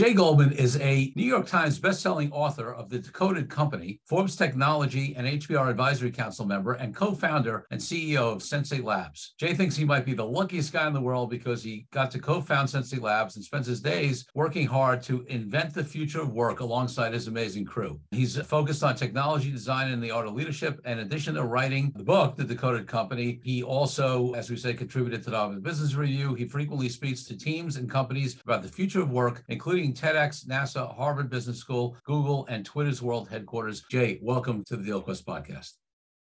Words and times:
Jay 0.00 0.14
Goldman 0.14 0.52
is 0.52 0.78
a 0.78 1.12
New 1.14 1.26
York 1.26 1.46
Times 1.46 1.78
bestselling 1.78 2.30
author 2.32 2.72
of 2.72 2.88
The 2.88 3.00
Decoded 3.00 3.50
Company, 3.50 4.00
Forbes 4.06 4.34
Technology 4.34 5.14
and 5.14 5.26
HBR 5.26 5.68
Advisory 5.68 6.10
Council 6.10 6.46
member, 6.46 6.72
and 6.72 6.96
co 6.96 7.12
founder 7.12 7.66
and 7.70 7.78
CEO 7.78 8.32
of 8.32 8.42
Sensei 8.42 8.80
Labs. 8.80 9.34
Jay 9.38 9.52
thinks 9.52 9.76
he 9.76 9.84
might 9.84 10.06
be 10.06 10.14
the 10.14 10.24
luckiest 10.24 10.72
guy 10.72 10.86
in 10.86 10.94
the 10.94 11.00
world 11.02 11.28
because 11.28 11.62
he 11.62 11.86
got 11.92 12.10
to 12.12 12.18
co 12.18 12.40
found 12.40 12.70
Sensei 12.70 12.96
Labs 12.96 13.36
and 13.36 13.44
spends 13.44 13.66
his 13.66 13.82
days 13.82 14.24
working 14.34 14.66
hard 14.66 15.02
to 15.02 15.22
invent 15.28 15.74
the 15.74 15.84
future 15.84 16.22
of 16.22 16.32
work 16.32 16.60
alongside 16.60 17.12
his 17.12 17.28
amazing 17.28 17.66
crew. 17.66 18.00
He's 18.10 18.38
focused 18.46 18.82
on 18.82 18.96
technology 18.96 19.50
design 19.50 19.92
and 19.92 20.02
the 20.02 20.12
art 20.12 20.26
of 20.26 20.32
leadership. 20.32 20.80
In 20.86 21.00
addition 21.00 21.34
to 21.34 21.44
writing 21.44 21.92
the 21.94 22.04
book, 22.04 22.36
The 22.36 22.44
Decoded 22.44 22.86
Company, 22.86 23.38
he 23.44 23.62
also, 23.62 24.32
as 24.32 24.48
we 24.48 24.56
say, 24.56 24.72
contributed 24.72 25.22
to 25.24 25.30
the 25.30 25.60
Business 25.60 25.94
Review. 25.94 26.32
He 26.32 26.46
frequently 26.46 26.88
speaks 26.88 27.24
to 27.24 27.36
teams 27.36 27.76
and 27.76 27.90
companies 27.90 28.40
about 28.42 28.62
the 28.62 28.68
future 28.68 29.02
of 29.02 29.10
work, 29.10 29.44
including 29.48 29.89
including 29.90 30.20
TEDx, 30.20 30.46
NASA, 30.46 30.94
Harvard 30.96 31.30
Business 31.30 31.58
School, 31.58 31.96
Google, 32.04 32.46
and 32.48 32.64
Twitter's 32.64 33.02
world 33.02 33.28
headquarters. 33.28 33.82
Jay, 33.90 34.18
welcome 34.22 34.64
to 34.64 34.76
the 34.76 34.90
DealQuest 34.90 35.24
podcast. 35.24 35.72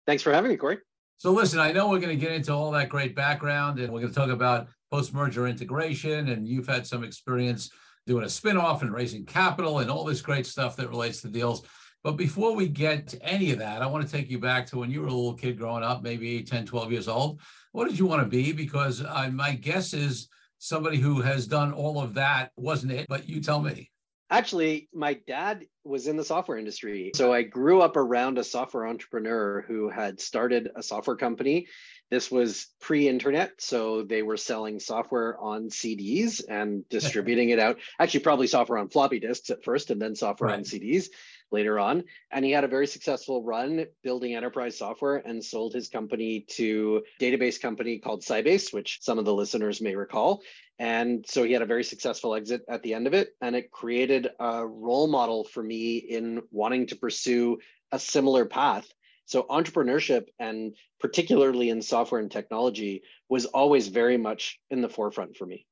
Thanks 0.07 0.23
for 0.23 0.33
having 0.33 0.51
me, 0.51 0.57
Corey. 0.57 0.79
So, 1.17 1.31
listen, 1.31 1.59
I 1.59 1.71
know 1.71 1.89
we're 1.89 1.99
going 1.99 2.17
to 2.17 2.25
get 2.25 2.31
into 2.31 2.53
all 2.53 2.71
that 2.71 2.89
great 2.89 3.15
background 3.15 3.79
and 3.79 3.91
we're 3.91 4.01
going 4.01 4.13
to 4.13 4.19
talk 4.19 4.29
about 4.29 4.67
post 4.91 5.13
merger 5.13 5.47
integration. 5.47 6.29
And 6.29 6.47
you've 6.47 6.67
had 6.67 6.87
some 6.87 7.03
experience 7.03 7.69
doing 8.07 8.23
a 8.23 8.27
spinoff 8.27 8.81
and 8.81 8.93
raising 8.93 9.25
capital 9.25 9.79
and 9.79 9.91
all 9.91 10.03
this 10.03 10.21
great 10.21 10.45
stuff 10.45 10.75
that 10.77 10.89
relates 10.89 11.21
to 11.21 11.27
deals. 11.27 11.65
But 12.03 12.13
before 12.13 12.55
we 12.55 12.69
get 12.69 13.07
to 13.09 13.21
any 13.21 13.51
of 13.51 13.59
that, 13.59 13.81
I 13.81 13.87
want 13.87 14.05
to 14.05 14.11
take 14.11 14.29
you 14.29 14.39
back 14.39 14.65
to 14.67 14.79
when 14.79 14.89
you 14.89 15.01
were 15.01 15.07
a 15.07 15.13
little 15.13 15.33
kid 15.33 15.57
growing 15.57 15.83
up, 15.83 16.01
maybe 16.01 16.41
10, 16.41 16.65
12 16.65 16.91
years 16.91 17.07
old. 17.09 17.41
What 17.73 17.89
did 17.89 17.99
you 17.99 18.05
want 18.05 18.23
to 18.23 18.29
be? 18.29 18.53
Because 18.53 19.03
uh, 19.03 19.29
my 19.31 19.53
guess 19.53 19.93
is 19.93 20.29
somebody 20.59 20.97
who 20.97 21.21
has 21.21 21.47
done 21.47 21.73
all 21.73 21.99
of 21.99 22.13
that 22.15 22.51
wasn't 22.55 22.91
it, 22.91 23.07
but 23.09 23.27
you 23.27 23.41
tell 23.41 23.61
me. 23.61 23.89
Actually, 24.29 24.87
my 24.93 25.15
dad 25.15 25.65
was 25.83 26.05
in 26.05 26.15
the 26.15 26.23
software 26.23 26.59
industry. 26.59 27.11
So 27.15 27.33
I 27.33 27.41
grew 27.41 27.81
up 27.81 27.97
around 27.97 28.37
a 28.37 28.43
software 28.43 28.85
entrepreneur 28.85 29.65
who 29.67 29.89
had 29.89 30.19
started 30.19 30.69
a 30.75 30.83
software 30.83 31.15
company. 31.15 31.67
This 32.11 32.29
was 32.29 32.67
pre 32.79 33.07
internet. 33.07 33.53
So 33.59 34.03
they 34.03 34.21
were 34.21 34.37
selling 34.37 34.79
software 34.79 35.35
on 35.39 35.69
CDs 35.69 36.43
and 36.47 36.87
distributing 36.89 37.49
it 37.49 37.57
out. 37.57 37.79
Actually, 37.97 38.19
probably 38.19 38.45
software 38.45 38.77
on 38.77 38.89
floppy 38.89 39.19
disks 39.19 39.49
at 39.49 39.63
first 39.63 39.89
and 39.89 39.99
then 39.99 40.15
software 40.15 40.49
right. 40.49 40.59
on 40.59 40.63
CDs 40.63 41.07
later 41.51 41.79
on. 41.79 42.03
And 42.31 42.45
he 42.45 42.51
had 42.51 42.63
a 42.63 42.67
very 42.67 42.87
successful 42.87 43.43
run 43.43 43.85
building 44.03 44.35
enterprise 44.35 44.77
software 44.77 45.17
and 45.17 45.43
sold 45.43 45.73
his 45.73 45.89
company 45.89 46.45
to 46.51 47.03
database 47.19 47.61
company 47.61 47.99
called 47.99 48.21
Sybase, 48.21 48.73
which 48.73 48.99
some 49.01 49.19
of 49.19 49.25
the 49.25 49.33
listeners 49.33 49.81
may 49.81 49.95
recall. 49.95 50.41
And 50.77 51.25
so 51.27 51.43
he 51.43 51.53
had 51.53 51.61
a 51.61 51.67
very 51.67 51.83
successful 51.83 52.35
exit 52.35 52.61
at 52.69 52.83
the 52.83 52.93
end 52.93 53.07
of 53.07 53.13
it. 53.13 53.29
And 53.41 53.55
it 53.55 53.71
created 53.71 54.29
a 54.39 54.65
role 54.65 55.07
model 55.07 55.43
for 55.43 55.61
me 55.61 55.97
in 55.97 56.41
wanting 56.51 56.87
to 56.87 56.95
pursue 56.95 57.59
a 57.91 57.99
similar 57.99 58.45
path. 58.45 58.87
So 59.25 59.43
entrepreneurship 59.43 60.25
and 60.39 60.75
particularly 60.99 61.69
in 61.69 61.81
software 61.81 62.21
and 62.21 62.31
technology 62.31 63.03
was 63.29 63.45
always 63.45 63.87
very 63.87 64.17
much 64.17 64.59
in 64.71 64.81
the 64.81 64.89
forefront 64.89 65.37
for 65.37 65.45
me. 65.45 65.67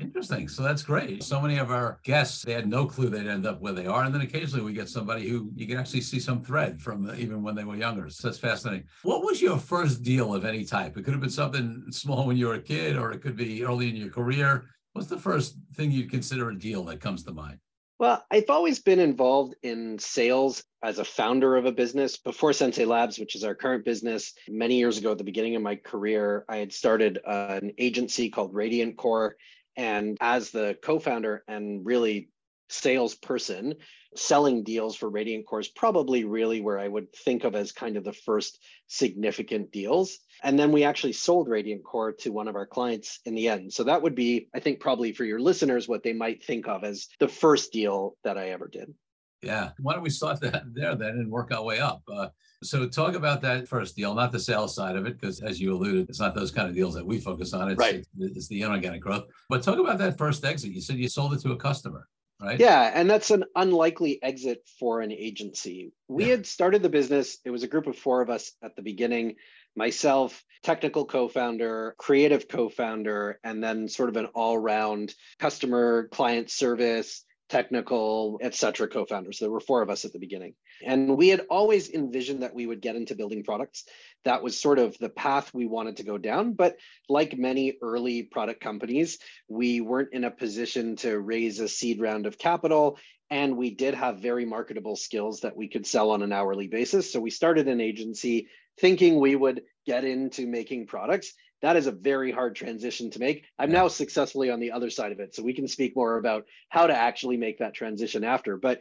Interesting. 0.00 0.48
So 0.48 0.62
that's 0.62 0.82
great. 0.82 1.22
So 1.22 1.40
many 1.40 1.58
of 1.58 1.70
our 1.70 2.00
guests, 2.04 2.42
they 2.42 2.54
had 2.54 2.66
no 2.66 2.86
clue 2.86 3.10
they'd 3.10 3.26
end 3.26 3.46
up 3.46 3.60
where 3.60 3.74
they 3.74 3.86
are. 3.86 4.04
And 4.04 4.14
then 4.14 4.22
occasionally 4.22 4.64
we 4.64 4.72
get 4.72 4.88
somebody 4.88 5.28
who 5.28 5.50
you 5.54 5.66
can 5.66 5.76
actually 5.76 6.00
see 6.00 6.18
some 6.18 6.42
thread 6.42 6.80
from 6.80 7.08
uh, 7.08 7.14
even 7.14 7.42
when 7.42 7.54
they 7.54 7.64
were 7.64 7.76
younger. 7.76 8.08
So 8.08 8.28
that's 8.28 8.38
fascinating. 8.38 8.86
What 9.02 9.22
was 9.22 9.42
your 9.42 9.58
first 9.58 10.02
deal 10.02 10.34
of 10.34 10.44
any 10.44 10.64
type? 10.64 10.96
It 10.96 11.04
could 11.04 11.12
have 11.12 11.20
been 11.20 11.28
something 11.28 11.84
small 11.90 12.26
when 12.26 12.38
you 12.38 12.46
were 12.46 12.54
a 12.54 12.62
kid, 12.62 12.96
or 12.96 13.12
it 13.12 13.20
could 13.20 13.36
be 13.36 13.62
early 13.62 13.90
in 13.90 13.96
your 13.96 14.10
career. 14.10 14.64
What's 14.94 15.08
the 15.08 15.18
first 15.18 15.56
thing 15.74 15.90
you'd 15.90 16.10
consider 16.10 16.48
a 16.48 16.58
deal 16.58 16.82
that 16.84 17.00
comes 17.00 17.22
to 17.24 17.32
mind? 17.32 17.58
Well, 17.98 18.24
I've 18.30 18.48
always 18.48 18.78
been 18.78 18.98
involved 18.98 19.54
in 19.62 19.98
sales 19.98 20.64
as 20.82 20.98
a 20.98 21.04
founder 21.04 21.58
of 21.58 21.66
a 21.66 21.72
business. 21.72 22.16
Before 22.16 22.54
Sensei 22.54 22.86
Labs, 22.86 23.18
which 23.18 23.36
is 23.36 23.44
our 23.44 23.54
current 23.54 23.84
business, 23.84 24.32
many 24.48 24.78
years 24.78 24.96
ago 24.96 25.12
at 25.12 25.18
the 25.18 25.24
beginning 25.24 25.54
of 25.54 25.60
my 25.60 25.76
career, 25.76 26.46
I 26.48 26.56
had 26.56 26.72
started 26.72 27.18
uh, 27.26 27.58
an 27.62 27.72
agency 27.76 28.30
called 28.30 28.54
Radiant 28.54 28.96
Core 28.96 29.36
and 29.80 30.18
as 30.20 30.50
the 30.50 30.76
co 30.82 30.98
founder 30.98 31.42
and 31.48 31.86
really 31.86 32.28
salesperson, 32.68 33.76
selling 34.14 34.62
deals 34.62 34.94
for 34.94 35.08
Radiant 35.08 35.46
Core 35.46 35.60
is 35.60 35.68
probably 35.68 36.24
really 36.24 36.60
where 36.60 36.78
I 36.78 36.86
would 36.86 37.10
think 37.14 37.44
of 37.44 37.54
as 37.54 37.72
kind 37.72 37.96
of 37.96 38.04
the 38.04 38.12
first 38.12 38.58
significant 38.88 39.72
deals. 39.72 40.18
And 40.42 40.58
then 40.58 40.70
we 40.70 40.84
actually 40.84 41.14
sold 41.14 41.48
Radiant 41.48 41.82
Core 41.82 42.12
to 42.20 42.30
one 42.30 42.46
of 42.46 42.56
our 42.56 42.66
clients 42.66 43.20
in 43.24 43.34
the 43.34 43.48
end. 43.48 43.72
So 43.72 43.84
that 43.84 44.02
would 44.02 44.14
be, 44.14 44.48
I 44.54 44.60
think, 44.60 44.80
probably 44.80 45.12
for 45.12 45.24
your 45.24 45.40
listeners, 45.40 45.88
what 45.88 46.02
they 46.02 46.12
might 46.12 46.44
think 46.44 46.68
of 46.68 46.84
as 46.84 47.08
the 47.18 47.28
first 47.28 47.72
deal 47.72 48.16
that 48.22 48.36
I 48.36 48.50
ever 48.50 48.68
did. 48.68 48.92
Yeah. 49.42 49.70
Why 49.78 49.94
don't 49.94 50.02
we 50.02 50.10
start 50.10 50.40
that 50.42 50.74
there 50.74 50.94
then 50.94 51.10
and 51.10 51.30
work 51.30 51.52
our 51.52 51.62
way 51.62 51.80
up? 51.80 52.02
Uh, 52.12 52.28
so 52.62 52.86
talk 52.86 53.14
about 53.14 53.40
that 53.42 53.66
first 53.68 53.96
deal, 53.96 54.14
not 54.14 54.32
the 54.32 54.38
sales 54.38 54.74
side 54.74 54.96
of 54.96 55.06
it, 55.06 55.18
because 55.18 55.40
as 55.40 55.60
you 55.60 55.74
alluded, 55.74 56.08
it's 56.10 56.20
not 56.20 56.34
those 56.34 56.50
kind 56.50 56.68
of 56.68 56.74
deals 56.74 56.94
that 56.94 57.06
we 57.06 57.18
focus 57.18 57.54
on. 57.54 57.70
It's, 57.70 57.78
right. 57.78 57.94
it's, 57.94 58.36
it's 58.36 58.48
the 58.48 58.62
inorganic 58.62 59.00
growth. 59.00 59.24
But 59.48 59.62
talk 59.62 59.78
about 59.78 59.98
that 59.98 60.18
first 60.18 60.44
exit. 60.44 60.72
You 60.72 60.80
said 60.80 60.96
you 60.96 61.08
sold 61.08 61.32
it 61.34 61.40
to 61.40 61.52
a 61.52 61.56
customer. 61.56 62.06
Right? 62.42 62.58
Yeah, 62.58 62.90
and 62.94 63.08
that's 63.08 63.30
an 63.30 63.44
unlikely 63.54 64.22
exit 64.22 64.66
for 64.78 65.02
an 65.02 65.12
agency. 65.12 65.92
We 66.08 66.24
yeah. 66.24 66.30
had 66.30 66.46
started 66.46 66.82
the 66.82 66.88
business. 66.88 67.36
It 67.44 67.50
was 67.50 67.62
a 67.62 67.68
group 67.68 67.86
of 67.86 67.98
four 67.98 68.22
of 68.22 68.30
us 68.30 68.52
at 68.62 68.76
the 68.76 68.82
beginning 68.82 69.36
myself, 69.76 70.42
technical 70.62 71.04
co 71.04 71.28
founder, 71.28 71.94
creative 71.98 72.48
co 72.48 72.68
founder, 72.68 73.38
and 73.44 73.62
then 73.62 73.88
sort 73.88 74.08
of 74.08 74.16
an 74.16 74.26
all 74.26 74.58
round 74.58 75.14
customer 75.38 76.08
client 76.08 76.50
service, 76.50 77.24
technical, 77.50 78.38
et 78.40 78.54
cetera, 78.54 78.88
co-founders. 78.88 79.38
There 79.38 79.50
were 79.50 79.60
four 79.60 79.82
of 79.82 79.90
us 79.90 80.04
at 80.04 80.12
the 80.12 80.18
beginning. 80.18 80.54
And 80.82 81.18
we 81.18 81.28
had 81.28 81.42
always 81.50 81.90
envisioned 81.90 82.42
that 82.42 82.54
we 82.54 82.66
would 82.66 82.80
get 82.80 82.96
into 82.96 83.14
building 83.14 83.44
products. 83.44 83.84
That 84.24 84.42
was 84.42 84.58
sort 84.58 84.78
of 84.78 84.96
the 84.98 85.08
path 85.10 85.52
we 85.52 85.66
wanted 85.66 85.98
to 85.98 86.04
go 86.04 86.16
down. 86.16 86.52
But 86.52 86.76
like 87.08 87.36
many 87.36 87.76
early 87.82 88.22
product 88.22 88.60
companies, 88.62 89.18
we 89.48 89.80
weren't 89.80 90.14
in 90.14 90.24
a 90.24 90.30
position 90.30 90.96
to 90.96 91.18
raise 91.18 91.60
a 91.60 91.68
seed 91.68 92.00
round 92.00 92.26
of 92.26 92.38
capital. 92.38 92.98
And 93.28 93.56
we 93.56 93.74
did 93.74 93.94
have 93.94 94.20
very 94.20 94.44
marketable 94.44 94.96
skills 94.96 95.40
that 95.40 95.56
we 95.56 95.68
could 95.68 95.86
sell 95.86 96.10
on 96.10 96.22
an 96.22 96.32
hourly 96.32 96.68
basis. 96.68 97.12
So 97.12 97.20
we 97.20 97.30
started 97.30 97.68
an 97.68 97.80
agency 97.80 98.48
thinking 98.78 99.18
we 99.18 99.36
would 99.36 99.62
get 99.86 100.04
into 100.04 100.46
making 100.46 100.86
products 100.86 101.34
that 101.62 101.76
is 101.76 101.86
a 101.86 101.92
very 101.92 102.32
hard 102.32 102.56
transition 102.56 103.10
to 103.10 103.18
make. 103.18 103.44
I'm 103.58 103.72
now 103.72 103.88
successfully 103.88 104.50
on 104.50 104.60
the 104.60 104.72
other 104.72 104.90
side 104.90 105.12
of 105.12 105.20
it. 105.20 105.34
So 105.34 105.42
we 105.42 105.54
can 105.54 105.68
speak 105.68 105.94
more 105.94 106.16
about 106.16 106.46
how 106.68 106.86
to 106.86 106.96
actually 106.96 107.36
make 107.36 107.58
that 107.58 107.74
transition 107.74 108.24
after. 108.24 108.56
But 108.56 108.80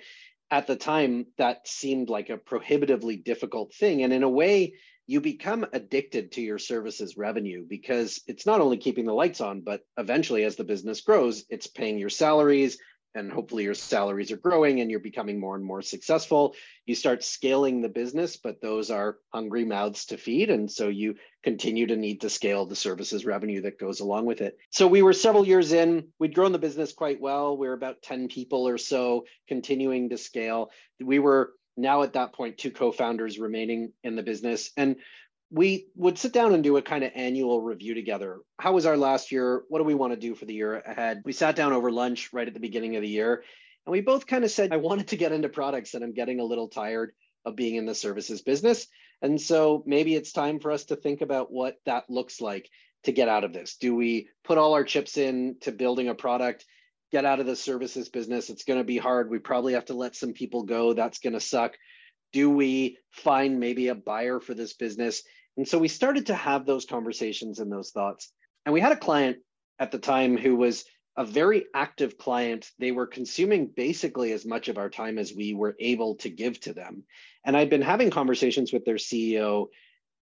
at 0.52 0.68
the 0.68 0.76
time, 0.76 1.28
that 1.38 1.68
seemed 1.68 2.10
like 2.10 2.30
a 2.30 2.38
prohibitively 2.38 3.18
difficult 3.18 3.74
thing. 3.74 4.04
And 4.04 4.14
in 4.14 4.24
a 4.24 4.30
way, 4.30 4.74
you 5.06 5.22
become 5.22 5.66
addicted 5.74 6.34
to 6.34 6.42
your 6.42 6.60
services 6.60 7.18
revenue 7.18 7.66
because 7.68 8.22
it's 8.28 8.46
not 8.46 8.62
only 8.62 8.78
keeping 8.78 9.06
the 9.06 9.14
lights 9.14 9.42
on, 9.42 9.62
but 9.62 9.82
eventually, 9.98 10.44
as 10.44 10.56
the 10.56 10.64
business 10.64 11.02
grows, 11.02 11.46
it's 11.50 11.68
paying 11.68 11.98
your 11.98 12.10
salaries, 12.10 12.78
and 13.16 13.32
hopefully 13.32 13.64
your 13.64 13.74
salaries 13.74 14.32
are 14.32 14.38
growing 14.38 14.82
and 14.82 14.92
you're 14.92 15.00
becoming 15.00 15.40
more 15.40 15.56
and 15.56 15.66
more 15.66 15.82
successful. 15.82 16.56
You 16.86 16.96
start 16.96 17.24
scaling 17.24 17.82
the 17.82 17.90
business, 17.90 18.38
but 18.38 18.62
those 18.62 18.92
are 18.92 19.18
hungry 19.34 19.66
mouths 19.66 20.06
to 20.08 20.18
feed. 20.18 20.50
And 20.50 20.72
so 20.72 20.88
you 20.88 21.16
continue 21.44 21.88
to 21.88 21.96
need 21.96 22.22
to 22.22 22.30
scale 22.30 22.66
the 22.66 22.76
services 22.76 23.26
revenue 23.26 23.62
that 23.62 23.80
goes 23.80 24.00
along 24.00 24.26
with 24.26 24.42
it. 24.42 24.58
So 24.70 24.88
we 24.88 25.02
were 25.02 25.14
several 25.14 25.46
years 25.46 25.72
in, 25.74 26.08
we'd 26.20 26.36
grown 26.36 26.52
the 26.52 26.60
business 26.60 26.94
quite 26.94 27.20
well. 27.20 27.58
We 27.58 27.68
are 27.68 27.74
about 27.74 28.02
10 28.02 28.28
people 28.28 28.68
or 28.68 28.78
so, 28.78 29.26
continuing 29.48 30.10
to 30.10 30.18
scale. 30.18 30.70
We 31.00 31.20
were 31.20 31.54
now 31.78 32.04
at 32.04 32.14
that 32.14 32.34
point 32.34 32.58
two 32.58 32.72
co-founders 32.72 33.40
remaining 33.40 33.94
in 34.04 34.16
the 34.16 34.24
business 34.24 34.72
and 34.78 34.98
we 35.52 35.88
would 35.96 36.18
sit 36.18 36.32
down 36.32 36.54
and 36.54 36.64
do 36.64 36.78
a 36.78 36.82
kind 36.82 37.04
of 37.04 37.12
annual 37.16 37.62
review 37.62 37.94
together. 37.96 38.40
How 38.60 38.74
was 38.74 38.86
our 38.86 38.98
last 38.98 39.32
year? 39.32 39.64
What 39.70 39.80
do 39.80 39.84
we 39.84 39.96
want 39.96 40.14
to 40.14 40.20
do 40.20 40.36
for 40.36 40.46
the 40.46 40.54
year 40.54 40.80
ahead? 40.80 41.24
We 41.26 41.34
sat 41.34 41.56
down 41.56 41.74
over 41.74 41.92
lunch 41.92 42.32
right 42.34 42.48
at 42.48 42.54
the 42.54 42.60
beginning 42.60 42.96
of 42.96 43.02
the 43.02 43.10
year, 43.10 43.44
and 43.86 43.92
we 43.92 44.02
both 44.02 44.28
kind 44.28 44.44
of 44.44 44.52
said, 44.52 44.72
I 44.72 44.78
wanted 44.78 45.08
to 45.08 45.18
get 45.18 45.32
into 45.32 45.50
products 45.50 45.94
and 45.96 46.04
I'm 46.04 46.14
getting 46.14 46.40
a 46.40 46.46
little 46.46 46.68
tired 46.68 47.12
of 47.46 47.56
being 47.56 47.76
in 47.76 47.86
the 47.86 47.96
services 47.96 48.42
business. 48.42 48.88
And 49.22 49.42
so 49.42 49.84
maybe 49.86 50.16
it's 50.16 50.32
time 50.32 50.60
for 50.60 50.72
us 50.72 50.86
to 50.86 50.96
think 50.96 51.22
about 51.22 51.52
what 51.52 51.78
that 51.86 52.10
looks 52.10 52.40
like 52.40 52.70
to 53.04 53.12
get 53.12 53.30
out 53.30 53.44
of 53.44 53.54
this. 53.54 53.78
Do 53.78 53.96
we 53.96 54.30
put 54.44 54.58
all 54.58 54.74
our 54.74 54.84
chips 54.84 55.18
in 55.18 55.56
to 55.62 55.72
building 55.72 56.10
a 56.10 56.16
product, 56.16 56.66
get 57.12 57.26
out 57.26 57.40
of 57.40 57.46
the 57.46 57.56
services 57.56 58.10
business? 58.10 58.50
It's 58.50 58.66
going 58.66 58.80
to 58.80 58.86
be 58.86 58.98
hard. 58.98 59.30
We 59.30 59.40
probably 59.40 59.74
have 59.74 59.86
to 59.86 59.94
let 59.94 60.16
some 60.16 60.34
people 60.34 60.64
go. 60.64 60.94
That's 60.94 61.20
going 61.20 61.34
to 61.34 61.40
suck. 61.40 61.76
Do 62.32 62.50
we 62.50 62.98
find 63.10 63.60
maybe 63.60 63.88
a 63.88 63.96
buyer 63.96 64.40
for 64.40 64.54
this 64.54 64.74
business? 64.74 65.24
And 65.60 65.68
so 65.68 65.78
we 65.78 65.90
started 65.90 66.28
to 66.28 66.36
have 66.36 66.66
those 66.66 66.86
conversations 66.86 67.60
and 67.60 67.70
those 67.70 67.92
thoughts. 67.92 68.32
And 68.66 68.72
we 68.72 68.80
had 68.80 68.94
a 68.94 68.96
client 68.96 69.40
at 69.78 69.92
the 69.92 70.00
time 70.00 70.38
who 70.38 70.56
was 70.56 70.86
a 71.18 71.26
very 71.26 71.66
active 71.76 72.18
client. 72.18 72.72
They 72.80 72.94
were 72.94 73.06
consuming 73.06 73.68
basically 73.68 74.32
as 74.32 74.46
much 74.46 74.70
of 74.70 74.78
our 74.78 74.90
time 74.90 75.18
as 75.18 75.34
we 75.34 75.54
were 75.54 75.76
able 75.78 76.16
to 76.20 76.30
give 76.30 76.62
to 76.62 76.72
them. 76.72 77.04
And 77.44 77.58
I'd 77.58 77.70
been 77.70 77.82
having 77.82 78.10
conversations 78.10 78.72
with 78.72 78.86
their 78.86 78.96
CEO, 78.96 79.68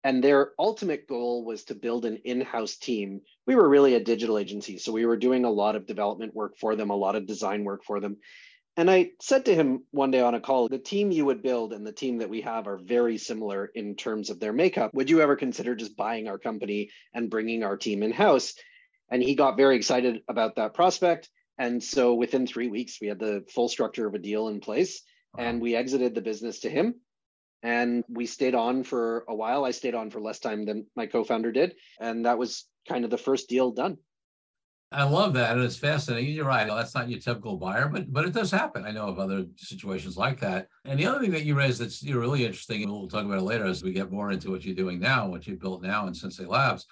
and 0.03 0.23
their 0.23 0.53
ultimate 0.57 1.07
goal 1.07 1.45
was 1.45 1.65
to 1.65 1.75
build 1.75 2.05
an 2.05 2.17
in 2.23 2.41
house 2.41 2.75
team. 2.75 3.21
We 3.45 3.53
were 3.53 3.69
really 3.69 3.93
a 3.93 4.03
digital 4.03 4.39
agency. 4.39 4.79
So 4.79 4.91
we 4.91 5.05
were 5.05 5.17
doing 5.17 5.45
a 5.45 5.51
lot 5.51 5.75
of 5.75 5.85
development 5.85 6.33
work 6.33 6.57
for 6.57 6.75
them, 6.75 6.89
a 6.89 6.95
lot 6.95 7.15
of 7.15 7.27
design 7.27 7.63
work 7.63 7.83
for 7.83 7.99
them. 7.99 8.17
And 8.77 8.91
I 8.91 9.09
said 9.19 9.45
to 9.45 9.55
him 9.55 9.83
one 9.89 10.11
day 10.11 10.21
on 10.21 10.35
a 10.35 10.39
call, 10.39 10.69
the 10.69 10.77
team 10.77 11.09
you 11.09 11.25
would 11.25 11.41
build 11.41 11.73
and 11.73 11.85
the 11.85 11.91
team 11.91 12.19
that 12.19 12.29
we 12.29 12.41
have 12.41 12.67
are 12.67 12.77
very 12.77 13.17
similar 13.17 13.65
in 13.65 13.95
terms 13.95 14.29
of 14.29 14.39
their 14.39 14.53
makeup. 14.53 14.93
Would 14.93 15.09
you 15.09 15.19
ever 15.19 15.35
consider 15.35 15.75
just 15.75 15.97
buying 15.97 16.27
our 16.27 16.37
company 16.37 16.91
and 17.11 17.31
bringing 17.31 17.63
our 17.63 17.75
team 17.75 18.03
in 18.03 18.11
house? 18.11 18.53
And 19.09 19.23
he 19.23 19.33
got 19.33 19.57
very 19.57 19.75
excited 19.75 20.21
about 20.27 20.57
that 20.57 20.75
prospect. 20.75 21.27
And 21.57 21.83
so 21.83 22.13
within 22.13 22.45
three 22.45 22.67
weeks, 22.67 22.99
we 23.01 23.07
had 23.07 23.17
the 23.17 23.43
full 23.49 23.67
structure 23.67 24.05
of 24.05 24.13
a 24.13 24.19
deal 24.19 24.47
in 24.47 24.59
place 24.59 25.01
and 25.35 25.59
we 25.59 25.75
exited 25.75 26.13
the 26.13 26.21
business 26.21 26.59
to 26.59 26.69
him. 26.69 26.95
And 27.63 28.03
we 28.07 28.27
stayed 28.27 28.53
on 28.53 28.83
for 28.83 29.25
a 29.27 29.33
while. 29.33 29.65
I 29.65 29.71
stayed 29.71 29.95
on 29.95 30.11
for 30.11 30.21
less 30.21 30.39
time 30.39 30.65
than 30.65 30.85
my 30.95 31.07
co 31.07 31.23
founder 31.23 31.51
did. 31.51 31.73
And 31.99 32.27
that 32.27 32.37
was 32.37 32.65
kind 32.87 33.05
of 33.05 33.09
the 33.09 33.17
first 33.17 33.49
deal 33.49 33.71
done. 33.71 33.97
I 34.91 35.03
love 35.03 35.33
that, 35.33 35.55
and 35.57 35.65
it's 35.65 35.75
fascinating. 35.75 36.33
You're 36.33 36.45
right; 36.45 36.65
that's 36.65 36.95
not 36.95 37.09
your 37.09 37.19
typical 37.19 37.57
buyer, 37.57 37.89
but 37.89 38.11
but 38.11 38.25
it 38.25 38.33
does 38.33 38.49
happen. 38.49 38.85
I 38.85 38.91
know 38.91 39.07
of 39.07 39.19
other 39.19 39.45
situations 39.57 40.15
like 40.15 40.39
that. 40.39 40.69
And 40.85 40.97
the 40.97 41.05
other 41.05 41.19
thing 41.19 41.31
that 41.31 41.43
you 41.43 41.55
raised 41.55 41.81
that's 41.81 42.01
you 42.01 42.13
know, 42.13 42.21
really 42.21 42.45
interesting, 42.45 42.83
and 42.83 42.91
we'll 42.91 43.09
talk 43.09 43.25
about 43.25 43.39
it 43.39 43.43
later 43.43 43.65
as 43.65 43.83
we 43.83 43.91
get 43.91 44.11
more 44.11 44.31
into 44.31 44.49
what 44.49 44.63
you're 44.63 44.75
doing 44.75 44.99
now, 44.99 45.27
what 45.27 45.45
you've 45.45 45.59
built 45.59 45.83
now 45.83 46.07
in 46.07 46.13
Sensei 46.13 46.45
Labs. 46.45 46.85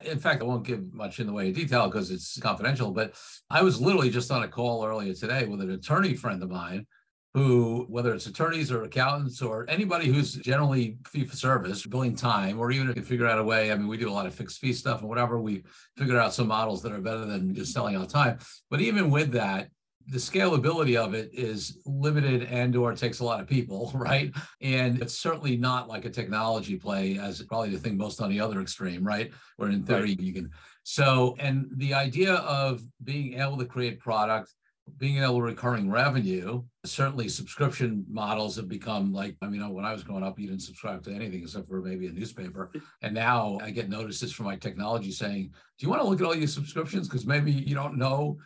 In 0.00 0.18
fact, 0.18 0.40
I 0.40 0.46
won't 0.46 0.66
give 0.66 0.94
much 0.94 1.20
in 1.20 1.26
the 1.26 1.32
way 1.32 1.50
of 1.50 1.54
detail 1.54 1.88
because 1.88 2.10
it's 2.10 2.40
confidential. 2.40 2.90
But 2.90 3.14
I 3.50 3.62
was 3.62 3.80
literally 3.80 4.10
just 4.10 4.30
on 4.30 4.42
a 4.42 4.48
call 4.48 4.84
earlier 4.84 5.12
today 5.12 5.44
with 5.44 5.60
an 5.60 5.70
attorney 5.70 6.14
friend 6.14 6.42
of 6.42 6.50
mine 6.50 6.86
who, 7.34 7.86
whether 7.88 8.12
it's 8.12 8.26
attorneys 8.26 8.70
or 8.70 8.82
accountants 8.82 9.40
or 9.40 9.64
anybody 9.68 10.06
who's 10.06 10.34
generally 10.34 10.98
fee 11.06 11.24
for 11.24 11.34
service, 11.34 11.86
billing 11.86 12.14
time, 12.14 12.58
or 12.58 12.70
even 12.70 12.90
if 12.90 12.96
you 12.96 13.02
figure 13.02 13.26
out 13.26 13.38
a 13.38 13.44
way, 13.44 13.72
I 13.72 13.76
mean, 13.76 13.88
we 13.88 13.96
do 13.96 14.10
a 14.10 14.12
lot 14.12 14.26
of 14.26 14.34
fixed 14.34 14.58
fee 14.58 14.74
stuff 14.74 15.00
and 15.00 15.08
whatever, 15.08 15.40
we 15.40 15.64
figured 15.96 16.18
out 16.18 16.34
some 16.34 16.48
models 16.48 16.82
that 16.82 16.92
are 16.92 17.00
better 17.00 17.24
than 17.24 17.54
just 17.54 17.72
selling 17.72 17.96
out 17.96 18.10
time. 18.10 18.38
But 18.70 18.82
even 18.82 19.10
with 19.10 19.32
that, 19.32 19.68
the 20.08 20.18
scalability 20.18 20.96
of 20.96 21.14
it 21.14 21.30
is 21.32 21.78
limited 21.86 22.42
and 22.44 22.74
or 22.76 22.92
takes 22.94 23.20
a 23.20 23.24
lot 23.24 23.40
of 23.40 23.46
people 23.46 23.92
right 23.94 24.32
and 24.60 25.00
it's 25.00 25.16
certainly 25.16 25.56
not 25.56 25.88
like 25.88 26.04
a 26.04 26.10
technology 26.10 26.76
play 26.76 27.18
as 27.18 27.42
probably 27.42 27.70
the 27.70 27.78
thing 27.78 27.96
most 27.96 28.20
on 28.20 28.28
the 28.28 28.40
other 28.40 28.60
extreme 28.60 29.04
right 29.04 29.30
where 29.56 29.70
in 29.70 29.84
theory 29.84 30.00
right. 30.00 30.20
you 30.20 30.32
can 30.32 30.50
so 30.82 31.36
and 31.38 31.68
the 31.76 31.94
idea 31.94 32.34
of 32.34 32.82
being 33.04 33.40
able 33.40 33.56
to 33.56 33.64
create 33.64 34.00
product 34.00 34.52
being 34.98 35.22
able 35.22 35.36
to 35.36 35.42
recurring 35.42 35.90
revenue, 35.90 36.62
certainly 36.84 37.28
subscription 37.28 38.04
models 38.08 38.56
have 38.56 38.68
become 38.68 39.12
like, 39.12 39.36
I 39.42 39.46
mean, 39.46 39.68
when 39.72 39.84
I 39.84 39.92
was 39.92 40.02
growing 40.02 40.24
up, 40.24 40.38
you 40.38 40.48
didn't 40.48 40.62
subscribe 40.62 41.02
to 41.04 41.12
anything 41.12 41.42
except 41.42 41.68
for 41.68 41.80
maybe 41.80 42.06
a 42.08 42.12
newspaper. 42.12 42.70
And 43.00 43.14
now 43.14 43.58
I 43.62 43.70
get 43.70 43.88
notices 43.88 44.32
from 44.32 44.46
my 44.46 44.56
technology 44.56 45.10
saying, 45.12 45.50
do 45.78 45.86
you 45.86 45.88
want 45.88 46.02
to 46.02 46.08
look 46.08 46.20
at 46.20 46.26
all 46.26 46.34
your 46.34 46.48
subscriptions? 46.48 47.08
Because 47.08 47.26
maybe 47.26 47.52
you 47.52 47.74
don't 47.74 47.96
know 47.96 48.38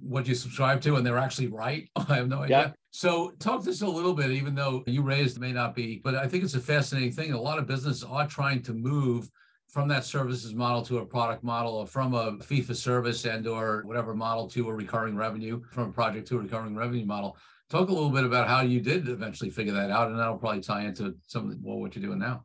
what 0.00 0.26
you 0.28 0.34
subscribe 0.34 0.80
to 0.82 0.96
and 0.96 1.06
they're 1.06 1.18
actually 1.18 1.48
right. 1.48 1.88
I 1.96 2.16
have 2.16 2.28
no 2.28 2.42
idea. 2.42 2.58
Yeah. 2.58 2.70
So 2.90 3.32
talk 3.38 3.64
this 3.64 3.82
a 3.82 3.86
little 3.86 4.14
bit, 4.14 4.30
even 4.30 4.54
though 4.54 4.82
you 4.86 5.02
raised 5.02 5.40
may 5.40 5.52
not 5.52 5.74
be, 5.74 6.00
but 6.02 6.14
I 6.14 6.26
think 6.26 6.44
it's 6.44 6.54
a 6.54 6.60
fascinating 6.60 7.12
thing. 7.12 7.32
A 7.32 7.40
lot 7.40 7.58
of 7.58 7.66
businesses 7.66 8.04
are 8.04 8.26
trying 8.26 8.62
to 8.62 8.74
move 8.74 9.30
from 9.68 9.88
that 9.88 10.04
services 10.04 10.54
model 10.54 10.82
to 10.82 10.98
a 10.98 11.06
product 11.06 11.44
model 11.44 11.74
or 11.74 11.86
from 11.86 12.14
a 12.14 12.38
fee 12.42 12.62
for 12.62 12.74
service 12.74 13.24
and 13.26 13.46
or 13.46 13.82
whatever 13.84 14.14
model 14.14 14.48
to 14.48 14.68
a 14.68 14.74
recurring 14.74 15.14
revenue 15.14 15.62
from 15.70 15.90
a 15.90 15.92
project 15.92 16.26
to 16.28 16.36
a 16.36 16.40
recurring 16.40 16.74
revenue 16.74 17.04
model. 17.04 17.36
Talk 17.68 17.90
a 17.90 17.92
little 17.92 18.10
bit 18.10 18.24
about 18.24 18.48
how 18.48 18.62
you 18.62 18.80
did 18.80 19.08
eventually 19.08 19.50
figure 19.50 19.74
that 19.74 19.90
out 19.90 20.08
and 20.08 20.18
that'll 20.18 20.38
probably 20.38 20.62
tie 20.62 20.84
into 20.84 21.14
some 21.26 21.50
of 21.50 21.56
well, 21.62 21.78
what 21.78 21.94
you're 21.94 22.04
doing 22.04 22.18
now 22.18 22.44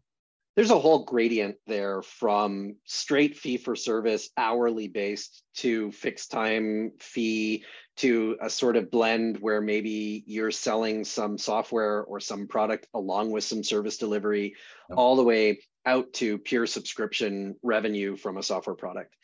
there's 0.55 0.71
a 0.71 0.79
whole 0.79 1.03
gradient 1.03 1.55
there 1.65 2.01
from 2.01 2.75
straight 2.85 3.37
fee 3.37 3.57
for 3.57 3.75
service 3.75 4.29
hourly 4.37 4.87
based 4.87 5.43
to 5.55 5.91
fixed 5.91 6.31
time 6.31 6.91
fee 6.99 7.63
to 7.97 8.37
a 8.41 8.49
sort 8.49 8.75
of 8.75 8.91
blend 8.91 9.37
where 9.37 9.61
maybe 9.61 10.23
you're 10.27 10.51
selling 10.51 11.03
some 11.03 11.37
software 11.37 12.03
or 12.03 12.19
some 12.19 12.47
product 12.47 12.87
along 12.93 13.31
with 13.31 13.43
some 13.43 13.63
service 13.63 13.97
delivery 13.97 14.55
all 14.95 15.15
the 15.15 15.23
way 15.23 15.59
out 15.85 16.13
to 16.13 16.37
pure 16.37 16.65
subscription 16.65 17.55
revenue 17.63 18.15
from 18.15 18.37
a 18.37 18.43
software 18.43 18.75
product. 18.75 19.15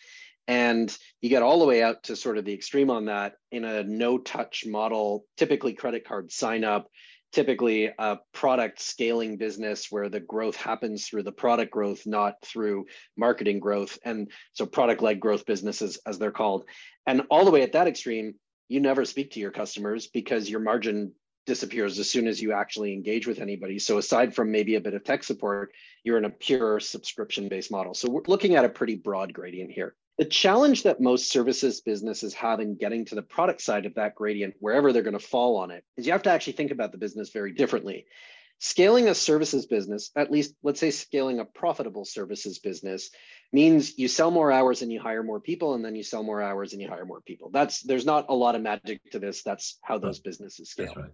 And 0.47 0.95
you 1.21 1.29
get 1.29 1.43
all 1.43 1.59
the 1.59 1.65
way 1.65 1.83
out 1.83 2.03
to 2.03 2.15
sort 2.15 2.39
of 2.39 2.45
the 2.45 2.53
extreme 2.53 2.89
on 2.89 3.05
that 3.05 3.33
in 3.51 3.63
a 3.63 3.83
no 3.83 4.17
touch 4.17 4.65
model, 4.65 5.25
typically 5.37 5.73
credit 5.73 6.07
card 6.07 6.31
sign 6.31 6.63
up, 6.63 6.89
typically 7.31 7.91
a 7.97 8.17
product 8.33 8.81
scaling 8.81 9.37
business 9.37 9.87
where 9.89 10.09
the 10.09 10.19
growth 10.19 10.55
happens 10.55 11.07
through 11.07 11.23
the 11.23 11.31
product 11.31 11.71
growth, 11.71 12.05
not 12.05 12.35
through 12.43 12.85
marketing 13.17 13.59
growth. 13.59 13.99
And 14.03 14.31
so 14.53 14.65
product 14.65 15.01
led 15.01 15.19
growth 15.19 15.45
businesses, 15.45 15.99
as 16.05 16.17
they're 16.17 16.31
called. 16.31 16.65
And 17.05 17.23
all 17.29 17.45
the 17.45 17.51
way 17.51 17.61
at 17.61 17.73
that 17.73 17.87
extreme, 17.87 18.35
you 18.67 18.79
never 18.79 19.05
speak 19.05 19.31
to 19.31 19.39
your 19.39 19.51
customers 19.51 20.07
because 20.07 20.49
your 20.49 20.59
margin 20.59 21.13
disappears 21.45 21.97
as 21.97 22.09
soon 22.09 22.27
as 22.27 22.41
you 22.41 22.53
actually 22.53 22.93
engage 22.93 23.25
with 23.25 23.39
anybody. 23.39 23.79
So 23.79 23.97
aside 23.97 24.35
from 24.35 24.51
maybe 24.51 24.75
a 24.75 24.81
bit 24.81 24.93
of 24.93 25.03
tech 25.03 25.23
support, 25.23 25.71
you're 26.03 26.17
in 26.19 26.25
a 26.25 26.29
pure 26.29 26.79
subscription-based 26.79 27.71
model. 27.71 27.93
So 27.93 28.09
we're 28.09 28.21
looking 28.27 28.55
at 28.55 28.65
a 28.65 28.69
pretty 28.69 28.95
broad 28.95 29.33
gradient 29.33 29.71
here. 29.71 29.95
The 30.19 30.25
challenge 30.25 30.83
that 30.83 30.99
most 30.99 31.31
services 31.31 31.79
businesses 31.79 32.33
have 32.33 32.59
in 32.59 32.75
getting 32.75 33.05
to 33.05 33.15
the 33.15 33.21
product 33.21 33.61
side 33.61 33.85
of 33.85 33.95
that 33.95 34.15
gradient, 34.15 34.55
wherever 34.59 34.91
they're 34.91 35.01
going 35.01 35.17
to 35.17 35.25
fall 35.25 35.55
on 35.55 35.71
it, 35.71 35.85
is 35.95 36.05
you 36.05 36.11
have 36.11 36.23
to 36.23 36.29
actually 36.29 36.53
think 36.53 36.71
about 36.71 36.91
the 36.91 36.97
business 36.97 37.29
very 37.29 37.53
differently. 37.53 38.05
Scaling 38.57 39.07
a 39.07 39.15
services 39.15 39.65
business, 39.65 40.11
at 40.17 40.29
least 40.29 40.55
let's 40.61 40.81
say 40.81 40.91
scaling 40.91 41.39
a 41.39 41.45
profitable 41.45 42.03
services 42.03 42.59
business, 42.59 43.11
means 43.53 43.97
you 43.97 44.09
sell 44.09 44.29
more 44.29 44.51
hours 44.51 44.81
and 44.81 44.91
you 44.91 44.99
hire 44.99 45.23
more 45.23 45.39
people, 45.39 45.73
and 45.75 45.85
then 45.85 45.95
you 45.95 46.03
sell 46.03 46.21
more 46.21 46.41
hours 46.41 46.73
and 46.73 46.81
you 46.81 46.89
hire 46.89 47.05
more 47.05 47.21
people. 47.21 47.49
That's 47.53 47.81
there's 47.81 48.05
not 48.05 48.25
a 48.27 48.35
lot 48.35 48.55
of 48.55 48.61
magic 48.61 48.99
to 49.11 49.19
this. 49.19 49.41
That's 49.41 49.79
how 49.81 49.99
those 49.99 50.19
businesses 50.19 50.69
scale. 50.69 50.95
Right 50.97 51.11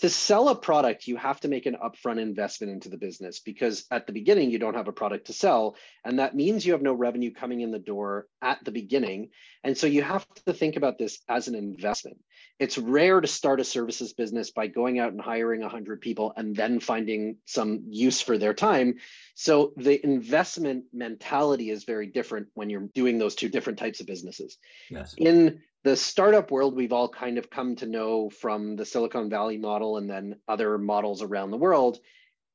to 0.00 0.10
sell 0.10 0.48
a 0.48 0.54
product, 0.54 1.06
you 1.06 1.16
have 1.16 1.40
to 1.40 1.48
make 1.48 1.66
an 1.66 1.76
upfront 1.82 2.20
investment 2.20 2.72
into 2.72 2.88
the 2.88 2.96
business 2.96 3.40
because 3.40 3.86
at 3.90 4.06
the 4.06 4.12
beginning, 4.12 4.50
you 4.50 4.58
don't 4.58 4.74
have 4.74 4.88
a 4.88 4.92
product 4.92 5.26
to 5.26 5.32
sell. 5.32 5.76
And 6.04 6.18
that 6.18 6.34
means 6.34 6.64
you 6.64 6.72
have 6.72 6.82
no 6.82 6.92
revenue 6.92 7.32
coming 7.32 7.60
in 7.60 7.70
the 7.70 7.78
door 7.78 8.26
at 8.42 8.64
the 8.64 8.70
beginning. 8.70 9.30
And 9.62 9.76
so 9.76 9.86
you 9.86 10.02
have 10.02 10.26
to 10.46 10.52
think 10.52 10.76
about 10.76 10.98
this 10.98 11.20
as 11.28 11.48
an 11.48 11.54
investment. 11.54 12.18
It's 12.58 12.76
rare 12.76 13.20
to 13.20 13.26
start 13.26 13.60
a 13.60 13.64
services 13.64 14.12
business 14.12 14.50
by 14.50 14.66
going 14.66 14.98
out 14.98 15.12
and 15.12 15.20
hiring 15.20 15.60
100 15.60 16.00
people 16.00 16.32
and 16.36 16.54
then 16.54 16.80
finding 16.80 17.36
some 17.46 17.84
use 17.88 18.20
for 18.20 18.36
their 18.36 18.54
time. 18.54 18.96
So 19.34 19.72
the 19.76 20.02
investment 20.04 20.84
mentality 20.92 21.70
is 21.70 21.84
very 21.84 22.06
different 22.06 22.48
when 22.54 22.68
you're 22.68 22.88
doing 22.94 23.18
those 23.18 23.34
two 23.34 23.48
different 23.48 23.78
types 23.78 24.00
of 24.00 24.06
businesses. 24.06 24.58
Yes. 24.90 25.14
In 25.16 25.60
the 25.82 25.96
startup 25.96 26.50
world 26.50 26.76
we've 26.76 26.92
all 26.92 27.08
kind 27.08 27.38
of 27.38 27.50
come 27.50 27.76
to 27.76 27.86
know 27.86 28.28
from 28.28 28.76
the 28.76 28.84
Silicon 28.84 29.30
Valley 29.30 29.56
model 29.56 29.96
and 29.96 30.10
then 30.10 30.36
other 30.46 30.76
models 30.78 31.22
around 31.22 31.50
the 31.50 31.56
world, 31.56 31.98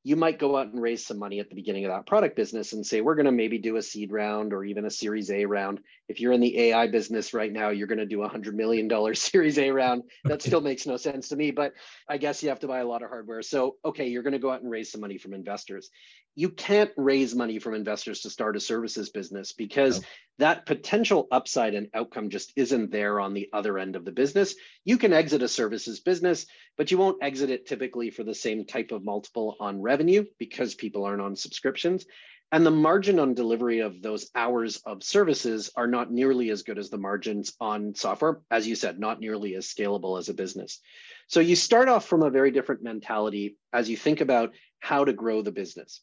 you 0.04 0.14
might 0.14 0.38
go 0.38 0.56
out 0.56 0.68
and 0.68 0.80
raise 0.80 1.04
some 1.04 1.18
money 1.18 1.40
at 1.40 1.48
the 1.48 1.56
beginning 1.56 1.84
of 1.84 1.90
that 1.90 2.06
product 2.06 2.36
business 2.36 2.72
and 2.72 2.86
say, 2.86 3.00
we're 3.00 3.16
going 3.16 3.26
to 3.26 3.32
maybe 3.32 3.58
do 3.58 3.74
a 3.74 3.82
seed 3.82 4.12
round 4.12 4.52
or 4.52 4.64
even 4.64 4.84
a 4.84 4.90
series 4.90 5.32
A 5.32 5.44
round. 5.46 5.80
If 6.08 6.20
you're 6.20 6.30
in 6.30 6.40
the 6.40 6.56
AI 6.56 6.86
business 6.86 7.34
right 7.34 7.52
now, 7.52 7.70
you're 7.70 7.88
going 7.88 7.98
to 7.98 8.06
do 8.06 8.22
a 8.22 8.30
$100 8.30 8.54
million 8.54 8.88
series 9.16 9.58
A 9.58 9.72
round. 9.72 10.04
That 10.24 10.42
still 10.42 10.60
makes 10.60 10.86
no 10.86 10.96
sense 10.96 11.30
to 11.30 11.36
me, 11.36 11.50
but 11.50 11.72
I 12.08 12.18
guess 12.18 12.40
you 12.40 12.50
have 12.50 12.60
to 12.60 12.68
buy 12.68 12.78
a 12.78 12.86
lot 12.86 13.02
of 13.02 13.08
hardware. 13.08 13.42
So, 13.42 13.78
okay, 13.84 14.06
you're 14.06 14.22
going 14.22 14.34
to 14.34 14.38
go 14.38 14.52
out 14.52 14.62
and 14.62 14.70
raise 14.70 14.92
some 14.92 15.00
money 15.00 15.18
from 15.18 15.34
investors 15.34 15.90
you 16.36 16.50
can't 16.50 16.90
raise 16.98 17.34
money 17.34 17.58
from 17.58 17.74
investors 17.74 18.20
to 18.20 18.30
start 18.30 18.56
a 18.56 18.60
services 18.60 19.08
business 19.08 19.52
because 19.52 20.00
no. 20.00 20.06
that 20.38 20.66
potential 20.66 21.26
upside 21.30 21.74
and 21.74 21.88
outcome 21.94 22.28
just 22.28 22.52
isn't 22.56 22.92
there 22.92 23.18
on 23.18 23.32
the 23.32 23.48
other 23.54 23.78
end 23.78 23.96
of 23.96 24.04
the 24.04 24.12
business. 24.12 24.54
You 24.84 24.98
can 24.98 25.14
exit 25.14 25.42
a 25.42 25.48
services 25.48 25.98
business, 26.00 26.46
but 26.76 26.90
you 26.90 26.98
won't 26.98 27.22
exit 27.22 27.48
it 27.48 27.66
typically 27.66 28.10
for 28.10 28.22
the 28.22 28.34
same 28.34 28.66
type 28.66 28.92
of 28.92 29.02
multiple 29.02 29.56
on 29.58 29.80
revenue 29.80 30.26
because 30.38 30.74
people 30.74 31.04
aren't 31.04 31.22
on 31.22 31.36
subscriptions. 31.36 32.04
And 32.52 32.64
the 32.64 32.70
margin 32.70 33.18
on 33.18 33.34
delivery 33.34 33.80
of 33.80 34.02
those 34.02 34.30
hours 34.34 34.76
of 34.86 35.02
services 35.02 35.70
are 35.74 35.88
not 35.88 36.12
nearly 36.12 36.50
as 36.50 36.62
good 36.62 36.78
as 36.78 36.90
the 36.90 36.98
margins 36.98 37.54
on 37.60 37.94
software. 37.94 38.40
As 38.50 38.68
you 38.68 38.76
said, 38.76 39.00
not 39.00 39.20
nearly 39.20 39.56
as 39.56 39.66
scalable 39.66 40.18
as 40.18 40.28
a 40.28 40.34
business. 40.34 40.80
So 41.28 41.40
you 41.40 41.56
start 41.56 41.88
off 41.88 42.06
from 42.06 42.22
a 42.22 42.30
very 42.30 42.52
different 42.52 42.82
mentality 42.82 43.56
as 43.72 43.90
you 43.90 43.96
think 43.96 44.20
about 44.20 44.54
how 44.78 45.04
to 45.04 45.12
grow 45.12 45.42
the 45.42 45.50
business. 45.50 46.02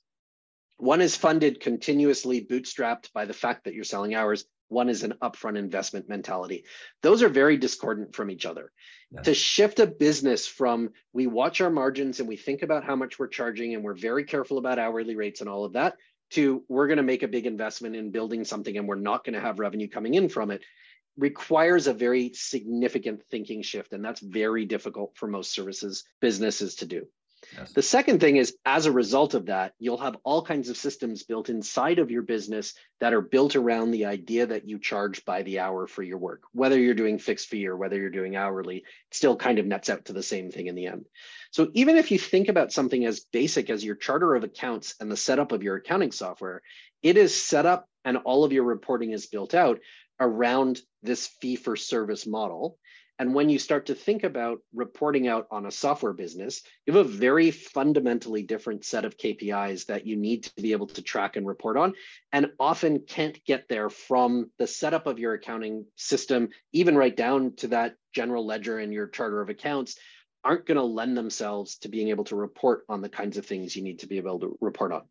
One 0.78 1.02
is 1.02 1.16
funded 1.16 1.60
continuously, 1.60 2.46
bootstrapped 2.46 3.14
by 3.14 3.26
the 3.26 3.34
fact 3.34 3.66
that 3.66 3.74
you're 3.74 3.84
selling 3.84 4.16
hours. 4.16 4.46
One 4.70 4.90
is 4.90 5.04
an 5.04 5.14
upfront 5.22 5.58
investment 5.58 6.10
mentality. 6.10 6.66
Those 7.02 7.22
are 7.22 7.30
very 7.30 7.58
discordant 7.58 8.16
from 8.16 8.32
each 8.32 8.46
other. 8.46 8.72
Yes. 9.12 9.26
To 9.26 9.34
shift 9.34 9.80
a 9.80 9.88
business 9.88 10.48
from 10.48 10.90
we 11.14 11.28
watch 11.28 11.62
our 11.62 11.70
margins 11.70 12.20
and 12.20 12.28
we 12.28 12.38
think 12.38 12.64
about 12.64 12.84
how 12.84 12.96
much 12.96 13.20
we're 13.20 13.28
charging 13.28 13.76
and 13.76 13.84
we're 13.84 13.94
very 13.94 14.24
careful 14.24 14.58
about 14.58 14.80
hourly 14.80 15.16
rates 15.16 15.42
and 15.42 15.50
all 15.50 15.64
of 15.64 15.74
that, 15.74 15.96
to 16.32 16.64
we're 16.68 16.88
going 16.88 16.98
to 16.98 17.04
make 17.04 17.22
a 17.22 17.28
big 17.28 17.46
investment 17.46 17.96
in 17.96 18.12
building 18.12 18.44
something 18.44 18.76
and 18.76 18.88
we're 18.88 18.96
not 18.96 19.24
going 19.24 19.36
to 19.36 19.42
have 19.42 19.60
revenue 19.60 19.88
coming 19.88 20.16
in 20.16 20.28
from 20.28 20.50
it 20.50 20.64
requires 21.18 21.86
a 21.86 21.94
very 21.94 22.32
significant 22.34 23.22
thinking 23.30 23.62
shift. 23.62 23.94
And 23.94 24.04
that's 24.04 24.20
very 24.20 24.66
difficult 24.66 25.16
for 25.16 25.28
most 25.28 25.54
services 25.54 26.04
businesses 26.20 26.76
to 26.78 26.88
do. 26.88 27.08
The 27.74 27.82
second 27.82 28.20
thing 28.20 28.38
is, 28.38 28.56
as 28.66 28.86
a 28.86 28.92
result 28.92 29.34
of 29.34 29.48
that, 29.48 29.74
you'll 29.80 29.98
have 29.98 30.18
all 30.24 30.44
kinds 30.44 30.70
of 30.70 30.78
systems 30.78 31.24
built 31.24 31.50
inside 31.50 32.00
of 32.00 32.12
your 32.12 32.22
business 32.22 32.74
that 33.00 33.14
are 33.14 33.22
built 33.22 33.56
around 33.56 33.92
the 33.92 34.06
idea 34.06 34.46
that 34.48 34.68
you 34.68 34.80
charge 34.80 35.26
by 35.26 35.44
the 35.44 35.60
hour 35.60 35.88
for 35.88 36.04
your 36.04 36.18
work. 36.18 36.44
Whether 36.52 36.80
you're 36.80 36.94
doing 36.94 37.20
fixed 37.20 37.48
fee 37.48 37.68
or 37.68 37.78
whether 37.78 37.98
you're 37.98 38.10
doing 38.10 38.36
hourly, 38.36 38.78
it 38.78 38.84
still 39.12 39.36
kind 39.36 39.60
of 39.60 39.66
nets 39.66 39.90
out 39.90 40.06
to 40.06 40.14
the 40.14 40.24
same 40.24 40.52
thing 40.52 40.68
in 40.68 40.76
the 40.76 40.88
end. 40.88 41.06
So 41.52 41.70
even 41.74 41.98
if 41.98 42.12
you 42.12 42.20
think 42.20 42.50
about 42.50 42.72
something 42.72 43.06
as 43.06 43.22
basic 43.22 43.70
as 43.70 43.84
your 43.84 43.96
charter 43.96 44.36
of 44.36 44.44
accounts 44.44 44.96
and 45.00 45.12
the 45.12 45.18
setup 45.18 45.52
of 45.52 45.64
your 45.64 45.76
accounting 45.76 46.12
software, 46.12 46.62
it 47.02 47.18
is 47.18 47.36
set 47.36 47.66
up 47.66 47.88
and 48.06 48.18
all 48.18 48.44
of 48.44 48.54
your 48.54 48.64
reporting 48.64 49.12
is 49.12 49.28
built 49.28 49.54
out 49.54 49.80
around 50.20 50.82
this 51.02 51.28
fee 51.28 51.56
for 51.56 51.76
service 51.76 52.26
model 52.26 52.78
and 53.24 53.34
when 53.34 53.48
you 53.48 53.58
start 53.58 53.86
to 53.86 53.96
think 53.96 54.26
about 54.26 54.60
reporting 54.74 55.30
out 55.30 55.48
on 55.50 55.66
a 55.66 55.72
software 55.72 56.12
business, 56.12 56.62
you 56.86 56.92
have 56.92 57.06
a 57.06 57.10
very 57.10 57.52
fundamentally 57.52 58.44
different 58.44 58.84
set 58.84 59.06
of 59.06 59.18
KPIs 59.18 59.86
that 59.86 60.06
you 60.06 60.18
need 60.18 60.44
to 60.44 60.62
be 60.62 60.74
able 60.74 60.88
to 60.88 61.02
track 61.02 61.38
and 61.38 61.48
report 61.48 61.78
on, 61.78 61.94
and 62.34 62.52
often 62.60 63.00
can't 63.00 63.42
get 63.46 63.70
there 63.70 63.90
from 63.90 64.52
the 64.60 64.68
setup 64.68 65.08
of 65.08 65.20
your 65.20 65.36
accounting 65.36 65.86
system, 65.96 66.50
even 66.74 66.98
right 66.98 67.16
down 67.16 67.56
to 67.56 67.70
that 67.70 67.96
general 68.14 68.46
ledger 68.46 68.78
and 68.78 68.92
your 68.92 69.08
charter 69.08 69.40
of 69.40 69.48
accounts, 69.48 69.98
aren't 70.44 70.66
going 70.66 70.76
to 70.76 70.84
lend 70.84 71.16
themselves 71.16 71.78
to 71.78 71.88
being 71.88 72.10
able 72.10 72.26
to 72.26 72.36
report 72.36 72.84
on 72.90 73.00
the 73.00 73.08
kinds 73.08 73.38
of 73.38 73.46
things 73.46 73.74
you 73.74 73.84
need 73.84 74.00
to 74.00 74.08
be 74.08 74.18
able 74.18 74.42
to 74.42 74.58
report 74.60 74.92
on. 74.92 75.04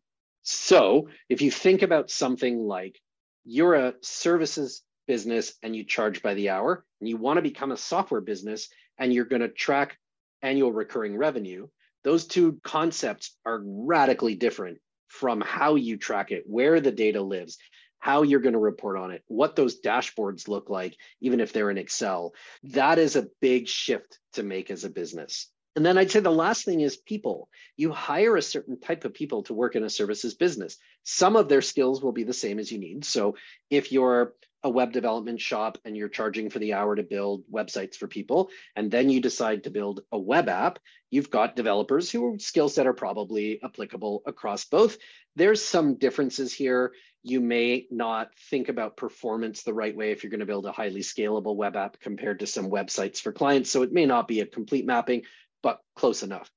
So 0.43 1.09
if 1.29 1.41
you 1.41 1.49
think 1.49 1.81
about 1.81 2.11
something 2.11 2.59
like 2.59 2.99
you're 3.43 3.73
a 3.73 3.95
services 4.01 4.83
business 5.07 5.53
and 5.61 5.75
you 5.75 5.83
charge 5.83 6.21
by 6.21 6.33
the 6.33 6.49
hour, 6.49 6.85
and 6.99 7.09
you 7.09 7.17
want 7.17 7.37
to 7.37 7.41
become 7.41 7.71
a 7.71 7.77
software 7.77 8.21
business 8.21 8.69
and 8.97 9.13
you're 9.13 9.25
going 9.25 9.41
to 9.41 9.49
track 9.49 9.97
annual 10.41 10.71
recurring 10.71 11.17
revenue, 11.17 11.67
those 12.03 12.27
two 12.27 12.59
concepts 12.63 13.35
are 13.45 13.61
radically 13.63 14.35
different 14.35 14.79
from 15.07 15.41
how 15.41 15.75
you 15.75 15.97
track 15.97 16.31
it, 16.31 16.43
where 16.47 16.81
the 16.81 16.91
data 16.91 17.21
lives, 17.21 17.57
how 17.99 18.23
you're 18.23 18.41
going 18.41 18.53
to 18.53 18.59
report 18.59 18.97
on 18.97 19.11
it, 19.11 19.23
what 19.27 19.55
those 19.55 19.79
dashboards 19.79 20.47
look 20.47 20.69
like, 20.69 20.97
even 21.21 21.39
if 21.39 21.53
they're 21.53 21.69
in 21.69 21.77
Excel. 21.77 22.33
That 22.63 22.99
is 22.99 23.15
a 23.15 23.27
big 23.39 23.67
shift 23.67 24.19
to 24.33 24.43
make 24.43 24.69
as 24.69 24.83
a 24.83 24.89
business. 24.89 25.49
And 25.75 25.85
then 25.85 25.97
I'd 25.97 26.11
say 26.11 26.19
the 26.19 26.29
last 26.29 26.65
thing 26.65 26.81
is 26.81 26.97
people. 26.97 27.49
You 27.77 27.91
hire 27.91 28.35
a 28.35 28.41
certain 28.41 28.79
type 28.79 29.05
of 29.05 29.13
people 29.13 29.43
to 29.43 29.53
work 29.53 29.75
in 29.75 29.83
a 29.83 29.89
services 29.89 30.35
business. 30.35 30.77
Some 31.03 31.35
of 31.35 31.49
their 31.49 31.61
skills 31.61 32.01
will 32.01 32.11
be 32.11 32.23
the 32.23 32.33
same 32.33 32.59
as 32.59 32.71
you 32.71 32.77
need. 32.77 33.05
So 33.05 33.35
if 33.69 33.91
you're 33.91 34.33
a 34.63 34.69
web 34.69 34.91
development 34.91 35.41
shop 35.41 35.77
and 35.83 35.97
you're 35.97 36.09
charging 36.09 36.49
for 36.49 36.59
the 36.59 36.73
hour 36.73 36.95
to 36.95 37.03
build 37.03 37.43
websites 37.51 37.95
for 37.95 38.07
people, 38.07 38.49
and 38.75 38.89
then 38.89 39.09
you 39.09 39.19
decide 39.21 39.63
to 39.63 39.69
build 39.69 40.01
a 40.11 40.17
web 40.17 40.47
app, 40.49 40.79
you've 41.11 41.29
got 41.29 41.55
developers 41.55 42.09
who 42.09 42.25
are 42.25 42.39
skill 42.39 42.69
set 42.69 42.87
are 42.87 42.93
probably 42.93 43.59
applicable 43.63 44.23
across 44.25 44.65
both. 44.65 44.97
There's 45.35 45.63
some 45.63 45.95
differences 45.95 46.53
here. 46.53 46.93
You 47.23 47.39
may 47.39 47.87
not 47.91 48.29
think 48.49 48.69
about 48.69 48.97
performance 48.97 49.63
the 49.63 49.73
right 49.73 49.95
way 49.95 50.11
if 50.11 50.23
you're 50.23 50.31
going 50.31 50.39
to 50.39 50.45
build 50.45 50.65
a 50.65 50.71
highly 50.71 51.01
scalable 51.01 51.55
web 51.55 51.75
app 51.75 51.99
compared 51.99 52.39
to 52.39 52.47
some 52.47 52.69
websites 52.69 53.19
for 53.19 53.31
clients. 53.31 53.69
So 53.69 53.81
it 53.81 53.93
may 53.93 54.05
not 54.05 54.27
be 54.27 54.41
a 54.41 54.45
complete 54.45 54.85
mapping, 54.85 55.23
but 55.61 55.79
close 55.95 56.23
enough. 56.23 56.49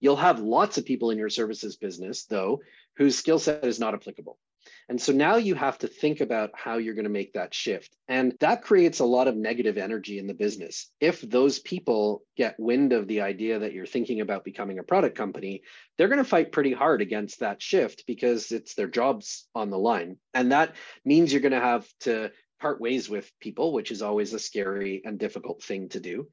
You'll 0.00 0.16
have 0.16 0.40
lots 0.40 0.76
of 0.76 0.84
people 0.84 1.10
in 1.10 1.18
your 1.18 1.30
services 1.30 1.76
business, 1.76 2.24
though, 2.24 2.60
whose 2.96 3.16
skill 3.16 3.38
set 3.38 3.64
is 3.64 3.80
not 3.80 3.94
applicable. 3.94 4.38
And 4.88 5.00
so 5.00 5.12
now 5.12 5.36
you 5.36 5.54
have 5.54 5.78
to 5.78 5.88
think 5.88 6.20
about 6.20 6.50
how 6.54 6.76
you're 6.76 6.94
going 6.94 7.04
to 7.04 7.10
make 7.10 7.32
that 7.32 7.54
shift. 7.54 7.96
And 8.08 8.34
that 8.40 8.62
creates 8.62 9.00
a 9.00 9.04
lot 9.04 9.28
of 9.28 9.36
negative 9.36 9.78
energy 9.78 10.18
in 10.18 10.26
the 10.26 10.34
business. 10.34 10.90
If 11.00 11.20
those 11.20 11.58
people 11.58 12.22
get 12.36 12.58
wind 12.58 12.92
of 12.92 13.08
the 13.08 13.22
idea 13.22 13.58
that 13.60 13.72
you're 13.72 13.86
thinking 13.86 14.20
about 14.20 14.44
becoming 14.44 14.78
a 14.78 14.82
product 14.82 15.16
company, 15.16 15.62
they're 15.96 16.08
going 16.08 16.18
to 16.18 16.24
fight 16.24 16.52
pretty 16.52 16.72
hard 16.72 17.00
against 17.00 17.40
that 17.40 17.62
shift 17.62 18.04
because 18.06 18.52
it's 18.52 18.74
their 18.74 18.88
jobs 18.88 19.46
on 19.54 19.70
the 19.70 19.78
line. 19.78 20.16
And 20.34 20.52
that 20.52 20.74
means 21.04 21.32
you're 21.32 21.42
going 21.42 21.52
to 21.52 21.60
have 21.60 21.86
to 22.00 22.30
part 22.60 22.80
ways 22.80 23.08
with 23.08 23.30
people, 23.40 23.72
which 23.72 23.90
is 23.90 24.02
always 24.02 24.32
a 24.32 24.38
scary 24.38 25.02
and 25.04 25.18
difficult 25.18 25.62
thing 25.62 25.88
to 25.90 26.00
do. 26.00 26.28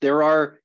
There 0.00 0.22
are 0.22 0.60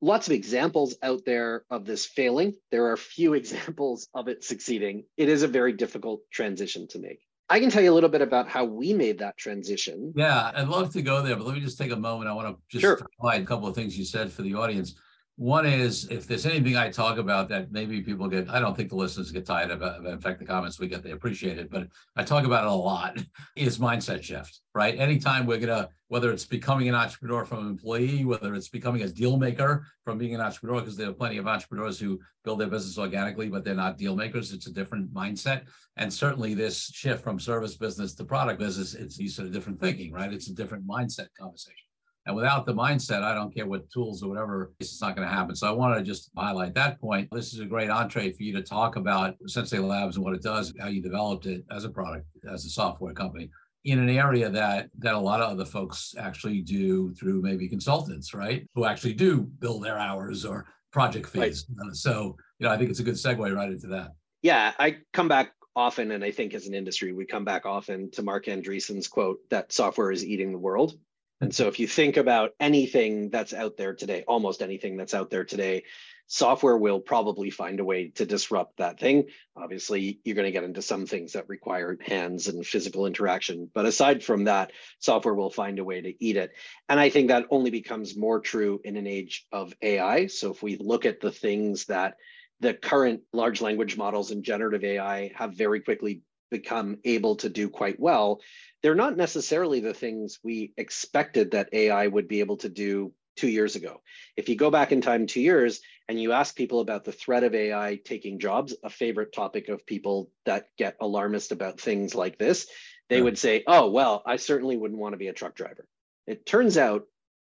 lots 0.00 0.26
of 0.26 0.32
examples 0.32 0.96
out 1.02 1.22
there 1.24 1.64
of 1.70 1.84
this 1.84 2.06
failing. 2.06 2.54
There 2.70 2.90
are 2.90 2.96
few 2.96 3.34
examples 3.40 4.08
of 4.14 4.28
it 4.28 4.44
succeeding. 4.44 5.04
It 5.16 5.28
is 5.28 5.42
a 5.42 5.48
very 5.48 5.72
difficult 5.72 6.20
transition 6.32 6.86
to 6.88 6.98
make. 6.98 7.20
I 7.48 7.60
can 7.60 7.70
tell 7.70 7.82
you 7.82 7.92
a 7.92 7.94
little 7.94 8.10
bit 8.10 8.22
about 8.22 8.48
how 8.48 8.64
we 8.64 8.92
made 8.92 9.20
that 9.20 9.36
transition. 9.36 10.12
Yeah, 10.16 10.50
I'd 10.54 10.66
love 10.66 10.92
to 10.94 11.02
go 11.02 11.22
there, 11.22 11.36
but 11.36 11.46
let 11.46 11.54
me 11.54 11.60
just 11.60 11.78
take 11.78 11.92
a 11.92 11.96
moment. 11.96 12.28
I 12.28 12.32
want 12.32 12.48
to 12.48 12.60
just 12.68 12.82
sure. 12.82 12.98
highlight 13.20 13.42
a 13.42 13.46
couple 13.46 13.68
of 13.68 13.74
things 13.74 13.96
you 13.96 14.04
said 14.04 14.32
for 14.32 14.42
the 14.42 14.54
audience. 14.54 14.96
One 15.36 15.66
is 15.66 16.08
if 16.10 16.26
there's 16.26 16.46
anything 16.46 16.78
I 16.78 16.88
talk 16.90 17.18
about 17.18 17.50
that 17.50 17.70
maybe 17.70 18.00
people 18.00 18.26
get, 18.26 18.48
I 18.48 18.58
don't 18.58 18.74
think 18.74 18.88
the 18.88 18.96
listeners 18.96 19.30
get 19.30 19.44
tired 19.44 19.70
of 19.70 19.82
it. 19.82 20.10
In 20.10 20.18
fact, 20.18 20.38
the 20.38 20.46
comments 20.46 20.78
we 20.78 20.88
get, 20.88 21.02
they 21.02 21.10
appreciate 21.10 21.58
it, 21.58 21.70
but 21.70 21.88
I 22.16 22.24
talk 22.24 22.46
about 22.46 22.64
it 22.64 22.70
a 22.70 22.74
lot, 22.74 23.18
is 23.56 23.76
mindset 23.76 24.22
shift, 24.22 24.60
right? 24.74 24.98
Anytime 24.98 25.44
we're 25.44 25.58
going 25.58 25.68
to, 25.68 25.90
whether 26.08 26.32
it's 26.32 26.46
becoming 26.46 26.88
an 26.88 26.94
entrepreneur 26.94 27.44
from 27.44 27.58
an 27.58 27.66
employee, 27.66 28.24
whether 28.24 28.54
it's 28.54 28.70
becoming 28.70 29.02
a 29.02 29.08
deal 29.08 29.36
maker 29.36 29.86
from 30.04 30.16
being 30.16 30.34
an 30.34 30.40
entrepreneur, 30.40 30.80
because 30.80 30.96
there 30.96 31.10
are 31.10 31.12
plenty 31.12 31.36
of 31.36 31.46
entrepreneurs 31.46 31.98
who 31.98 32.18
build 32.42 32.58
their 32.58 32.68
business 32.68 32.96
organically, 32.96 33.50
but 33.50 33.62
they're 33.62 33.74
not 33.74 33.98
deal 33.98 34.16
makers. 34.16 34.54
It's 34.54 34.68
a 34.68 34.72
different 34.72 35.12
mindset. 35.12 35.64
And 35.98 36.10
certainly 36.10 36.54
this 36.54 36.90
shift 36.94 37.22
from 37.22 37.38
service 37.38 37.76
business 37.76 38.14
to 38.14 38.24
product 38.24 38.58
business, 38.58 38.94
it's, 38.94 39.18
it's 39.18 39.38
a 39.38 39.50
different 39.50 39.80
thinking, 39.80 40.12
right? 40.12 40.32
It's 40.32 40.48
a 40.48 40.54
different 40.54 40.86
mindset 40.86 41.28
conversation. 41.38 41.85
And 42.26 42.34
without 42.34 42.66
the 42.66 42.74
mindset, 42.74 43.22
I 43.22 43.34
don't 43.34 43.54
care 43.54 43.66
what 43.66 43.88
tools 43.90 44.22
or 44.22 44.28
whatever, 44.28 44.72
it's 44.80 45.00
not 45.00 45.14
going 45.14 45.26
to 45.28 45.32
happen. 45.32 45.54
So 45.54 45.68
I 45.68 45.70
wanted 45.70 45.96
to 45.96 46.02
just 46.02 46.30
highlight 46.36 46.74
that 46.74 47.00
point. 47.00 47.28
This 47.30 47.54
is 47.54 47.60
a 47.60 47.64
great 47.64 47.88
entree 47.88 48.32
for 48.32 48.42
you 48.42 48.52
to 48.54 48.62
talk 48.62 48.96
about 48.96 49.36
Sensei 49.46 49.78
Labs 49.78 50.16
and 50.16 50.24
what 50.24 50.34
it 50.34 50.42
does, 50.42 50.74
how 50.80 50.88
you 50.88 51.00
developed 51.00 51.46
it 51.46 51.64
as 51.70 51.84
a 51.84 51.88
product, 51.88 52.26
as 52.52 52.64
a 52.64 52.68
software 52.68 53.14
company 53.14 53.48
in 53.84 54.00
an 54.00 54.10
area 54.10 54.50
that 54.50 54.90
that 54.98 55.14
a 55.14 55.18
lot 55.18 55.40
of 55.40 55.48
other 55.48 55.64
folks 55.64 56.12
actually 56.18 56.60
do 56.60 57.14
through 57.14 57.40
maybe 57.40 57.68
consultants, 57.68 58.34
right? 58.34 58.68
Who 58.74 58.84
actually 58.84 59.14
do 59.14 59.42
bill 59.42 59.78
their 59.78 59.96
hours 59.96 60.44
or 60.44 60.66
project 60.92 61.28
fees. 61.28 61.66
Right. 61.76 61.94
So, 61.94 62.36
you 62.58 62.66
know, 62.66 62.72
I 62.72 62.76
think 62.76 62.90
it's 62.90 63.00
a 63.00 63.04
good 63.04 63.14
segue 63.14 63.54
right 63.54 63.70
into 63.70 63.86
that. 63.88 64.12
Yeah, 64.42 64.72
I 64.78 64.98
come 65.12 65.28
back 65.28 65.52
often, 65.76 66.10
and 66.10 66.24
I 66.24 66.32
think 66.32 66.54
as 66.54 66.66
an 66.66 66.74
industry, 66.74 67.12
we 67.12 67.26
come 67.26 67.44
back 67.44 67.64
often 67.64 68.10
to 68.12 68.22
Marc 68.22 68.46
Andreessen's 68.46 69.06
quote 69.06 69.38
that 69.50 69.72
software 69.72 70.10
is 70.10 70.24
eating 70.24 70.50
the 70.50 70.58
world. 70.58 70.94
And 71.40 71.54
so 71.54 71.68
if 71.68 71.78
you 71.78 71.86
think 71.86 72.16
about 72.16 72.52
anything 72.58 73.30
that's 73.30 73.52
out 73.52 73.76
there 73.76 73.94
today, 73.94 74.24
almost 74.26 74.62
anything 74.62 74.96
that's 74.96 75.14
out 75.14 75.30
there 75.30 75.44
today, 75.44 75.84
software 76.26 76.76
will 76.76 76.98
probably 77.00 77.50
find 77.50 77.78
a 77.78 77.84
way 77.84 78.08
to 78.16 78.24
disrupt 78.24 78.78
that 78.78 78.98
thing. 78.98 79.26
Obviously, 79.54 80.18
you're 80.24 80.34
going 80.34 80.46
to 80.46 80.52
get 80.52 80.64
into 80.64 80.82
some 80.82 81.06
things 81.06 81.34
that 81.34 81.48
require 81.48 81.98
hands 82.04 82.48
and 82.48 82.66
physical 82.66 83.06
interaction. 83.06 83.70
But 83.72 83.86
aside 83.86 84.24
from 84.24 84.44
that, 84.44 84.72
software 84.98 85.34
will 85.34 85.50
find 85.50 85.78
a 85.78 85.84
way 85.84 86.00
to 86.00 86.24
eat 86.24 86.36
it. 86.36 86.52
And 86.88 86.98
I 86.98 87.10
think 87.10 87.28
that 87.28 87.46
only 87.50 87.70
becomes 87.70 88.16
more 88.16 88.40
true 88.40 88.80
in 88.82 88.96
an 88.96 89.06
age 89.06 89.46
of 89.52 89.74
AI. 89.82 90.26
So 90.28 90.50
if 90.50 90.62
we 90.62 90.76
look 90.78 91.04
at 91.04 91.20
the 91.20 91.32
things 91.32 91.84
that 91.86 92.16
the 92.60 92.72
current 92.72 93.20
large 93.34 93.60
language 93.60 93.98
models 93.98 94.30
and 94.30 94.42
generative 94.42 94.82
AI 94.82 95.32
have 95.36 95.54
very 95.54 95.80
quickly 95.80 96.22
become 96.50 96.98
able 97.04 97.36
to 97.36 97.48
do 97.48 97.68
quite 97.68 97.98
well, 97.98 98.40
they're 98.82 98.94
not 98.94 99.16
necessarily 99.16 99.80
the 99.80 99.94
things 99.94 100.38
we 100.42 100.72
expected 100.76 101.52
that 101.52 101.70
AI 101.72 102.06
would 102.06 102.28
be 102.28 102.40
able 102.40 102.58
to 102.58 102.68
do 102.68 103.12
two 103.36 103.48
years 103.48 103.76
ago. 103.76 104.00
If 104.36 104.48
you 104.48 104.56
go 104.56 104.70
back 104.70 104.92
in 104.92 105.00
time 105.00 105.26
two 105.26 105.40
years 105.40 105.80
and 106.08 106.20
you 106.20 106.32
ask 106.32 106.56
people 106.56 106.80
about 106.80 107.04
the 107.04 107.12
threat 107.12 107.44
of 107.44 107.54
AI 107.54 108.00
taking 108.04 108.38
jobs, 108.38 108.74
a 108.82 108.90
favorite 108.90 109.32
topic 109.32 109.68
of 109.68 109.86
people 109.86 110.30
that 110.46 110.68
get 110.78 110.96
alarmist 111.00 111.52
about 111.52 111.80
things 111.80 112.14
like 112.14 112.38
this, 112.38 112.66
they 113.08 113.18
yeah. 113.18 113.22
would 113.22 113.38
say, 113.38 113.62
oh, 113.66 113.90
well, 113.90 114.22
I 114.26 114.36
certainly 114.36 114.76
wouldn't 114.76 115.00
want 115.00 115.12
to 115.12 115.18
be 115.18 115.28
a 115.28 115.32
truck 115.32 115.54
driver. 115.54 115.86
It 116.26 116.46
turns 116.46 116.76
out 116.76 117.06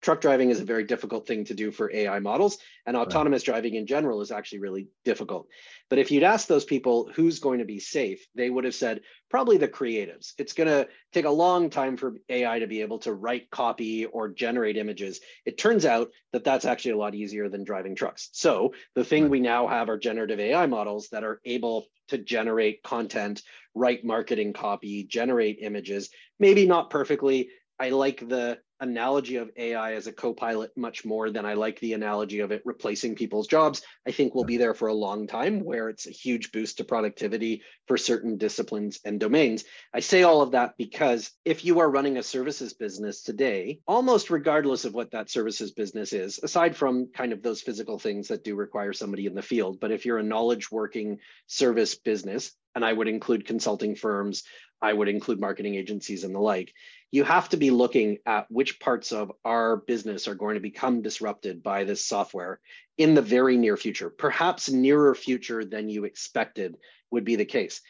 truck 0.06 0.20
driving 0.20 0.50
is 0.50 0.60
a 0.60 0.64
very 0.64 0.84
difficult 0.84 1.26
thing 1.26 1.44
to 1.44 1.52
do 1.52 1.72
for 1.72 1.92
AI 1.92 2.20
models, 2.20 2.58
and 2.86 2.96
autonomous 2.96 3.40
right. 3.40 3.54
driving 3.54 3.74
in 3.74 3.88
general 3.88 4.20
is 4.20 4.30
actually 4.30 4.60
really 4.60 4.86
difficult. 5.04 5.48
But 5.90 5.98
if 5.98 6.12
you'd 6.12 6.22
ask 6.22 6.46
those 6.46 6.64
people 6.64 7.10
who's 7.12 7.40
going 7.40 7.58
to 7.58 7.64
be 7.64 7.80
safe, 7.80 8.24
they 8.36 8.48
would 8.48 8.62
have 8.62 8.76
said 8.76 9.00
probably 9.28 9.56
the 9.56 9.66
creatives. 9.66 10.30
It's 10.38 10.52
going 10.52 10.68
to 10.68 10.86
take 11.12 11.24
a 11.24 11.30
long 11.30 11.70
time 11.70 11.96
for 11.96 12.14
AI 12.28 12.60
to 12.60 12.68
be 12.68 12.82
able 12.82 13.00
to 13.00 13.12
write 13.12 13.50
copy 13.50 14.04
or 14.04 14.28
generate 14.28 14.76
images. 14.76 15.18
It 15.44 15.58
turns 15.58 15.84
out 15.84 16.12
that 16.32 16.44
that's 16.44 16.66
actually 16.66 16.92
a 16.92 16.98
lot 16.98 17.16
easier 17.16 17.48
than 17.48 17.64
driving 17.64 17.96
trucks. 17.96 18.28
So 18.30 18.74
the 18.94 19.04
thing 19.04 19.24
right. 19.24 19.30
we 19.32 19.40
now 19.40 19.66
have 19.66 19.88
are 19.88 19.98
generative 19.98 20.38
AI 20.38 20.66
models 20.66 21.08
that 21.10 21.24
are 21.24 21.40
able 21.44 21.86
to 22.10 22.18
generate 22.18 22.84
content, 22.84 23.42
write 23.74 24.04
marketing 24.04 24.52
copy, 24.52 25.02
generate 25.02 25.58
images, 25.60 26.10
maybe 26.38 26.64
not 26.64 26.90
perfectly. 26.90 27.48
I 27.80 27.88
like 27.88 28.20
the 28.20 28.58
analogy 28.80 29.36
of 29.36 29.50
AI 29.56 29.94
as 29.94 30.06
a 30.06 30.12
co-pilot 30.12 30.76
much 30.76 31.04
more 31.04 31.30
than 31.30 31.46
I 31.46 31.54
like 31.54 31.80
the 31.80 31.94
analogy 31.94 32.40
of 32.40 32.52
it 32.52 32.62
replacing 32.64 33.14
people's 33.14 33.46
jobs. 33.46 33.82
I 34.06 34.10
think 34.10 34.34
we'll 34.34 34.44
be 34.44 34.56
there 34.56 34.74
for 34.74 34.88
a 34.88 34.94
long 34.94 35.26
time 35.26 35.64
where 35.64 35.88
it's 35.88 36.06
a 36.06 36.10
huge 36.10 36.52
boost 36.52 36.78
to 36.78 36.84
productivity 36.84 37.62
for 37.86 37.96
certain 37.96 38.36
disciplines 38.36 39.00
and 39.04 39.18
domains. 39.18 39.64
I 39.94 40.00
say 40.00 40.22
all 40.22 40.42
of 40.42 40.52
that 40.52 40.76
because 40.76 41.30
if 41.44 41.64
you 41.64 41.80
are 41.80 41.90
running 41.90 42.18
a 42.18 42.22
services 42.22 42.74
business 42.74 43.22
today, 43.22 43.80
almost 43.86 44.30
regardless 44.30 44.84
of 44.84 44.94
what 44.94 45.12
that 45.12 45.30
services 45.30 45.72
business 45.72 46.12
is, 46.12 46.38
aside 46.42 46.76
from 46.76 47.08
kind 47.08 47.32
of 47.32 47.42
those 47.42 47.62
physical 47.62 47.98
things 47.98 48.28
that 48.28 48.44
do 48.44 48.54
require 48.54 48.92
somebody 48.92 49.26
in 49.26 49.34
the 49.34 49.42
field, 49.42 49.80
but 49.80 49.92
if 49.92 50.04
you're 50.04 50.18
a 50.18 50.22
knowledge 50.22 50.70
working 50.70 51.18
service 51.46 51.94
business, 51.94 52.52
and 52.74 52.84
I 52.84 52.92
would 52.92 53.08
include 53.08 53.46
consulting 53.46 53.96
firms, 53.96 54.44
I 54.82 54.92
would 54.92 55.08
include 55.08 55.40
marketing 55.40 55.76
agencies 55.76 56.24
and 56.24 56.34
the 56.34 56.40
like, 56.40 56.74
you 57.10 57.24
have 57.24 57.48
to 57.50 57.56
be 57.56 57.70
looking 57.70 58.18
at 58.26 58.50
which 58.50 58.80
parts 58.80 59.12
of 59.12 59.32
our 59.44 59.76
business 59.76 60.28
are 60.28 60.34
going 60.34 60.54
to 60.54 60.60
become 60.60 61.02
disrupted 61.02 61.62
by 61.62 61.84
this 61.84 62.04
software 62.04 62.60
in 62.98 63.14
the 63.14 63.22
very 63.22 63.56
near 63.56 63.76
future, 63.76 64.10
perhaps 64.10 64.70
nearer 64.70 65.14
future 65.14 65.64
than 65.64 65.88
you 65.88 66.04
expected 66.04 66.76
would 67.10 67.24
be 67.24 67.36
the 67.36 67.44
case. 67.44 67.80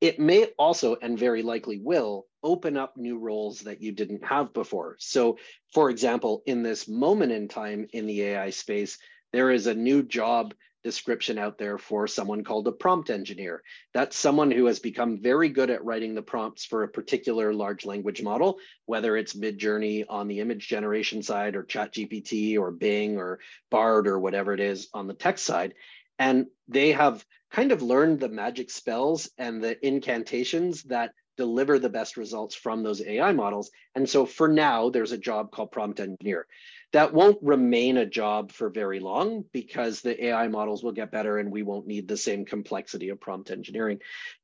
It 0.00 0.20
may 0.20 0.46
also, 0.58 0.96
and 1.00 1.18
very 1.18 1.42
likely 1.42 1.78
will, 1.78 2.26
open 2.42 2.76
up 2.76 2.96
new 2.96 3.18
roles 3.18 3.60
that 3.60 3.82
you 3.82 3.90
didn't 3.90 4.24
have 4.24 4.52
before. 4.52 4.96
So, 5.00 5.38
for 5.74 5.90
example, 5.90 6.42
in 6.46 6.62
this 6.62 6.86
moment 6.86 7.32
in 7.32 7.48
time 7.48 7.88
in 7.92 8.06
the 8.06 8.22
AI 8.22 8.50
space, 8.50 8.98
there 9.32 9.50
is 9.50 9.66
a 9.66 9.74
new 9.74 10.02
job 10.02 10.54
description 10.84 11.38
out 11.38 11.58
there 11.58 11.78
for 11.78 12.06
someone 12.06 12.44
called 12.44 12.68
a 12.68 12.72
prompt 12.72 13.10
engineer. 13.10 13.62
That's 13.94 14.16
someone 14.16 14.50
who 14.50 14.66
has 14.66 14.78
become 14.78 15.20
very 15.20 15.48
good 15.48 15.70
at 15.70 15.84
writing 15.84 16.14
the 16.14 16.22
prompts 16.22 16.64
for 16.64 16.82
a 16.82 16.88
particular 16.88 17.52
large 17.52 17.84
language 17.84 18.22
model, 18.22 18.58
whether 18.86 19.16
it's 19.16 19.34
Midjourney 19.34 20.04
on 20.08 20.28
the 20.28 20.40
image 20.40 20.68
generation 20.68 21.22
side 21.22 21.56
or 21.56 21.64
ChatGPT 21.64 22.58
or 22.58 22.70
Bing 22.70 23.18
or 23.18 23.40
Bard 23.70 24.06
or 24.06 24.18
whatever 24.18 24.52
it 24.54 24.60
is 24.60 24.88
on 24.94 25.06
the 25.06 25.14
text 25.14 25.44
side. 25.44 25.74
And 26.18 26.46
they 26.68 26.92
have 26.92 27.24
kind 27.50 27.72
of 27.72 27.82
learned 27.82 28.20
the 28.20 28.28
magic 28.28 28.70
spells 28.70 29.30
and 29.38 29.62
the 29.62 29.84
incantations 29.86 30.82
that 30.84 31.12
deliver 31.36 31.78
the 31.78 31.88
best 31.88 32.16
results 32.16 32.54
from 32.54 32.82
those 32.82 33.00
AI 33.00 33.32
models. 33.32 33.70
And 33.94 34.08
so 34.08 34.26
for 34.26 34.48
now, 34.48 34.90
there's 34.90 35.12
a 35.12 35.18
job 35.18 35.52
called 35.52 35.70
prompt 35.70 36.00
engineer 36.00 36.46
that 36.92 37.12
won't 37.12 37.38
remain 37.42 37.98
a 37.98 38.06
job 38.06 38.50
for 38.50 38.70
very 38.70 38.98
long 38.98 39.44
because 39.52 40.00
the 40.00 40.26
AI 40.26 40.48
models 40.48 40.82
will 40.82 40.92
get 40.92 41.12
better 41.12 41.38
and 41.38 41.52
we 41.52 41.62
won't 41.62 41.86
need 41.86 42.08
the 42.08 42.16
same 42.16 42.44
complexity 42.44 43.10
of 43.10 43.20
prompt 43.20 43.50
engineering. 43.50 43.98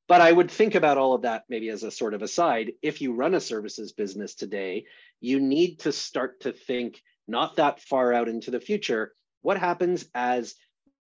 But 0.08 0.20
I 0.20 0.30
would 0.30 0.50
think 0.50 0.74
about 0.74 0.98
all 0.98 1.14
of 1.14 1.22
that 1.22 1.44
maybe 1.48 1.70
as 1.70 1.82
a 1.82 1.90
sort 1.90 2.12
of 2.12 2.22
aside. 2.22 2.72
If 2.82 3.00
you 3.00 3.14
run 3.14 3.34
a 3.34 3.40
services 3.40 3.92
business 3.92 4.34
today, 4.34 4.84
you 5.20 5.40
need 5.40 5.80
to 5.80 5.92
start 5.92 6.40
to 6.40 6.52
think 6.52 7.02
not 7.26 7.56
that 7.56 7.80
far 7.80 8.12
out 8.12 8.28
into 8.28 8.50
the 8.50 8.60
future. 8.60 9.14
What 9.40 9.58
happens 9.58 10.06
as 10.14 10.54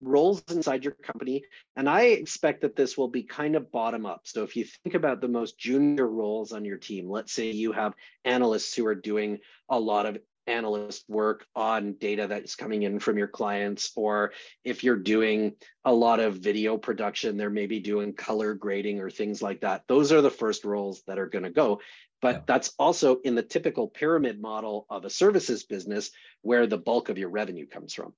roles 0.01 0.43
inside 0.49 0.85
your 0.85 0.95
company. 0.95 1.45
And 1.77 1.89
I 1.89 2.03
expect 2.03 2.63
that 2.63 2.77
this 2.77 2.97
will 2.97 3.09
be 3.09 3.23
kind 3.23 3.57
of 3.57 3.73
bottom 3.73 4.07
up. 4.07 4.23
So 4.25 4.43
if 4.43 4.57
you 4.57 4.65
think 4.65 4.95
about 4.95 5.21
the 5.21 5.29
most 5.29 5.59
junior 5.59 6.07
roles 6.07 6.53
on 6.53 6.65
your 6.65 6.79
team, 6.79 7.09
let's 7.09 7.33
say 7.33 7.51
you 7.51 7.73
have 7.73 7.95
analysts 8.25 8.75
who 8.75 8.87
are 8.87 8.95
doing 8.95 9.39
a 9.69 9.79
lot 9.79 10.07
of 10.07 10.19
analyst 10.49 11.05
work 11.09 11.47
on 11.55 11.93
data 11.95 12.27
that's 12.27 12.57
coming 12.57 12.83
in 12.83 12.99
from 12.99 13.19
your 13.19 13.29
clients, 13.29 13.93
or 13.95 14.33
if 14.65 14.83
you're 14.83 14.97
doing 14.97 15.55
a 15.85 15.93
lot 15.93 16.21
of 16.21 16.37
video 16.37 16.77
production, 16.77 17.37
they're 17.37 17.51
maybe 17.51 17.81
doing 17.81 18.15
color 18.15 18.55
grading 18.55 19.01
or 19.01 19.11
things 19.11 19.43
like 19.43 19.61
that. 19.61 19.85
Those 19.87 20.13
are 20.13 20.23
the 20.23 20.31
first 20.31 20.65
roles 20.65 21.03
that 21.07 21.19
are 21.19 21.29
going 21.29 21.45
to 21.45 21.51
go. 21.51 21.81
But 22.21 22.35
yeah. 22.35 22.43
that's 22.47 22.73
also 22.79 23.21
in 23.21 23.35
the 23.35 23.43
typical 23.43 23.87
pyramid 23.89 24.41
model 24.41 24.87
of 24.91 25.05
a 25.05 25.11
services 25.11 25.65
business 25.65 26.11
where 26.43 26.67
the 26.67 26.79
bulk 26.79 27.11
of 27.11 27.19
your 27.19 27.31
revenue 27.31 27.67
comes 27.67 27.95
from. 27.95 28.13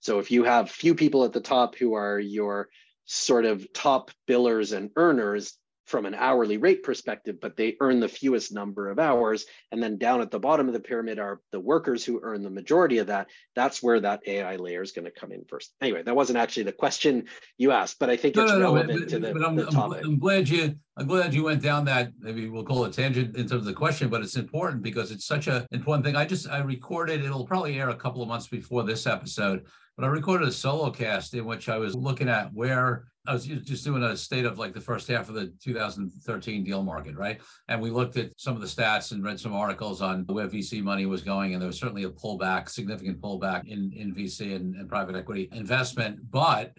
So 0.00 0.18
if 0.18 0.30
you 0.30 0.44
have 0.44 0.70
few 0.70 0.94
people 0.94 1.24
at 1.24 1.32
the 1.32 1.40
top 1.40 1.76
who 1.76 1.94
are 1.94 2.18
your 2.18 2.68
sort 3.04 3.44
of 3.44 3.72
top 3.72 4.10
billers 4.28 4.76
and 4.76 4.90
earners, 4.96 5.56
from 5.88 6.04
an 6.04 6.14
hourly 6.14 6.58
rate 6.58 6.82
perspective, 6.82 7.36
but 7.40 7.56
they 7.56 7.74
earn 7.80 7.98
the 7.98 8.08
fewest 8.08 8.52
number 8.52 8.90
of 8.90 8.98
hours. 8.98 9.46
And 9.72 9.82
then 9.82 9.96
down 9.96 10.20
at 10.20 10.30
the 10.30 10.38
bottom 10.38 10.68
of 10.68 10.74
the 10.74 10.80
pyramid 10.80 11.18
are 11.18 11.40
the 11.50 11.60
workers 11.60 12.04
who 12.04 12.20
earn 12.22 12.42
the 12.42 12.50
majority 12.50 12.98
of 12.98 13.06
that. 13.06 13.28
That's 13.56 13.82
where 13.82 13.98
that 14.00 14.20
AI 14.26 14.56
layer 14.56 14.82
is 14.82 14.92
going 14.92 15.06
to 15.06 15.10
come 15.10 15.32
in 15.32 15.44
first. 15.48 15.72
Anyway, 15.80 16.02
that 16.02 16.14
wasn't 16.14 16.38
actually 16.38 16.64
the 16.64 16.72
question 16.72 17.24
you 17.56 17.72
asked, 17.72 17.98
but 17.98 18.10
I 18.10 18.16
think 18.16 18.36
no, 18.36 18.42
it's 18.42 18.52
no, 18.52 18.60
relevant 18.60 19.00
but, 19.00 19.08
to 19.08 19.18
the, 19.18 19.46
I'm, 19.46 19.56
the 19.56 19.66
topic. 19.66 20.04
I'm, 20.04 20.10
I'm 20.10 20.18
glad 20.18 20.48
you 20.48 20.76
I'm 20.98 21.06
glad 21.06 21.32
you 21.32 21.44
went 21.44 21.62
down 21.62 21.84
that 21.86 22.12
maybe 22.18 22.48
we'll 22.48 22.64
call 22.64 22.84
it 22.84 22.92
tangent 22.92 23.36
in 23.36 23.48
terms 23.48 23.62
of 23.62 23.64
the 23.64 23.72
question, 23.72 24.08
but 24.08 24.20
it's 24.20 24.36
important 24.36 24.82
because 24.82 25.10
it's 25.10 25.24
such 25.24 25.46
a 25.46 25.66
important 25.72 26.04
thing. 26.04 26.16
I 26.16 26.26
just 26.26 26.48
I 26.48 26.58
recorded 26.58 27.24
it'll 27.24 27.46
probably 27.46 27.80
air 27.80 27.88
a 27.88 27.96
couple 27.96 28.20
of 28.20 28.28
months 28.28 28.48
before 28.48 28.82
this 28.82 29.06
episode, 29.06 29.64
but 29.98 30.04
I 30.04 30.08
recorded 30.10 30.46
a 30.46 30.52
solo 30.52 30.92
cast 30.92 31.34
in 31.34 31.44
which 31.44 31.68
I 31.68 31.76
was 31.76 31.96
looking 31.96 32.28
at 32.28 32.54
where 32.54 33.06
I 33.26 33.32
was 33.32 33.46
just 33.46 33.84
doing 33.84 34.04
a 34.04 34.16
state 34.16 34.44
of 34.44 34.56
like 34.56 34.72
the 34.72 34.80
first 34.80 35.08
half 35.08 35.28
of 35.28 35.34
the 35.34 35.52
2013 35.60 36.62
deal 36.62 36.84
market, 36.84 37.16
right? 37.16 37.40
And 37.66 37.82
we 37.82 37.90
looked 37.90 38.16
at 38.16 38.30
some 38.36 38.54
of 38.54 38.60
the 38.60 38.68
stats 38.68 39.10
and 39.10 39.24
read 39.24 39.40
some 39.40 39.52
articles 39.52 40.00
on 40.00 40.24
where 40.28 40.46
VC 40.46 40.84
money 40.84 41.04
was 41.04 41.22
going, 41.22 41.52
and 41.52 41.60
there 41.60 41.66
was 41.66 41.80
certainly 41.80 42.04
a 42.04 42.10
pullback, 42.10 42.68
significant 42.68 43.20
pullback 43.20 43.66
in, 43.66 43.92
in 43.92 44.14
VC 44.14 44.54
and, 44.54 44.76
and 44.76 44.88
private 44.88 45.16
equity 45.16 45.48
investment. 45.50 46.20
But 46.30 46.74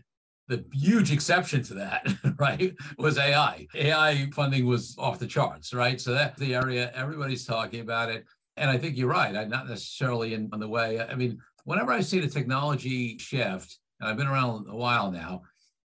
the 0.47 0.63
huge 0.71 1.11
exception 1.11 1.61
to 1.63 1.73
that, 1.73 2.07
right, 2.37 2.73
was 2.97 3.17
AI. 3.17 3.67
AI 3.75 4.29
funding 4.33 4.65
was 4.65 4.95
off 4.97 5.19
the 5.19 5.27
charts, 5.27 5.73
right? 5.73 5.99
So 5.99 6.13
that's 6.13 6.39
the 6.39 6.55
area 6.55 6.89
everybody's 6.95 7.45
talking 7.45 7.81
about 7.81 8.09
it. 8.09 8.23
And 8.55 8.69
I 8.69 8.77
think 8.77 8.97
you're 8.97 9.09
right. 9.09 9.35
I'm 9.35 9.49
not 9.49 9.67
necessarily 9.67 10.33
in, 10.33 10.49
in 10.53 10.59
the 10.59 10.67
way. 10.67 10.99
I 10.99 11.15
mean, 11.15 11.39
whenever 11.69 11.91
I 11.91 12.01
see 12.01 12.19
the 12.19 12.27
technology 12.27 13.15
shift, 13.19 13.77
and 13.99 14.09
I've 14.09 14.17
been 14.17 14.25
around 14.25 14.65
a 14.67 14.75
while 14.75 15.11
now, 15.11 15.43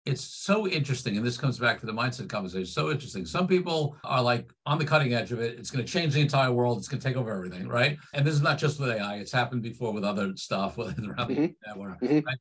it's 0.04 0.24
so 0.24 0.68
interesting, 0.68 1.16
and 1.16 1.24
this 1.24 1.38
comes 1.38 1.60
back 1.60 1.80
to 1.80 1.86
the 1.86 1.92
mindset 1.92 2.28
conversation. 2.28 2.66
So 2.66 2.90
interesting. 2.90 3.24
Some 3.24 3.48
people 3.48 3.96
are 4.04 4.24
like 4.24 4.52
on 4.66 4.80
the 4.80 4.86
cutting 4.86 5.14
edge 5.14 5.32
of 5.32 5.40
it. 5.40 5.60
It's 5.60 5.70
going 5.70 5.86
to 5.86 5.92
change 5.92 6.16
the 6.16 6.22
entire 6.22 6.52
world. 6.52 6.80
It's 6.80 6.88
going 6.88 7.00
to 7.00 7.08
take 7.08 7.18
over 7.18 7.32
everything, 7.32 7.68
right? 7.68 8.00
And 8.16 8.26
this 8.26 8.34
is 8.34 8.42
not 8.42 8.58
just 8.58 8.80
with 8.80 8.90
AI. 8.90 9.18
It's 9.18 9.32
happened 9.32 9.62
before 9.62 9.94
with 9.94 10.04
other 10.04 10.36
stuff, 10.38 10.76
whether 10.78 10.94
around 11.04 11.30
mm-hmm. 11.30 11.42
the 11.42 11.56
network. 11.68 12.02
Mm-hmm. 12.02 12.26
Right? 12.26 12.38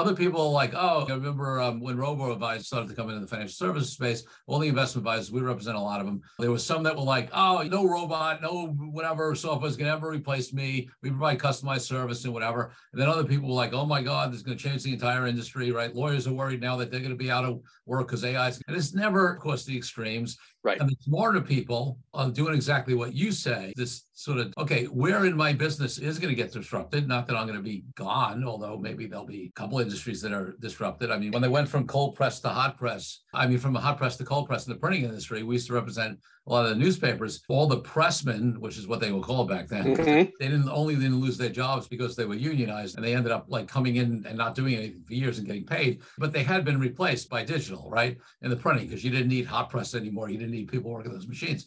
Other 0.00 0.14
people 0.14 0.50
like, 0.50 0.72
oh, 0.74 1.04
I 1.06 1.12
remember 1.12 1.60
um, 1.60 1.78
when 1.78 1.98
robo 1.98 2.32
advisors 2.32 2.68
started 2.68 2.88
to 2.88 2.94
come 2.94 3.10
into 3.10 3.20
the 3.20 3.26
financial 3.26 3.52
services 3.52 3.92
space, 3.92 4.22
all 4.46 4.58
the 4.58 4.66
investment 4.66 5.06
advisors, 5.06 5.30
we 5.30 5.42
represent 5.42 5.76
a 5.76 5.80
lot 5.80 6.00
of 6.00 6.06
them. 6.06 6.22
There 6.38 6.50
was 6.50 6.64
some 6.64 6.82
that 6.84 6.96
were 6.96 7.02
like, 7.02 7.28
oh, 7.34 7.62
no 7.70 7.86
robot, 7.86 8.40
no 8.40 8.68
whatever 8.68 9.34
software 9.34 9.68
is 9.68 9.76
going 9.76 9.90
to 9.90 9.92
ever 9.94 10.08
replace 10.08 10.54
me. 10.54 10.88
We 11.02 11.10
provide 11.10 11.38
customized 11.38 11.82
service 11.82 12.24
and 12.24 12.32
whatever. 12.32 12.72
And 12.92 13.00
then 13.02 13.10
other 13.10 13.24
people 13.24 13.50
were 13.50 13.54
like, 13.54 13.74
oh 13.74 13.84
my 13.84 14.00
God, 14.00 14.32
this 14.32 14.38
is 14.38 14.42
going 14.42 14.56
to 14.56 14.64
change 14.64 14.84
the 14.84 14.94
entire 14.94 15.26
industry, 15.26 15.70
right? 15.70 15.94
Lawyers 15.94 16.26
are 16.26 16.32
worried 16.32 16.62
now 16.62 16.76
that 16.76 16.90
they're 16.90 17.00
going 17.00 17.10
to 17.10 17.16
be 17.16 17.30
out 17.30 17.44
of 17.44 17.60
work 17.84 18.06
because 18.08 18.24
AI 18.24 18.48
is, 18.48 18.62
and 18.68 18.76
it's 18.78 18.94
never, 18.94 19.34
of 19.34 19.38
course, 19.38 19.66
the 19.66 19.76
extremes. 19.76 20.38
Right. 20.62 20.78
And 20.78 20.90
the 20.90 20.96
smarter 21.00 21.40
people 21.40 21.98
are 22.12 22.30
doing 22.30 22.54
exactly 22.54 22.92
what 22.92 23.14
you 23.14 23.32
say. 23.32 23.72
This 23.76 24.04
sort 24.12 24.36
of, 24.38 24.52
okay, 24.58 24.84
where 24.84 25.24
in 25.24 25.34
my 25.34 25.54
business 25.54 25.96
is 25.96 26.18
going 26.18 26.28
to 26.28 26.34
get 26.34 26.52
disrupted? 26.52 27.08
Not 27.08 27.26
that 27.26 27.36
I'm 27.36 27.46
going 27.46 27.58
to 27.58 27.62
be 27.64 27.84
gone, 27.94 28.44
although 28.44 28.76
maybe 28.76 29.06
there'll 29.06 29.24
be 29.24 29.46
a 29.46 29.58
couple 29.58 29.78
industries 29.78 30.20
that 30.20 30.32
are 30.32 30.56
disrupted. 30.60 31.10
I 31.10 31.16
mean, 31.16 31.32
when 31.32 31.40
they 31.40 31.48
went 31.48 31.68
from 31.68 31.86
cold 31.86 32.14
press 32.14 32.40
to 32.40 32.50
hot 32.50 32.76
press, 32.76 33.20
I 33.32 33.46
mean, 33.46 33.58
from 33.58 33.74
a 33.74 33.80
hot 33.80 33.96
press 33.96 34.18
to 34.18 34.24
cold 34.24 34.48
press 34.48 34.66
in 34.66 34.72
the 34.74 34.78
printing 34.78 35.04
industry, 35.04 35.42
we 35.42 35.54
used 35.54 35.68
to 35.68 35.72
represent 35.72 36.18
a 36.50 36.52
lot 36.52 36.64
of 36.64 36.70
the 36.70 36.84
newspapers. 36.84 37.42
All 37.48 37.68
the 37.68 37.80
pressmen, 37.80 38.58
which 38.58 38.76
is 38.76 38.88
what 38.88 38.98
they 38.98 39.12
were 39.12 39.20
called 39.20 39.48
back 39.48 39.68
then, 39.68 39.94
mm-hmm. 39.94 40.04
they 40.04 40.48
didn't 40.48 40.68
only 40.68 40.96
didn't 40.96 41.20
lose 41.20 41.38
their 41.38 41.48
jobs 41.48 41.86
because 41.86 42.16
they 42.16 42.24
were 42.24 42.34
unionized 42.34 42.96
and 42.96 43.04
they 43.04 43.14
ended 43.14 43.30
up 43.30 43.46
like 43.48 43.68
coming 43.68 43.96
in 43.96 44.24
and 44.26 44.36
not 44.36 44.56
doing 44.56 44.74
anything 44.74 45.04
for 45.06 45.14
years 45.14 45.38
and 45.38 45.46
getting 45.46 45.64
paid, 45.64 46.02
but 46.18 46.32
they 46.32 46.42
had 46.42 46.64
been 46.64 46.80
replaced 46.80 47.30
by 47.30 47.44
digital, 47.44 47.88
right? 47.88 48.18
In 48.42 48.50
the 48.50 48.56
printing, 48.56 48.88
because 48.88 49.04
you 49.04 49.12
didn't 49.12 49.28
need 49.28 49.46
hot 49.46 49.70
press 49.70 49.94
anymore. 49.94 50.28
You 50.28 50.38
didn't 50.38 50.52
need 50.52 50.68
people 50.68 50.90
working 50.90 51.12
those 51.12 51.28
machines. 51.28 51.66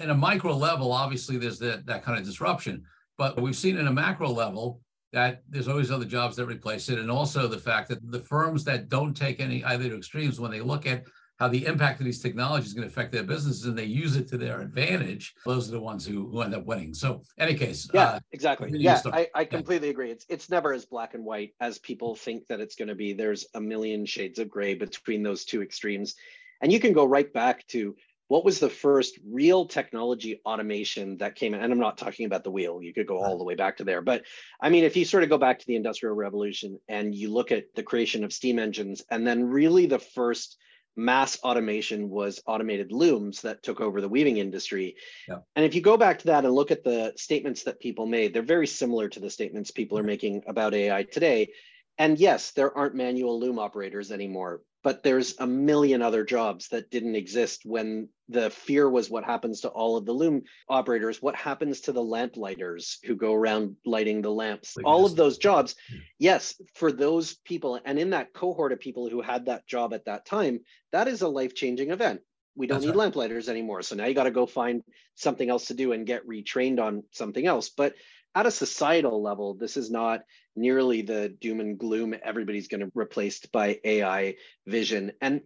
In 0.00 0.08
a 0.08 0.14
micro 0.14 0.56
level, 0.56 0.92
obviously, 0.92 1.36
there's 1.36 1.58
that, 1.58 1.84
that 1.84 2.02
kind 2.02 2.18
of 2.18 2.24
disruption. 2.24 2.84
But 3.18 3.38
we've 3.38 3.54
seen 3.54 3.76
in 3.76 3.86
a 3.86 3.92
macro 3.92 4.30
level 4.30 4.80
that 5.12 5.42
there's 5.50 5.68
always 5.68 5.90
other 5.90 6.06
jobs 6.06 6.36
that 6.36 6.46
replace 6.46 6.88
it. 6.88 6.98
And 6.98 7.10
also 7.10 7.46
the 7.46 7.58
fact 7.58 7.90
that 7.90 7.98
the 8.10 8.20
firms 8.20 8.64
that 8.64 8.88
don't 8.88 9.14
take 9.14 9.40
any 9.40 9.62
either 9.62 9.94
extremes, 9.94 10.40
when 10.40 10.50
they 10.50 10.62
look 10.62 10.86
at 10.86 11.04
how 11.42 11.48
the 11.48 11.66
impact 11.66 11.98
of 11.98 12.04
these 12.04 12.20
technologies 12.20 12.68
is 12.68 12.72
going 12.72 12.86
to 12.86 12.92
affect 12.92 13.10
their 13.10 13.24
businesses 13.24 13.64
and 13.64 13.76
they 13.76 13.84
use 13.84 14.14
it 14.14 14.28
to 14.28 14.38
their 14.38 14.60
advantage, 14.60 15.34
those 15.44 15.68
are 15.68 15.72
the 15.72 15.80
ones 15.80 16.06
who, 16.06 16.28
who 16.28 16.40
end 16.40 16.54
up 16.54 16.64
winning. 16.66 16.94
So, 16.94 17.22
any 17.36 17.54
case. 17.54 17.90
Yeah, 17.92 18.10
uh, 18.10 18.20
exactly. 18.30 18.70
Yeah, 18.72 19.00
I, 19.06 19.26
I 19.34 19.44
completely 19.44 19.88
yeah. 19.88 19.92
agree. 19.92 20.12
It's, 20.12 20.24
it's 20.28 20.48
never 20.50 20.72
as 20.72 20.84
black 20.84 21.14
and 21.14 21.24
white 21.24 21.54
as 21.60 21.80
people 21.80 22.14
think 22.14 22.46
that 22.46 22.60
it's 22.60 22.76
going 22.76 22.86
to 22.86 22.94
be. 22.94 23.12
There's 23.12 23.44
a 23.54 23.60
million 23.60 24.06
shades 24.06 24.38
of 24.38 24.48
gray 24.48 24.74
between 24.74 25.24
those 25.24 25.44
two 25.44 25.62
extremes. 25.62 26.14
And 26.60 26.72
you 26.72 26.78
can 26.78 26.92
go 26.92 27.04
right 27.04 27.32
back 27.32 27.66
to 27.68 27.96
what 28.28 28.44
was 28.44 28.60
the 28.60 28.70
first 28.70 29.18
real 29.28 29.66
technology 29.66 30.40
automation 30.46 31.16
that 31.16 31.34
came 31.34 31.54
in? 31.54 31.60
And 31.60 31.72
I'm 31.72 31.80
not 31.80 31.98
talking 31.98 32.24
about 32.24 32.44
the 32.44 32.52
wheel, 32.52 32.80
you 32.80 32.94
could 32.94 33.08
go 33.08 33.20
all 33.20 33.36
the 33.36 33.42
way 33.42 33.56
back 33.56 33.78
to 33.78 33.84
there. 33.84 34.00
But 34.00 34.22
I 34.60 34.70
mean, 34.70 34.84
if 34.84 34.96
you 34.96 35.04
sort 35.04 35.24
of 35.24 35.28
go 35.28 35.38
back 35.38 35.58
to 35.58 35.66
the 35.66 35.74
Industrial 35.74 36.14
Revolution 36.14 36.78
and 36.88 37.12
you 37.12 37.32
look 37.32 37.50
at 37.50 37.74
the 37.74 37.82
creation 37.82 38.22
of 38.22 38.32
steam 38.32 38.60
engines, 38.60 39.02
and 39.10 39.26
then 39.26 39.42
really 39.42 39.86
the 39.86 39.98
first 39.98 40.56
mass 40.96 41.38
automation 41.42 42.10
was 42.10 42.42
automated 42.46 42.92
looms 42.92 43.42
that 43.42 43.62
took 43.62 43.80
over 43.80 44.00
the 44.00 44.08
weaving 44.08 44.36
industry. 44.36 44.96
Yeah. 45.28 45.38
And 45.56 45.64
if 45.64 45.74
you 45.74 45.80
go 45.80 45.96
back 45.96 46.18
to 46.20 46.26
that 46.26 46.44
and 46.44 46.54
look 46.54 46.70
at 46.70 46.84
the 46.84 47.12
statements 47.16 47.64
that 47.64 47.80
people 47.80 48.06
made, 48.06 48.34
they're 48.34 48.42
very 48.42 48.66
similar 48.66 49.08
to 49.08 49.20
the 49.20 49.30
statements 49.30 49.70
people 49.70 49.98
are 49.98 50.02
making 50.02 50.42
about 50.46 50.74
AI 50.74 51.04
today. 51.04 51.50
And 51.98 52.18
yes, 52.18 52.52
there 52.52 52.76
aren't 52.76 52.94
manual 52.94 53.38
loom 53.38 53.58
operators 53.58 54.10
anymore, 54.12 54.62
but 54.82 55.02
there's 55.02 55.34
a 55.38 55.46
million 55.46 56.02
other 56.02 56.24
jobs 56.24 56.68
that 56.68 56.90
didn't 56.90 57.14
exist 57.14 57.62
when 57.64 58.08
the 58.28 58.50
fear 58.50 58.88
was 58.88 59.10
what 59.10 59.24
happens 59.24 59.60
to 59.60 59.68
all 59.68 59.96
of 59.96 60.06
the 60.06 60.12
loom 60.12 60.42
operators 60.68 61.20
what 61.20 61.36
happens 61.36 61.82
to 61.82 61.92
the 61.92 62.02
lamp 62.02 62.36
lighters 62.36 62.98
who 63.04 63.14
go 63.14 63.34
around 63.34 63.76
lighting 63.84 64.22
the 64.22 64.30
lamps 64.30 64.76
like 64.76 64.86
all 64.86 65.02
this. 65.02 65.12
of 65.12 65.16
those 65.16 65.38
jobs 65.38 65.74
yes 66.18 66.54
for 66.74 66.90
those 66.92 67.34
people 67.44 67.78
and 67.84 67.98
in 67.98 68.10
that 68.10 68.32
cohort 68.32 68.72
of 68.72 68.80
people 68.80 69.08
who 69.08 69.20
had 69.20 69.46
that 69.46 69.66
job 69.66 69.92
at 69.94 70.04
that 70.04 70.24
time 70.24 70.60
that 70.92 71.08
is 71.08 71.22
a 71.22 71.28
life-changing 71.28 71.90
event 71.90 72.20
we 72.54 72.66
don't 72.66 72.76
That's 72.76 72.86
need 72.86 72.90
right. 72.90 72.98
lamp 72.98 73.16
lighters 73.16 73.48
anymore 73.48 73.82
so 73.82 73.94
now 73.94 74.06
you 74.06 74.14
got 74.14 74.24
to 74.24 74.30
go 74.30 74.46
find 74.46 74.82
something 75.14 75.48
else 75.48 75.66
to 75.66 75.74
do 75.74 75.92
and 75.92 76.06
get 76.06 76.26
retrained 76.26 76.80
on 76.80 77.04
something 77.10 77.46
else 77.46 77.70
but 77.70 77.94
at 78.34 78.46
a 78.46 78.50
societal 78.50 79.22
level 79.22 79.54
this 79.54 79.76
is 79.76 79.90
not 79.90 80.22
nearly 80.56 81.02
the 81.02 81.28
doom 81.28 81.60
and 81.60 81.78
gloom 81.78 82.14
everybody's 82.22 82.68
going 82.68 82.80
to 82.80 82.90
replaced 82.94 83.52
by 83.52 83.78
AI 83.84 84.36
vision. 84.66 85.12
And 85.20 85.42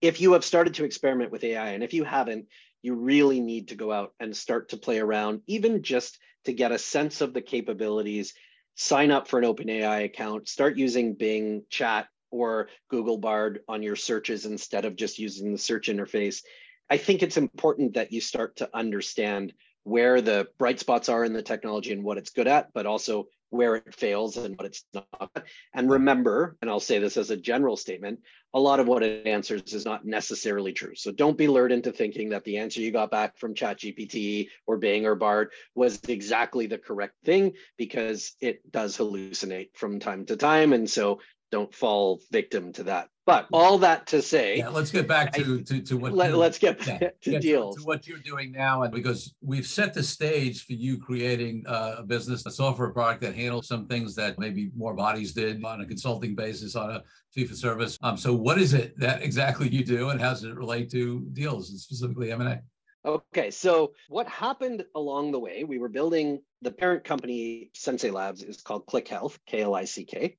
if 0.00 0.20
you 0.20 0.32
have 0.32 0.44
started 0.44 0.74
to 0.74 0.84
experiment 0.84 1.32
with 1.32 1.44
AI, 1.44 1.70
and 1.70 1.82
if 1.82 1.92
you 1.92 2.04
haven't, 2.04 2.46
you 2.82 2.94
really 2.94 3.40
need 3.40 3.68
to 3.68 3.74
go 3.74 3.92
out 3.92 4.12
and 4.20 4.36
start 4.36 4.70
to 4.70 4.76
play 4.76 5.00
around, 5.00 5.42
even 5.46 5.82
just 5.82 6.18
to 6.44 6.52
get 6.52 6.72
a 6.72 6.78
sense 6.78 7.20
of 7.20 7.34
the 7.34 7.42
capabilities. 7.42 8.34
Sign 8.76 9.10
up 9.10 9.26
for 9.26 9.40
an 9.40 9.44
OpenAI 9.44 10.04
account, 10.04 10.48
start 10.48 10.76
using 10.76 11.14
Bing 11.14 11.64
Chat 11.68 12.06
or 12.30 12.68
Google 12.88 13.18
Bard 13.18 13.60
on 13.68 13.82
your 13.82 13.96
searches 13.96 14.46
instead 14.46 14.84
of 14.84 14.94
just 14.94 15.18
using 15.18 15.50
the 15.50 15.58
search 15.58 15.88
interface. 15.88 16.42
I 16.88 16.96
think 16.96 17.22
it's 17.22 17.36
important 17.36 17.94
that 17.94 18.12
you 18.12 18.20
start 18.20 18.56
to 18.56 18.70
understand 18.72 19.52
where 19.84 20.20
the 20.20 20.48
bright 20.58 20.80
spots 20.80 21.08
are 21.08 21.24
in 21.24 21.32
the 21.32 21.42
technology 21.42 21.92
and 21.92 22.04
what 22.04 22.18
it's 22.18 22.30
good 22.30 22.48
at, 22.48 22.72
but 22.74 22.86
also 22.86 23.26
where 23.50 23.76
it 23.76 23.94
fails 23.94 24.36
and 24.36 24.56
what 24.56 24.66
it's 24.66 24.84
not. 24.92 25.46
And 25.74 25.90
remember, 25.90 26.56
and 26.60 26.70
I'll 26.70 26.80
say 26.80 26.98
this 26.98 27.16
as 27.16 27.30
a 27.30 27.36
general 27.36 27.76
statement, 27.76 28.20
a 28.52 28.60
lot 28.60 28.80
of 28.80 28.86
what 28.86 29.02
it 29.02 29.26
answers 29.26 29.72
is 29.72 29.84
not 29.84 30.04
necessarily 30.04 30.72
true. 30.72 30.94
So 30.94 31.12
don't 31.12 31.38
be 31.38 31.48
lured 31.48 31.72
into 31.72 31.92
thinking 31.92 32.30
that 32.30 32.44
the 32.44 32.58
answer 32.58 32.80
you 32.80 32.90
got 32.90 33.10
back 33.10 33.38
from 33.38 33.54
ChatGPT 33.54 34.48
or 34.66 34.76
Bing 34.76 35.06
or 35.06 35.14
Bard 35.14 35.52
was 35.74 35.98
exactly 36.08 36.66
the 36.66 36.78
correct 36.78 37.14
thing 37.24 37.54
because 37.76 38.32
it 38.40 38.70
does 38.70 38.96
hallucinate 38.96 39.70
from 39.74 40.00
time 40.00 40.26
to 40.26 40.36
time. 40.36 40.72
And 40.72 40.88
so 40.88 41.20
don't 41.50 41.74
fall 41.74 42.20
victim 42.30 42.72
to 42.74 42.84
that. 42.84 43.08
But 43.28 43.46
all 43.52 43.76
that 43.80 44.06
to 44.06 44.22
say, 44.22 44.56
yeah, 44.56 44.70
let's 44.70 44.90
get 44.90 45.06
back 45.06 45.34
to 45.34 45.62
to, 45.62 45.82
to 45.82 45.98
what 45.98 46.14
let, 46.14 46.32
us 46.32 46.56
get 46.56 46.86
yeah, 46.86 47.10
to 47.20 47.38
deals 47.38 47.76
to, 47.76 47.82
to, 47.82 47.86
what 47.86 48.06
you're 48.06 48.16
doing 48.20 48.50
now, 48.50 48.84
and 48.84 48.90
because 48.90 49.34
we've 49.42 49.66
set 49.66 49.92
the 49.92 50.02
stage 50.02 50.64
for 50.64 50.72
you 50.72 50.96
creating 50.96 51.62
uh, 51.66 51.96
a 51.98 52.02
business, 52.04 52.46
a 52.46 52.50
software 52.50 52.88
product 52.88 53.20
that 53.20 53.34
handles 53.34 53.68
some 53.68 53.86
things 53.86 54.14
that 54.14 54.38
maybe 54.38 54.70
more 54.74 54.94
bodies 54.94 55.34
did 55.34 55.62
on 55.62 55.82
a 55.82 55.86
consulting 55.86 56.34
basis, 56.34 56.74
on 56.74 56.90
a 56.90 57.02
fee 57.30 57.44
for 57.44 57.54
service. 57.54 57.98
Um, 58.02 58.16
so 58.16 58.32
what 58.32 58.56
is 58.56 58.72
it 58.72 58.98
that 58.98 59.20
exactly 59.20 59.68
you 59.68 59.84
do, 59.84 60.08
and 60.08 60.18
how 60.18 60.30
does 60.30 60.44
it 60.44 60.54
relate 60.54 60.90
to 60.92 61.20
deals 61.34 61.68
and 61.68 61.78
specifically 61.78 62.32
M 62.32 62.40
and 62.40 62.48
A? 62.48 62.62
Okay, 63.04 63.50
so 63.50 63.92
what 64.08 64.26
happened 64.26 64.86
along 64.94 65.32
the 65.32 65.38
way? 65.38 65.64
We 65.64 65.78
were 65.78 65.90
building 65.90 66.40
the 66.62 66.70
parent 66.70 67.04
company, 67.04 67.72
Sensei 67.74 68.10
Labs, 68.10 68.42
is 68.42 68.62
called 68.62 68.86
Klick 68.86 69.06
Health, 69.06 69.38
K 69.46 69.60
L 69.60 69.74
I 69.74 69.84
C 69.84 70.06
K. 70.06 70.38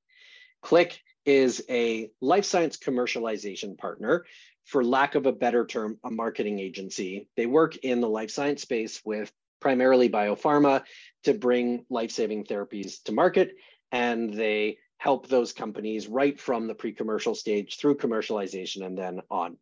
Klick 0.60 1.00
is 1.24 1.62
a 1.68 2.10
life 2.20 2.44
science 2.44 2.76
commercialization 2.76 3.76
partner, 3.76 4.24
for 4.64 4.84
lack 4.84 5.14
of 5.14 5.26
a 5.26 5.32
better 5.32 5.66
term, 5.66 5.98
a 6.04 6.10
marketing 6.10 6.58
agency. 6.58 7.28
They 7.36 7.46
work 7.46 7.76
in 7.78 8.00
the 8.00 8.08
life 8.08 8.30
science 8.30 8.62
space 8.62 9.00
with 9.04 9.32
primarily 9.60 10.08
biopharma 10.08 10.82
to 11.24 11.34
bring 11.34 11.84
life 11.90 12.10
saving 12.10 12.44
therapies 12.44 13.02
to 13.04 13.12
market. 13.12 13.56
And 13.92 14.32
they 14.32 14.78
help 14.98 15.28
those 15.28 15.52
companies 15.52 16.08
right 16.08 16.38
from 16.38 16.66
the 16.66 16.74
pre 16.74 16.92
commercial 16.92 17.34
stage 17.34 17.78
through 17.78 17.96
commercialization 17.96 18.84
and 18.84 18.96
then 18.96 19.20
on. 19.30 19.56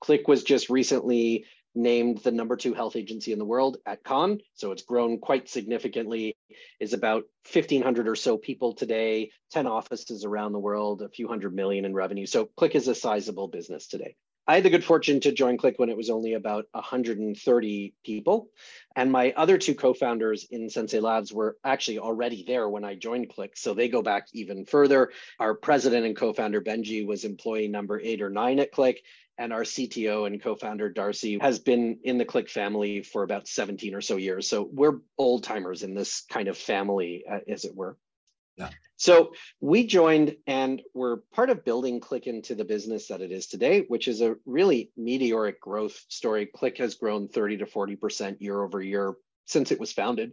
Klick 0.00 0.28
was 0.28 0.42
just 0.42 0.70
recently 0.70 1.46
named 1.74 2.18
the 2.18 2.30
number 2.30 2.56
two 2.56 2.74
health 2.74 2.96
agency 2.96 3.32
in 3.32 3.38
the 3.38 3.44
world 3.44 3.78
at 3.86 4.02
Con. 4.04 4.40
So 4.54 4.72
it's 4.72 4.82
grown 4.82 5.18
quite 5.18 5.48
significantly, 5.48 6.36
is 6.80 6.92
about 6.92 7.24
1,500 7.52 8.08
or 8.08 8.16
so 8.16 8.36
people 8.36 8.74
today, 8.74 9.30
10 9.52 9.66
offices 9.66 10.24
around 10.24 10.52
the 10.52 10.58
world, 10.58 11.02
a 11.02 11.08
few 11.08 11.28
hundred 11.28 11.54
million 11.54 11.84
in 11.84 11.94
revenue. 11.94 12.26
So 12.26 12.46
Klick 12.56 12.74
is 12.74 12.88
a 12.88 12.94
sizable 12.94 13.48
business 13.48 13.86
today. 13.86 14.16
I 14.50 14.54
had 14.54 14.64
the 14.64 14.70
good 14.70 14.82
fortune 14.82 15.20
to 15.20 15.30
join 15.30 15.58
Klick 15.58 15.78
when 15.78 15.90
it 15.90 15.96
was 15.96 16.10
only 16.10 16.32
about 16.32 16.64
130 16.72 17.94
people. 18.04 18.48
And 18.96 19.12
my 19.12 19.32
other 19.36 19.58
two 19.58 19.76
co-founders 19.76 20.44
in 20.50 20.68
Sensei 20.68 20.98
Labs 20.98 21.32
were 21.32 21.56
actually 21.62 22.00
already 22.00 22.42
there 22.44 22.68
when 22.68 22.84
I 22.84 22.96
joined 22.96 23.28
Klick. 23.28 23.56
So 23.56 23.74
they 23.74 23.88
go 23.88 24.02
back 24.02 24.26
even 24.32 24.64
further. 24.64 25.12
Our 25.38 25.54
president 25.54 26.04
and 26.04 26.16
co-founder 26.16 26.62
Benji 26.62 27.06
was 27.06 27.24
employee 27.24 27.68
number 27.68 28.00
eight 28.00 28.22
or 28.22 28.30
nine 28.30 28.58
at 28.58 28.72
Klick 28.72 29.04
and 29.38 29.52
our 29.52 29.62
CTO 29.62 30.26
and 30.26 30.42
co-founder 30.42 30.90
Darcy 30.90 31.38
has 31.40 31.58
been 31.58 31.98
in 32.04 32.18
the 32.18 32.24
Klick 32.24 32.48
family 32.48 33.02
for 33.02 33.22
about 33.22 33.48
17 33.48 33.94
or 33.94 34.00
so 34.00 34.16
years. 34.16 34.48
So 34.48 34.68
we're 34.70 34.98
old 35.16 35.44
timers 35.44 35.82
in 35.82 35.94
this 35.94 36.24
kind 36.30 36.48
of 36.48 36.58
family, 36.58 37.24
uh, 37.30 37.38
as 37.48 37.64
it 37.64 37.74
were. 37.74 37.96
Yeah. 38.56 38.68
So 38.96 39.32
we 39.60 39.86
joined 39.86 40.36
and 40.46 40.82
we're 40.92 41.18
part 41.32 41.48
of 41.48 41.64
building 41.64 42.00
Klick 42.00 42.26
into 42.26 42.54
the 42.54 42.66
business 42.66 43.08
that 43.08 43.22
it 43.22 43.32
is 43.32 43.46
today, 43.46 43.84
which 43.88 44.08
is 44.08 44.20
a 44.20 44.36
really 44.44 44.90
meteoric 44.96 45.60
growth 45.60 45.98
story. 46.08 46.44
Klick 46.44 46.76
has 46.78 46.96
grown 46.96 47.28
30 47.28 47.58
to 47.58 47.66
40% 47.66 48.40
year 48.40 48.62
over 48.62 48.82
year 48.82 49.14
since 49.46 49.72
it 49.72 49.80
was 49.80 49.92
founded, 49.92 50.32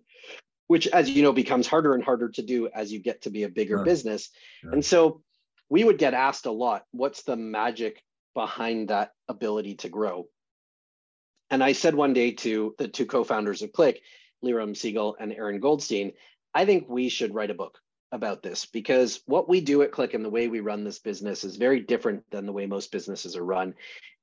which, 0.68 0.88
as 0.88 1.10
you 1.10 1.24
know, 1.24 1.32
becomes 1.32 1.68
harder 1.68 1.94
and 1.94 2.04
harder 2.04 2.30
to 2.30 2.42
do 2.42 2.68
as 2.68 2.92
you 2.92 3.00
get 3.00 3.22
to 3.22 3.30
be 3.30 3.44
a 3.44 3.50
bigger 3.50 3.78
sure. 3.78 3.86
business. 3.86 4.30
Sure. 4.62 4.74
And 4.74 4.84
so 4.84 5.22
we 5.70 5.84
would 5.84 5.98
get 5.98 6.14
asked 6.14 6.46
a 6.46 6.52
lot, 6.52 6.84
what's 6.92 7.24
the 7.24 7.36
magic 7.36 8.02
behind 8.38 8.90
that 8.90 9.14
ability 9.28 9.74
to 9.74 9.90
grow. 9.90 10.28
And 11.50 11.64
I 11.64 11.72
said 11.72 11.96
one 11.96 12.14
day 12.14 12.34
to 12.34 12.76
the 12.78 12.88
two 12.88 13.08
co-founders 13.08 13.64
of 13.64 13.72
Klick, 13.72 14.00
Leerom 14.46 14.76
Segal 14.76 15.16
and 15.20 15.34
Aaron 15.34 15.60
Goldstein, 15.60 16.12
I 16.54 16.66
think 16.66 16.88
we 16.88 17.10
should 17.10 17.34
write 17.34 17.50
a 17.50 17.56
book 17.56 17.80
about 18.12 18.44
this 18.44 18.68
because 18.68 19.22
what 19.26 19.50
we 19.50 19.60
do 19.60 19.82
at 19.82 19.92
Klick 19.92 20.14
and 20.14 20.24
the 20.24 20.30
way 20.30 20.48
we 20.48 20.60
run 20.60 20.84
this 20.84 21.00
business 21.00 21.44
is 21.44 21.56
very 21.56 21.80
different 21.80 22.26
than 22.30 22.46
the 22.46 22.54
way 22.54 22.68
most 22.68 22.92
businesses 22.92 23.36
are 23.36 23.44
run. 23.44 23.74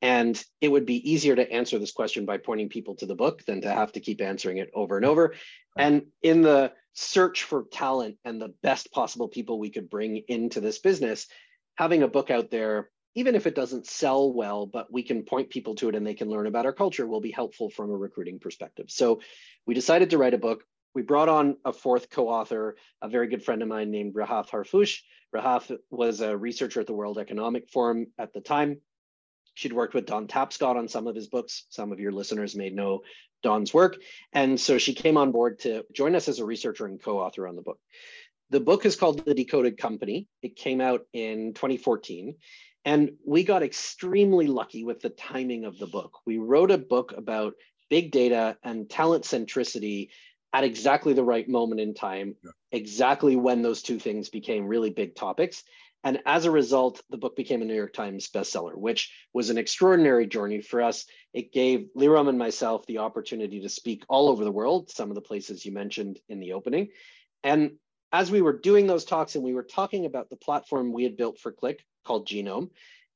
And 0.01 0.41
it 0.61 0.69
would 0.69 0.87
be 0.87 1.11
easier 1.13 1.35
to 1.35 1.51
answer 1.51 1.81
this 1.81 1.91
question 1.91 2.25
by 2.25 2.39
pointing 2.39 2.69
people 2.69 2.95
to 2.97 3.07
the 3.07 3.17
book 3.17 3.45
than 3.47 3.63
to 3.63 3.69
have 3.69 3.91
to 3.93 4.01
keep 4.01 4.21
answering 4.21 4.59
it 4.59 4.71
over 4.75 4.97
and 4.97 5.05
over. 5.05 5.35
And 5.77 6.07
in 6.23 6.43
the 6.43 6.73
search 6.93 7.43
for 7.43 7.65
talent 7.73 8.19
and 8.25 8.41
the 8.41 8.55
best 8.63 8.93
possible 8.93 9.27
people 9.27 9.59
we 9.59 9.71
could 9.71 9.91
bring 9.91 10.19
into 10.29 10.61
this 10.61 10.79
business, 10.79 11.27
having 11.75 12.05
a 12.05 12.09
book 12.09 12.31
out 12.31 12.53
there 12.53 12.91
even 13.15 13.35
if 13.35 13.47
it 13.47 13.55
doesn't 13.55 13.87
sell 13.87 14.33
well, 14.33 14.67
but 14.67 14.93
we 14.93 15.03
can 15.03 15.23
point 15.23 15.51
people 15.51 15.75
to 15.77 15.89
it 15.89 15.95
and 15.95 16.07
they 16.07 16.15
can 16.15 16.29
learn 16.29 16.47
about 16.47 16.67
our 16.67 16.73
culture 16.73 17.07
will 17.07 17.21
be 17.21 17.31
helpful 17.31 17.71
from 17.71 17.91
a 17.91 17.97
recruiting 17.97 18.39
perspective. 18.39 18.87
So 18.89 19.21
we 19.67 19.75
decided 19.75 20.11
to 20.11 20.19
write 20.19 20.35
a 20.35 20.39
book. 20.39 20.65
We 20.95 21.03
brought 21.03 21.29
on 21.29 21.57
a 21.65 21.73
fourth 21.73 22.11
co-author, 22.11 22.77
a 23.03 23.09
very 23.09 23.29
good 23.29 23.45
friend 23.45 23.63
of 23.63 23.69
mine 23.69 23.91
named 23.91 24.15
Rahaf 24.15 24.51
Harfoush. 24.51 25.01
Rahaf 25.35 25.77
was 25.91 26.21
a 26.21 26.37
researcher 26.37 26.81
at 26.81 26.87
the 26.87 26.93
World 26.93 27.19
Economic 27.19 27.69
Forum 27.69 28.07
at 28.19 28.33
the 28.33 28.41
time. 28.41 28.81
She'd 29.55 29.73
worked 29.73 29.95
with 29.95 30.07
Don 30.07 30.27
Tapscott 30.27 30.77
on 30.77 30.89
some 30.89 31.07
of 31.07 31.15
his 31.15 31.29
books. 31.29 31.67
Some 31.71 31.93
of 31.93 32.01
your 32.01 32.13
listeners 32.13 32.57
may 32.57 32.71
know 32.71 33.03
Don's 33.43 33.73
work. 33.73 33.97
And 34.33 34.59
so 34.59 34.79
she 34.79 34.95
came 34.95 35.17
on 35.17 35.31
board 35.31 35.61
to 35.61 35.85
join 35.93 36.17
us 36.17 36.29
as 36.29 36.41
a 36.41 36.45
researcher 36.45 36.87
and 36.87 37.01
co 37.01 37.21
author 37.21 37.47
on 37.47 37.55
the 37.55 37.63
book. 37.63 37.79
The 38.51 38.61
book 38.61 38.85
is 38.85 38.97
called 38.97 39.25
The 39.25 39.35
Decoded 39.35 39.79
Company. 39.79 40.29
It 40.43 40.57
came 40.57 40.81
out 40.81 41.07
in 41.13 41.55
2014. 41.55 42.37
And 42.85 43.13
we 43.25 43.45
got 43.45 43.63
extremely 43.63 44.47
lucky 44.47 44.85
with 44.85 45.01
the 45.01 45.11
timing 45.11 45.65
of 45.65 45.79
the 45.79 45.87
book. 45.87 46.19
We 46.27 46.39
wrote 46.39 46.71
a 46.71 46.79
book 46.79 47.15
about 47.17 47.55
big 47.89 48.11
data 48.11 48.57
and 48.63 48.89
talent 48.89 49.25
centricity 49.25 50.11
at 50.53 50.65
exactly 50.65 51.15
the 51.15 51.25
right 51.25 51.49
moment 51.49 51.81
in 51.81 51.95
time, 51.95 52.37
yeah. 52.45 52.51
exactly 52.73 53.37
when 53.37 53.63
those 53.63 53.83
two 53.83 53.99
things 53.99 54.29
became 54.29 54.67
really 54.67 54.91
big 54.91 55.15
topics. 55.15 55.65
And 56.05 56.21
as 56.27 56.45
a 56.45 56.51
result, 56.51 57.01
the 57.09 57.17
book 57.17 57.35
became 57.35 57.63
a 57.63 57.65
New 57.65 57.75
York 57.75 57.95
Times 57.95 58.29
bestseller, 58.29 58.77
which 58.77 59.11
was 59.33 59.49
an 59.49 59.57
extraordinary 59.57 60.27
journey 60.27 60.61
for 60.61 60.83
us. 60.83 61.07
It 61.33 61.51
gave 61.51 61.89
Leerom 61.97 62.29
and 62.29 62.39
myself 62.39 62.85
the 62.87 62.99
opportunity 62.99 63.63
to 63.63 63.71
speak 63.71 64.05
all 64.07 64.29
over 64.29 64.45
the 64.45 64.53
world, 64.53 64.91
some 64.91 65.11
of 65.11 65.15
the 65.15 65.23
places 65.23 65.65
you 65.65 65.73
mentioned 65.73 66.21
in 66.29 66.41
the 66.41 66.53
opening. 66.53 66.91
And 67.43 67.79
as 68.13 68.31
we 68.31 68.43
were 68.43 68.53
doing 68.53 68.87
those 68.87 69.07
talks 69.07 69.35
and 69.35 69.43
we 69.43 69.55
were 69.55 69.65
talking 69.65 70.05
about 70.05 70.29
the 70.29 70.37
platform 70.37 70.93
we 70.93 71.05
had 71.05 71.17
built 71.17 71.39
for 71.41 71.53
Klick 71.53 71.83
called 72.05 72.29
Genome, 72.29 72.71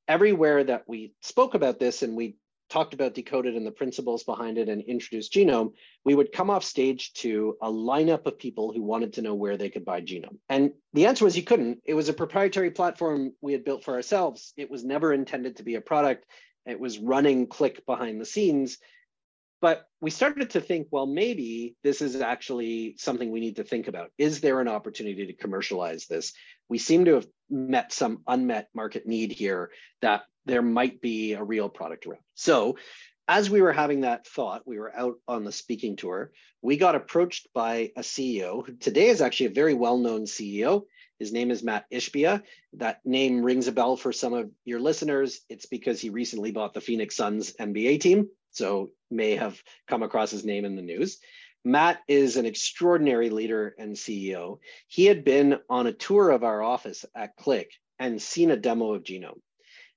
everywhere 0.07 0.65
that 0.65 0.85
we 0.89 1.13
spoke 1.21 1.55
about 1.55 1.79
this 1.79 2.03
and 2.03 2.17
we 2.17 2.37
talked 2.69 2.95
about 2.95 3.15
Decoded 3.15 3.57
and 3.57 3.67
the 3.67 3.71
principles 3.71 4.25
behind 4.25 4.59
it 4.59 4.69
and 4.69 4.83
introduced 4.83 5.33
Genome, 5.33 5.73
we 6.05 6.15
would 6.15 6.33
come 6.33 6.51
off 6.51 6.65
stage 6.65 7.13
to 7.15 7.57
a 7.63 7.71
lineup 7.71 8.27
of 8.27 8.39
people 8.39 8.73
who 8.73 8.83
wanted 8.83 9.15
to 9.15 9.23
know 9.23 9.35
where 9.35 9.57
they 9.57 9.71
could 9.71 9.85
buy 9.85 10.01
Genome. 10.01 10.39
And 10.49 10.73
the 10.93 11.07
answer 11.07 11.25
was 11.25 11.37
you 11.37 11.43
couldn't. 11.43 11.81
It 11.85 11.95
was 11.95 12.09
a 12.09 12.15
proprietary 12.15 12.71
platform 12.71 13.33
we 13.41 13.53
had 13.53 13.65
built 13.65 13.85
for 13.85 13.95
ourselves. 13.95 14.53
It 14.57 14.71
was 14.71 14.85
never 14.85 15.13
intended 15.13 15.57
to 15.57 15.63
be 15.63 15.77
a 15.77 15.81
product. 15.81 16.27
It 16.67 16.79
was 16.79 16.99
running 16.99 17.47
Klick 17.47 17.87
behind 17.87 18.21
the 18.21 18.27
scenes. 18.27 18.79
But 19.61 19.87
we 20.01 20.11
started 20.11 20.51
to 20.51 20.61
think, 20.61 20.89
well, 20.91 21.07
maybe 21.07 21.75
this 21.83 22.01
is 22.01 22.21
actually 22.21 22.95
something 22.99 23.31
we 23.31 23.41
need 23.41 23.57
to 23.57 23.65
think 23.65 23.89
about. 23.89 24.11
Is 24.17 24.41
there 24.41 24.61
an 24.61 24.69
opportunity 24.69 25.27
to 25.27 25.33
commercialize 25.33 26.07
this? 26.07 26.33
We 26.69 26.79
seem 26.79 27.07
to 27.07 27.15
have 27.15 27.27
met 27.51 27.93
some 27.93 28.23
unmet 28.27 28.69
market 28.75 29.07
need 29.07 29.33
here 29.33 29.71
that 30.01 30.23
there 30.47 30.63
might 30.63 31.01
be 31.01 31.35
a 31.35 31.43
real 31.43 31.69
product 31.69 32.07
around. 32.07 32.23
So, 32.35 32.77
as 33.27 33.51
we 33.51 33.61
were 33.61 33.75
having 33.75 34.01
that 34.03 34.27
thought, 34.27 34.67
we 34.67 34.79
were 34.79 34.95
out 34.97 35.19
on 35.29 35.45
the 35.45 35.53
speaking 35.53 35.97
tour. 35.97 36.33
We 36.63 36.79
got 36.79 36.95
approached 36.95 37.49
by 37.53 37.93
a 37.95 38.01
CEO 38.01 38.67
who 38.67 38.75
today 38.77 39.09
is 39.09 39.21
actually 39.21 39.47
a 39.47 39.51
very 39.51 39.75
well 39.75 39.99
known 39.99 40.23
CEO. 40.23 40.85
His 41.19 41.33
name 41.33 41.51
is 41.51 41.63
Mat 41.63 41.85
Ishbia. 41.93 42.43
That 42.75 43.05
name 43.05 43.43
rings 43.43 43.69
a 43.69 43.73
bell 43.73 43.97
for 43.97 44.13
some 44.13 44.33
of 44.33 44.51
your 44.65 44.81
listeners. 44.81 45.41
It's 45.51 45.67
because 45.67 46.01
he 46.01 46.09
recently 46.09 46.53
bought 46.53 46.73
the 46.73 46.81
Phoenix 46.81 47.17
Suns 47.17 47.53
NBA 47.61 48.01
team 48.01 48.29
so 48.51 48.91
may 49.11 49.37
have 49.37 49.63
come 49.87 50.03
across 50.03 50.31
his 50.31 50.45
name 50.45 50.65
in 50.65 50.77
the 50.77 50.83
news. 50.83 51.19
Mat 51.65 52.01
is 52.09 52.37
an 52.37 52.47
extraordinary 52.47 53.31
leader 53.31 53.75
and 53.79 53.95
CEO. 53.97 54.59
He 54.87 55.07
had 55.07 55.25
been 55.25 55.59
on 55.69 55.87
a 55.87 55.93
tour 55.93 56.31
of 56.31 56.45
our 56.45 56.63
office 56.63 57.05
at 57.15 57.37
Klick 57.37 57.73
and 57.99 58.23
seen 58.23 58.51
a 58.51 58.57
demo 58.57 58.95
of 58.95 59.03
Genome. 59.03 59.41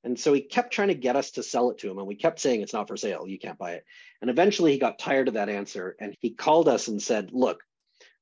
And 0.04 0.20
so 0.20 0.34
he 0.34 0.42
kept 0.42 0.74
trying 0.74 0.88
to 0.88 0.96
get 0.96 1.16
us 1.16 1.32
to 1.32 1.44
sell 1.44 1.70
it 1.70 1.78
to 1.80 1.92
him. 1.92 2.00
And 2.00 2.08
we 2.08 2.16
kept 2.16 2.40
saying, 2.40 2.62
it's 2.62 2.74
not 2.74 2.88
for 2.88 2.98
sale. 2.98 3.28
You 3.28 3.38
can't 3.38 3.60
buy 3.60 3.74
it. 3.74 3.86
And 4.22 4.30
eventually 4.30 4.72
he 4.72 4.80
got 4.80 4.98
tired 4.98 5.28
of 5.28 5.36
that 5.36 5.50
answer. 5.50 5.96
And 6.00 6.18
he 6.20 6.32
called 6.32 6.68
us 6.68 6.88
and 6.88 7.02
said, 7.02 7.30
look, 7.32 7.62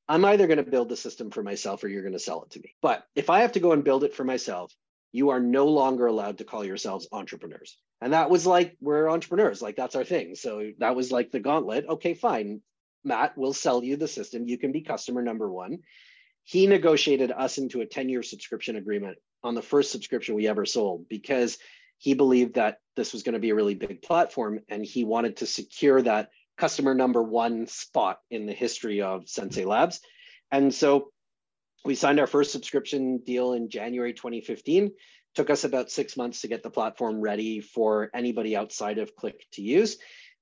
I'm 0.07 0.25
either 0.25 0.47
going 0.47 0.57
to 0.57 0.69
build 0.69 0.89
the 0.89 0.97
system 0.97 1.31
for 1.31 1.43
myself 1.43 1.83
or 1.83 1.87
you're 1.87 2.01
going 2.01 2.13
to 2.13 2.19
sell 2.19 2.43
it 2.43 2.51
to 2.51 2.59
me. 2.59 2.75
But 2.81 3.05
if 3.15 3.29
I 3.29 3.41
have 3.41 3.53
to 3.53 3.59
go 3.59 3.71
and 3.71 3.83
build 3.83 4.03
it 4.03 4.15
for 4.15 4.23
myself, 4.23 4.73
you 5.11 5.29
are 5.29 5.39
no 5.39 5.67
longer 5.67 6.07
allowed 6.07 6.39
to 6.39 6.43
call 6.43 6.65
yourselves 6.65 7.07
entrepreneurs. 7.11 7.77
And 8.01 8.13
that 8.13 8.29
was 8.29 8.45
like, 8.45 8.75
we're 8.81 9.09
entrepreneurs, 9.09 9.61
like 9.61 9.75
that's 9.75 9.95
our 9.95 10.03
thing. 10.03 10.35
So 10.35 10.71
that 10.79 10.95
was 10.95 11.11
like 11.11 11.31
the 11.31 11.39
gauntlet. 11.39 11.85
Okay, 11.87 12.13
fine. 12.13 12.61
Mat, 13.03 13.33
we'll 13.35 13.53
sell 13.53 13.83
you 13.83 13.97
the 13.97 14.07
system. 14.07 14.47
You 14.47 14.57
can 14.57 14.71
be 14.71 14.81
customer 14.81 15.21
number 15.21 15.51
one. 15.51 15.79
He 16.43 16.67
negotiated 16.67 17.31
us 17.31 17.57
into 17.57 17.81
a 17.81 17.85
10 17.85 18.09
year 18.09 18.23
subscription 18.23 18.75
agreement 18.75 19.17
on 19.43 19.55
the 19.55 19.61
first 19.61 19.91
subscription 19.91 20.35
we 20.35 20.47
ever 20.47 20.65
sold 20.65 21.07
because 21.07 21.57
he 21.97 22.13
believed 22.13 22.55
that 22.55 22.79
this 22.95 23.13
was 23.13 23.23
going 23.23 23.33
to 23.33 23.39
be 23.39 23.49
a 23.49 23.55
really 23.55 23.75
big 23.75 24.01
platform 24.01 24.61
and 24.69 24.83
he 24.83 25.03
wanted 25.03 25.37
to 25.37 25.45
secure 25.45 26.01
that 26.01 26.29
customer 26.57 26.93
number 26.93 27.21
one 27.21 27.67
spot 27.67 28.19
in 28.29 28.45
the 28.45 28.53
history 28.53 29.01
of 29.01 29.29
Sensei 29.29 29.65
Labs. 29.65 30.01
And 30.51 30.73
so 30.73 31.11
we 31.85 31.95
signed 31.95 32.19
our 32.19 32.27
first 32.27 32.51
subscription 32.51 33.19
deal 33.19 33.53
in 33.53 33.69
January 33.69 34.13
2015. 34.13 34.91
Took 35.35 35.49
us 35.49 35.63
about 35.63 35.91
six 35.91 36.17
months 36.17 36.41
to 36.41 36.47
get 36.47 36.63
the 36.63 36.69
platform 36.69 37.21
ready 37.21 37.61
for 37.61 38.09
anybody 38.13 38.57
outside 38.57 38.97
of 38.97 39.15
Klick 39.15 39.45
to 39.53 39.61
use. 39.61 39.97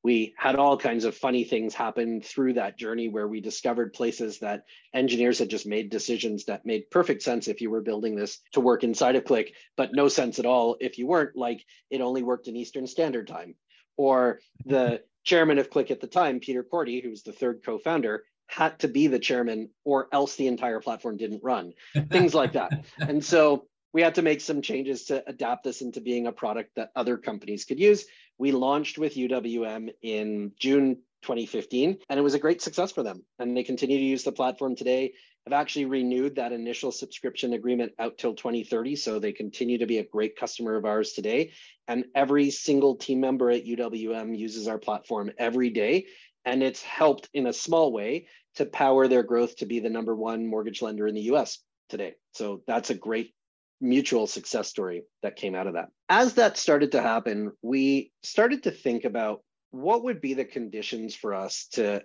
We 0.08 0.34
had 0.38 0.56
all 0.56 0.78
kinds 0.78 1.04
of 1.04 1.18
funny 1.18 1.44
things 1.44 1.74
happen 1.76 2.22
through 2.22 2.54
that 2.54 2.78
journey 2.78 3.10
where 3.10 3.28
we 3.28 3.42
discovered 3.42 3.92
places 3.92 4.40
that 4.40 4.64
engineers 4.94 5.38
had 5.38 5.50
just 5.50 5.66
made 5.66 5.90
decisions 5.90 6.46
that 6.46 6.66
made 6.66 6.90
perfect 6.90 7.24
sense 7.24 7.50
if 7.50 7.60
you 7.60 7.70
were 7.70 7.82
building 7.82 8.16
this 8.16 8.40
to 8.54 8.62
work 8.62 8.86
inside 8.86 9.18
of 9.18 9.26
Klick 9.26 9.54
but 9.76 9.94
no 9.94 10.08
sense 10.08 10.40
at 10.40 10.46
all 10.46 10.78
if 10.80 10.98
you 10.98 11.08
weren't, 11.08 11.36
like 11.36 11.66
it 11.90 12.00
only 12.00 12.24
worked 12.24 12.48
in 12.48 12.56
Eastern 12.56 12.88
Standard 12.88 13.28
Time. 13.28 13.56
Or 13.98 14.40
the 14.66 15.02
chairman 15.26 15.58
of 15.58 15.70
Klick 15.70 15.92
at 15.92 16.00
the 16.00 16.08
time, 16.08 16.40
Peter 16.40 16.66
who 16.72 17.10
was 17.10 17.24
the 17.24 17.34
third 17.34 17.60
co 17.66 17.78
founder, 17.78 18.24
had 18.46 18.80
to 18.80 18.88
be 18.88 19.08
the 19.08 19.20
chairman 19.20 19.72
or 19.84 20.08
else 20.14 20.38
the 20.38 20.48
entire 20.48 20.80
platform 20.80 21.18
didn't 21.18 21.44
run. 21.44 21.74
Things 22.10 22.34
like 22.34 22.54
that. 22.54 22.86
And 22.98 23.22
so 23.22 23.66
we 23.92 24.02
had 24.02 24.16
to 24.16 24.22
make 24.22 24.40
some 24.40 24.62
changes 24.62 25.06
to 25.06 25.22
adapt 25.28 25.66
this 25.66 25.82
into 25.82 26.00
being 26.00 26.28
a 26.28 26.32
product 26.32 26.76
that 26.76 26.92
other 26.96 27.18
companies 27.18 27.66
could 27.66 27.80
use 27.80 28.06
we 28.38 28.52
launched 28.52 28.98
with 28.98 29.16
uwm 29.16 29.90
in 30.02 30.52
june 30.60 30.98
2015 31.24 31.98
and 32.10 32.20
it 32.20 32.24
was 32.24 32.34
a 32.34 32.40
great 32.40 32.62
success 32.62 32.92
for 32.92 33.04
them. 33.04 33.24
And 33.40 33.56
they 33.56 33.64
continue 33.64 33.98
to 33.98 34.04
use 34.04 34.24
the 34.24 34.32
platform 34.32 34.76
today. 34.76 35.14
Have 35.46 35.54
actually 35.54 35.86
renewed 35.86 36.36
that 36.36 36.52
initial 36.52 36.92
subscription 36.92 37.54
agreement 37.54 37.94
out 38.00 38.18
till 38.18 38.34
2030 38.34 38.96
so 38.96 39.20
they 39.20 39.32
continue 39.32 39.78
to 39.78 39.86
be 39.86 40.00
a 40.00 40.04
great 40.04 40.38
customer 40.38 40.76
of 40.76 40.86
ours 40.86 41.14
today. 41.14 41.52
And 41.88 42.06
every 42.16 42.50
single 42.50 42.96
team 42.96 43.22
member 43.22 43.50
at 43.50 43.66
uwm 43.66 44.38
uses 44.38 44.68
our 44.68 44.78
platform 44.78 45.32
every 45.38 45.70
day 45.70 46.08
and 46.46 46.64
it's 46.64 46.82
helped 46.82 47.30
in 47.34 47.48
a 47.48 47.54
small 47.54 47.92
way 47.92 48.28
to 48.56 48.66
power 48.66 49.08
their 49.08 49.24
growth 49.24 49.58
to 49.58 49.66
be 49.66 49.80
the 49.80 49.90
number 49.90 50.16
one 50.16 50.48
mortgage 50.48 50.82
lender 50.82 51.08
in 51.08 51.16
the 51.16 51.30
US 51.34 51.60
today. 51.90 52.14
So 52.34 52.62
that's 52.68 52.90
a 52.90 52.96
great 52.96 53.34
mutual 53.80 54.28
success 54.28 54.68
story 54.68 55.04
that 55.22 55.36
came 55.36 55.56
out 55.56 55.68
of 55.68 55.74
that. 55.74 55.90
As 56.10 56.36
that 56.36 56.58
started 56.58 56.94
to 56.94 57.02
happen, 57.02 57.52
we 57.62 58.12
started 58.24 58.64
to 58.64 58.72
think 58.72 59.06
about 59.06 59.42
what 59.72 60.04
would 60.04 60.22
be 60.22 60.34
the 60.34 60.46
conditions 60.46 61.16
for 61.16 61.34
us 61.34 61.68
to 61.74 62.02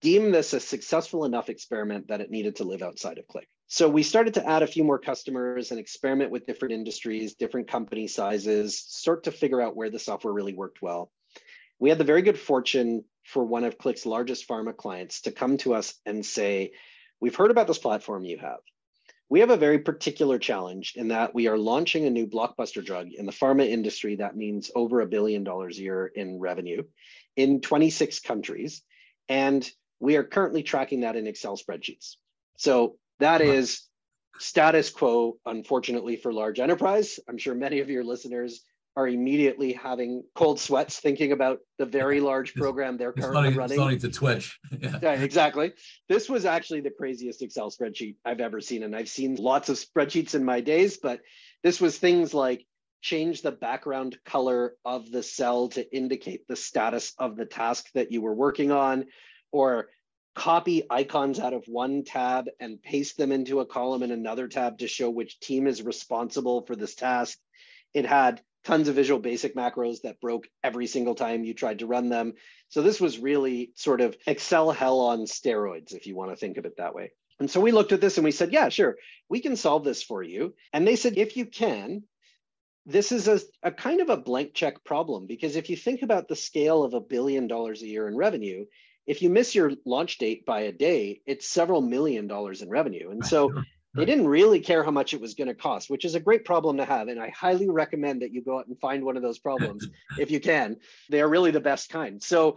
deem 0.00 0.32
this 0.32 0.52
a 0.52 0.60
successful 0.60 1.24
enough 1.24 1.48
experiment 1.48 2.08
that 2.08 2.20
it 2.20 2.30
needed 2.30 2.56
to 2.56 2.64
live 2.64 2.82
outside 2.82 3.18
of 3.18 3.26
Klick. 3.28 3.48
So 3.68 3.88
we 3.88 4.02
started 4.02 4.34
to 4.34 4.46
add 4.46 4.62
a 4.62 4.66
few 4.66 4.84
more 4.84 4.98
customers 4.98 5.70
and 5.70 5.80
experiment 5.80 6.30
with 6.30 6.46
different 6.46 6.74
industries, 6.74 7.34
different 7.34 7.68
company 7.68 8.08
sizes, 8.08 8.78
start 8.78 9.24
to 9.24 9.30
figure 9.30 9.62
out 9.62 9.76
where 9.76 9.90
the 9.90 9.98
software 9.98 10.34
really 10.34 10.54
worked 10.54 10.82
well. 10.82 11.10
We 11.78 11.88
had 11.88 11.98
the 11.98 12.04
very 12.04 12.22
good 12.22 12.38
fortune 12.38 13.04
for 13.24 13.44
one 13.44 13.64
of 13.64 13.78
Klick's 13.78 14.04
largest 14.04 14.48
pharma 14.48 14.76
clients 14.76 15.22
to 15.22 15.32
come 15.32 15.56
to 15.58 15.74
us 15.74 15.94
and 16.04 16.26
say, 16.26 16.72
We've 17.20 17.34
heard 17.34 17.52
about 17.52 17.68
this 17.68 17.78
platform 17.78 18.24
you 18.24 18.38
have. 18.38 18.58
We 19.32 19.40
have 19.40 19.48
a 19.48 19.56
very 19.56 19.78
particular 19.78 20.38
challenge 20.38 20.92
in 20.94 21.08
that 21.08 21.34
we 21.34 21.48
are 21.48 21.56
launching 21.56 22.04
a 22.04 22.10
new 22.10 22.26
blockbuster 22.26 22.84
drug 22.84 23.14
in 23.14 23.24
the 23.24 23.32
pharma 23.32 23.66
industry 23.66 24.16
that 24.16 24.36
means 24.36 24.70
over 24.74 25.00
a 25.00 25.06
billion 25.06 25.42
dollars 25.42 25.78
a 25.78 25.80
year 25.80 26.06
in 26.14 26.38
revenue 26.38 26.82
in 27.34 27.62
26 27.62 28.20
countries. 28.20 28.82
And 29.30 29.66
we 30.00 30.16
are 30.16 30.22
currently 30.22 30.62
tracking 30.62 31.00
that 31.00 31.16
in 31.16 31.26
Excel 31.26 31.56
spreadsheets. 31.56 32.16
So 32.58 32.96
that 33.20 33.40
is 33.40 33.88
status 34.38 34.90
quo, 34.90 35.38
unfortunately, 35.46 36.16
for 36.16 36.30
large 36.30 36.60
enterprise. 36.60 37.18
I'm 37.26 37.38
sure 37.38 37.54
many 37.54 37.80
of 37.80 37.88
your 37.88 38.04
listeners 38.04 38.60
are 38.96 39.08
immediately 39.08 39.72
having 39.72 40.22
cold 40.34 40.60
sweats 40.60 40.98
thinking 40.98 41.32
about 41.32 41.60
the 41.78 41.86
very 41.86 42.20
large 42.30 42.54
program 42.54 42.96
they're 42.96 43.12
currently 43.12 43.44
funny, 43.44 43.56
running. 43.56 43.74
It's 43.74 43.82
funny 43.82 43.98
to 43.98 44.10
twitch. 44.10 44.58
Yeah. 44.80 44.98
yeah, 45.02 45.12
exactly. 45.12 45.72
This 46.08 46.28
was 46.28 46.44
actually 46.44 46.80
the 46.80 46.90
craziest 46.90 47.40
Excel 47.42 47.70
spreadsheet 47.70 48.16
I've 48.24 48.40
ever 48.40 48.60
seen. 48.60 48.82
And 48.82 48.96
I've 48.96 49.08
seen 49.08 49.36
lots 49.36 49.68
of 49.68 49.76
spreadsheets 49.76 50.34
in 50.34 50.44
my 50.44 50.60
days, 50.60 50.98
but 51.00 51.20
this 51.62 51.80
was 51.80 51.96
things 51.96 52.34
like 52.34 52.66
change 53.00 53.42
the 53.42 53.52
background 53.52 54.18
color 54.24 54.74
of 54.84 55.10
the 55.10 55.22
cell 55.22 55.68
to 55.68 55.96
indicate 55.96 56.48
the 56.48 56.56
status 56.56 57.12
of 57.18 57.36
the 57.36 57.46
task 57.46 57.86
that 57.94 58.10
you 58.10 58.22
were 58.22 58.34
working 58.34 58.72
on, 58.72 59.06
or 59.52 59.88
copy 60.34 60.84
icons 60.88 61.38
out 61.38 61.52
of 61.52 61.64
one 61.66 62.04
tab 62.04 62.46
and 62.58 62.82
paste 62.82 63.16
them 63.18 63.32
into 63.32 63.60
a 63.60 63.66
column 63.66 64.02
in 64.02 64.10
another 64.10 64.48
tab 64.48 64.78
to 64.78 64.88
show 64.88 65.10
which 65.10 65.38
team 65.40 65.66
is 65.66 65.82
responsible 65.82 66.64
for 66.66 66.74
this 66.74 66.94
task. 66.94 67.38
It 67.92 68.06
had 68.06 68.40
tons 68.64 68.88
of 68.88 68.94
visual 68.94 69.20
basic 69.20 69.56
macros 69.56 70.02
that 70.02 70.20
broke 70.20 70.48
every 70.62 70.86
single 70.86 71.14
time 71.14 71.44
you 71.44 71.54
tried 71.54 71.80
to 71.80 71.86
run 71.86 72.08
them. 72.08 72.34
So 72.68 72.82
this 72.82 73.00
was 73.00 73.18
really 73.18 73.72
sort 73.74 74.00
of 74.00 74.16
Excel 74.26 74.70
hell 74.70 75.00
on 75.00 75.20
steroids, 75.20 75.94
if 75.94 76.06
you 76.06 76.14
want 76.14 76.30
to 76.30 76.36
think 76.36 76.56
of 76.56 76.64
it 76.64 76.76
that 76.76 76.94
way. 76.94 77.12
And 77.38 77.50
so 77.50 77.60
we 77.60 77.72
looked 77.72 77.92
at 77.92 78.00
this 78.00 78.18
and 78.18 78.24
we 78.24 78.30
said, 78.30 78.52
yeah, 78.52 78.68
sure, 78.68 78.96
we 79.28 79.40
can 79.40 79.56
solve 79.56 79.84
this 79.84 80.02
for 80.02 80.22
you. 80.22 80.54
And 80.72 80.86
they 80.86 80.96
said, 80.96 81.18
if 81.18 81.36
you 81.36 81.46
can, 81.46 82.04
this 82.86 83.12
is 83.12 83.28
a, 83.28 83.40
a 83.62 83.72
kind 83.72 84.00
of 84.00 84.10
a 84.10 84.16
blank 84.16 84.54
check 84.54 84.84
problem 84.84 85.26
because 85.26 85.56
if 85.56 85.70
you 85.70 85.76
think 85.76 86.02
about 86.02 86.28
the 86.28 86.36
scale 86.36 86.84
of 86.84 86.94
a 86.94 87.00
billion 87.00 87.46
dollars 87.46 87.82
a 87.82 87.86
year 87.86 88.08
in 88.08 88.16
revenue, 88.16 88.64
if 89.06 89.22
you 89.22 89.30
miss 89.30 89.54
your 89.54 89.72
launch 89.84 90.18
date 90.18 90.46
by 90.46 90.60
a 90.62 90.72
day, 90.72 91.20
it's 91.26 91.46
several 91.46 91.80
million 91.80 92.28
dollars 92.28 92.62
in 92.62 92.70
revenue. 92.70 93.10
And 93.10 93.24
so 93.26 93.52
they 93.94 94.04
didn't 94.04 94.26
really 94.26 94.60
care 94.60 94.82
how 94.82 94.90
much 94.90 95.12
it 95.12 95.20
was 95.20 95.34
going 95.34 95.48
to 95.48 95.54
cost, 95.54 95.90
which 95.90 96.04
is 96.04 96.14
a 96.14 96.20
great 96.20 96.44
problem 96.44 96.78
to 96.78 96.84
have. 96.84 97.08
And 97.08 97.20
I 97.20 97.28
highly 97.30 97.68
recommend 97.68 98.22
that 98.22 98.32
you 98.32 98.42
go 98.42 98.58
out 98.58 98.66
and 98.66 98.78
find 98.80 99.04
one 99.04 99.16
of 99.16 99.22
those 99.22 99.38
problems 99.38 99.86
if 100.18 100.30
you 100.30 100.40
can. 100.40 100.76
They 101.10 101.20
are 101.20 101.28
really 101.28 101.50
the 101.50 101.60
best 101.60 101.90
kind. 101.90 102.22
So 102.22 102.56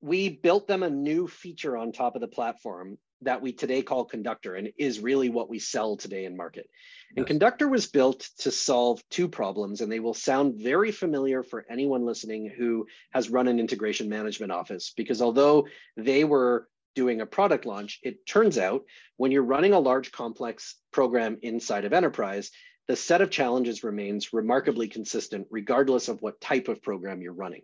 we 0.00 0.28
built 0.28 0.66
them 0.66 0.82
a 0.82 0.90
new 0.90 1.26
feature 1.28 1.76
on 1.76 1.92
top 1.92 2.14
of 2.14 2.20
the 2.20 2.28
platform 2.28 2.98
that 3.22 3.42
we 3.42 3.52
today 3.52 3.82
call 3.82 4.04
Conductor 4.04 4.54
and 4.54 4.70
is 4.78 5.00
really 5.00 5.28
what 5.28 5.50
we 5.50 5.58
sell 5.58 5.96
today 5.96 6.24
in 6.24 6.36
market. 6.36 6.68
And 7.10 7.24
yes. 7.24 7.26
Conductor 7.26 7.68
was 7.68 7.86
built 7.86 8.28
to 8.38 8.50
solve 8.50 9.02
two 9.10 9.28
problems, 9.28 9.80
and 9.80 9.90
they 9.90 9.98
will 9.98 10.14
sound 10.14 10.62
very 10.62 10.92
familiar 10.92 11.42
for 11.42 11.66
anyone 11.68 12.06
listening 12.06 12.52
who 12.56 12.86
has 13.12 13.28
run 13.28 13.48
an 13.48 13.58
integration 13.58 14.08
management 14.08 14.52
office. 14.52 14.92
Because 14.96 15.20
although 15.20 15.66
they 15.96 16.22
were 16.22 16.68
doing 16.98 17.20
a 17.20 17.26
product 17.26 17.64
launch, 17.64 18.00
it 18.02 18.26
turns 18.26 18.58
out 18.58 18.82
when 19.18 19.30
you're 19.30 19.44
running 19.44 19.72
a 19.72 19.78
large 19.78 20.10
complex 20.10 20.74
program 20.90 21.38
inside 21.42 21.84
of 21.84 21.92
enterprise, 21.92 22.50
the 22.88 22.96
set 22.96 23.20
of 23.20 23.30
challenges 23.30 23.84
remains 23.84 24.32
remarkably 24.32 24.88
consistent 24.88 25.46
regardless 25.48 26.08
of 26.08 26.20
what 26.22 26.40
type 26.40 26.66
of 26.66 26.82
program 26.82 27.22
you're 27.22 27.32
running. 27.32 27.62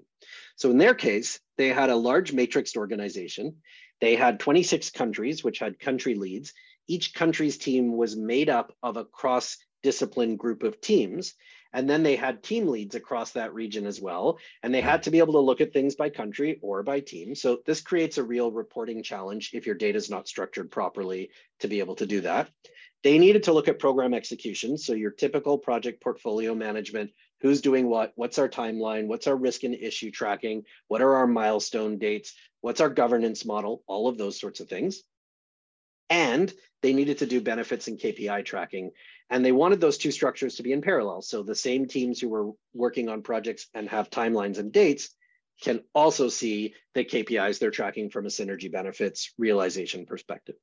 So 0.55 0.70
in 0.70 0.79
their 0.79 0.94
case, 0.94 1.40
they 1.59 1.70
had 1.70 1.90
a 1.90 1.97
large 1.97 2.31
matrixed 2.33 2.77
organization. 2.77 3.57
They 4.01 4.14
had 4.14 4.38
26 4.38 4.90
countries, 4.90 5.42
which 5.42 5.59
had 5.59 5.81
country 5.81 6.14
leads. 6.14 6.53
Each 6.87 7.12
country's 7.12 7.59
team 7.59 7.97
was 7.97 8.14
made 8.14 8.49
up 8.49 8.73
of 8.85 8.97
a 8.97 9.05
cross 9.05 9.57
discipline 9.83 10.37
group 10.37 10.62
of 10.62 10.81
teams. 10.81 11.35
And 11.75 11.91
then 11.91 12.05
they 12.05 12.15
had 12.15 12.43
team 12.43 12.69
leads 12.69 12.95
across 12.95 13.33
that 13.33 13.53
region 13.53 13.85
as 13.85 14.01
well. 14.01 14.39
And 14.63 14.73
they 14.73 14.81
had 14.81 15.03
to 15.03 15.11
be 15.11 15.19
able 15.19 15.35
to 15.35 15.41
look 15.41 15.61
at 15.61 15.73
things 15.73 15.97
by 15.97 16.09
country 16.09 16.61
or 16.63 16.85
by 16.85 17.01
team. 17.01 17.35
So 17.35 17.59
this 17.67 17.81
creates 17.81 18.17
a 18.17 18.23
real 18.23 18.53
reporting 18.53 19.03
challenge 19.03 19.51
if 19.53 19.67
your 19.67 19.75
data 19.75 19.99
is 19.99 20.09
not 20.09 20.29
structured 20.29 20.71
properly 20.71 21.31
to 21.61 21.69
be 21.69 21.81
able 21.81 21.97
to 21.97 22.07
do 22.07 22.21
that. 22.21 22.49
They 23.03 23.19
needed 23.19 23.43
to 23.45 23.53
look 23.53 23.69
at 23.69 23.81
program 23.81 24.15
execution. 24.15 24.79
So 24.79 24.95
your 24.95 25.11
typical 25.11 25.59
project 25.59 26.01
portfolio 26.01 26.55
management, 26.55 27.11
who's 27.41 27.61
doing 27.61 27.91
what, 27.91 28.13
what's 28.15 28.39
our 28.39 28.49
timeline, 28.49 29.09
what's 29.09 29.27
our 29.27 29.37
risk 29.37 29.65
and 29.65 29.75
issue 29.75 30.13
tracking, 30.13 30.63
what 30.87 31.03
are 31.03 31.17
our 31.17 31.27
milestone 31.27 31.99
dates, 31.99 32.35
what's 32.61 32.81
our 32.81 32.89
governance 32.89 33.45
model, 33.45 33.83
all 33.87 34.09
of 34.09 34.17
those 34.17 34.41
sorts 34.41 34.61
of 34.61 34.69
things. 34.69 35.03
And 36.09 36.53
they 36.83 36.93
needed 36.93 37.19
to 37.19 37.27
do 37.27 37.41
benefits 37.41 37.89
and 37.89 37.99
KPI 37.99 38.45
tracking 38.45 38.93
and 39.35 39.44
they 39.44 39.51
wanted 39.51 39.81
those 39.81 39.99
two 39.99 40.12
structures 40.12 40.55
to 40.55 40.62
be 40.62 40.70
in 40.70 40.81
parallel. 40.81 41.20
So 41.20 41.42
the 41.42 41.57
same 41.57 41.88
teams 41.88 42.20
who 42.20 42.29
were 42.29 42.53
working 42.73 43.09
on 43.09 43.23
projects 43.23 43.66
and 43.75 43.88
have 43.88 44.09
timelines 44.09 44.59
and 44.59 44.70
dates 44.70 45.11
can 45.61 45.81
also 45.92 46.29
see 46.29 46.75
the 46.94 47.05
KPIs 47.05 47.59
they're 47.59 47.73
tracking 47.73 48.11
from 48.11 48.27
a 48.27 48.29
synergy 48.29 48.70
benefits 48.70 49.33
realization 49.37 50.07
perspective. 50.07 50.55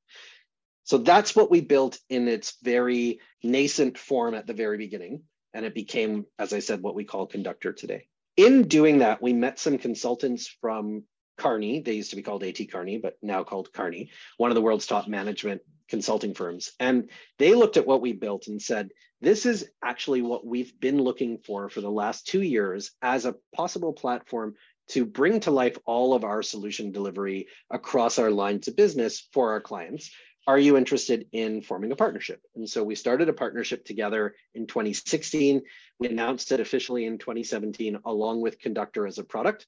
So 0.84 0.96
that's 0.96 1.36
what 1.36 1.50
we 1.50 1.60
built 1.60 1.98
in 2.08 2.28
its 2.28 2.56
very 2.62 3.20
nascent 3.42 3.98
form 3.98 4.32
at 4.32 4.46
the 4.46 4.54
very 4.54 4.78
beginning. 4.78 5.24
And 5.52 5.66
it 5.66 5.74
became, 5.74 6.24
as 6.38 6.54
I 6.54 6.60
said, 6.60 6.80
what 6.80 6.94
we 6.94 7.04
call 7.04 7.26
Conductor 7.26 7.74
today. 7.74 8.06
In 8.38 8.68
doing 8.68 9.00
that, 9.00 9.20
we 9.20 9.34
met 9.34 9.58
some 9.58 9.76
consultants 9.76 10.46
from 10.62 11.02
Kearney. 11.36 11.80
They 11.80 11.92
used 11.92 12.10
to 12.10 12.16
be 12.16 12.22
called 12.22 12.42
AT 12.42 12.58
Kearney, 12.70 12.96
but 12.96 13.18
now 13.20 13.44
called 13.44 13.70
Kearney, 13.70 14.12
one 14.38 14.50
of 14.50 14.54
the 14.54 14.62
world's 14.62 14.86
top 14.86 15.08
management 15.08 15.60
consulting 15.92 16.32
firms. 16.32 16.72
And 16.80 17.10
they 17.38 17.54
looked 17.54 17.76
at 17.76 17.86
what 17.86 18.00
we 18.00 18.14
built 18.14 18.46
and 18.46 18.60
said, 18.60 18.88
this 19.20 19.44
is 19.44 19.68
actually 19.84 20.22
what 20.22 20.44
we've 20.44 20.72
been 20.80 20.96
looking 20.96 21.36
for 21.36 21.68
for 21.68 21.82
the 21.82 21.90
last 21.90 22.26
two 22.26 22.40
years 22.40 22.92
as 23.02 23.26
a 23.26 23.34
possible 23.54 23.92
platform 23.92 24.54
to 24.88 25.04
bring 25.04 25.40
to 25.40 25.50
life 25.50 25.76
all 25.84 26.14
of 26.14 26.24
our 26.24 26.42
solution 26.42 26.92
delivery 26.92 27.46
across 27.70 28.18
our 28.18 28.30
lines 28.30 28.68
of 28.68 28.74
business 28.74 29.28
for 29.34 29.50
our 29.52 29.60
clients. 29.60 30.10
Are 30.46 30.58
you 30.58 30.78
interested 30.78 31.26
in 31.30 31.60
forming 31.60 31.92
a 31.92 31.96
partnership? 31.96 32.40
And 32.56 32.66
so 32.66 32.82
we 32.82 32.94
started 32.94 33.28
a 33.28 33.34
partnership 33.34 33.84
together 33.84 34.34
in 34.54 34.66
2016. 34.66 35.60
We 35.98 36.08
announced 36.08 36.52
it 36.52 36.60
officially 36.60 37.04
in 37.04 37.18
2017, 37.18 37.98
along 38.06 38.40
with 38.40 38.58
Conductor 38.58 39.06
as 39.06 39.18
a 39.18 39.24
product. 39.24 39.66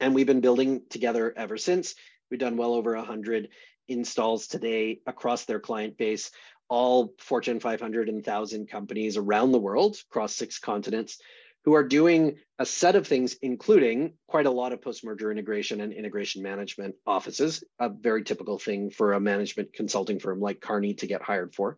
And 0.00 0.16
we've 0.16 0.26
been 0.26 0.40
building 0.40 0.82
together 0.90 1.32
ever 1.36 1.56
since. 1.56 1.94
We've 2.32 2.40
done 2.40 2.56
well 2.56 2.72
over 2.72 2.96
100 2.96 3.50
installs 3.88 4.46
today 4.46 5.00
across 5.06 5.44
their 5.44 5.60
client 5.60 5.98
base, 5.98 6.30
all 6.66 7.12
Fortune 7.18 7.60
500 7.60 8.08
and 8.08 8.16
1,000 8.16 8.70
companies 8.70 9.18
around 9.18 9.52
the 9.52 9.58
world 9.58 9.98
across 10.10 10.34
six 10.34 10.58
continents 10.58 11.18
who 11.66 11.74
are 11.74 11.86
doing 11.86 12.38
a 12.58 12.64
set 12.64 12.96
of 12.96 13.06
things, 13.06 13.36
including 13.42 14.14
quite 14.28 14.46
a 14.46 14.50
lot 14.50 14.72
of 14.72 14.80
post 14.80 15.04
merger 15.04 15.30
integration 15.30 15.82
and 15.82 15.92
integration 15.92 16.42
management 16.42 16.94
offices, 17.06 17.64
a 17.78 17.90
very 17.90 18.24
typical 18.24 18.58
thing 18.58 18.88
for 18.88 19.12
a 19.12 19.20
management 19.20 19.74
consulting 19.74 20.18
firm 20.18 20.40
like 20.40 20.58
Kearney 20.58 20.94
to 20.94 21.06
get 21.06 21.20
hired 21.20 21.54
for. 21.54 21.76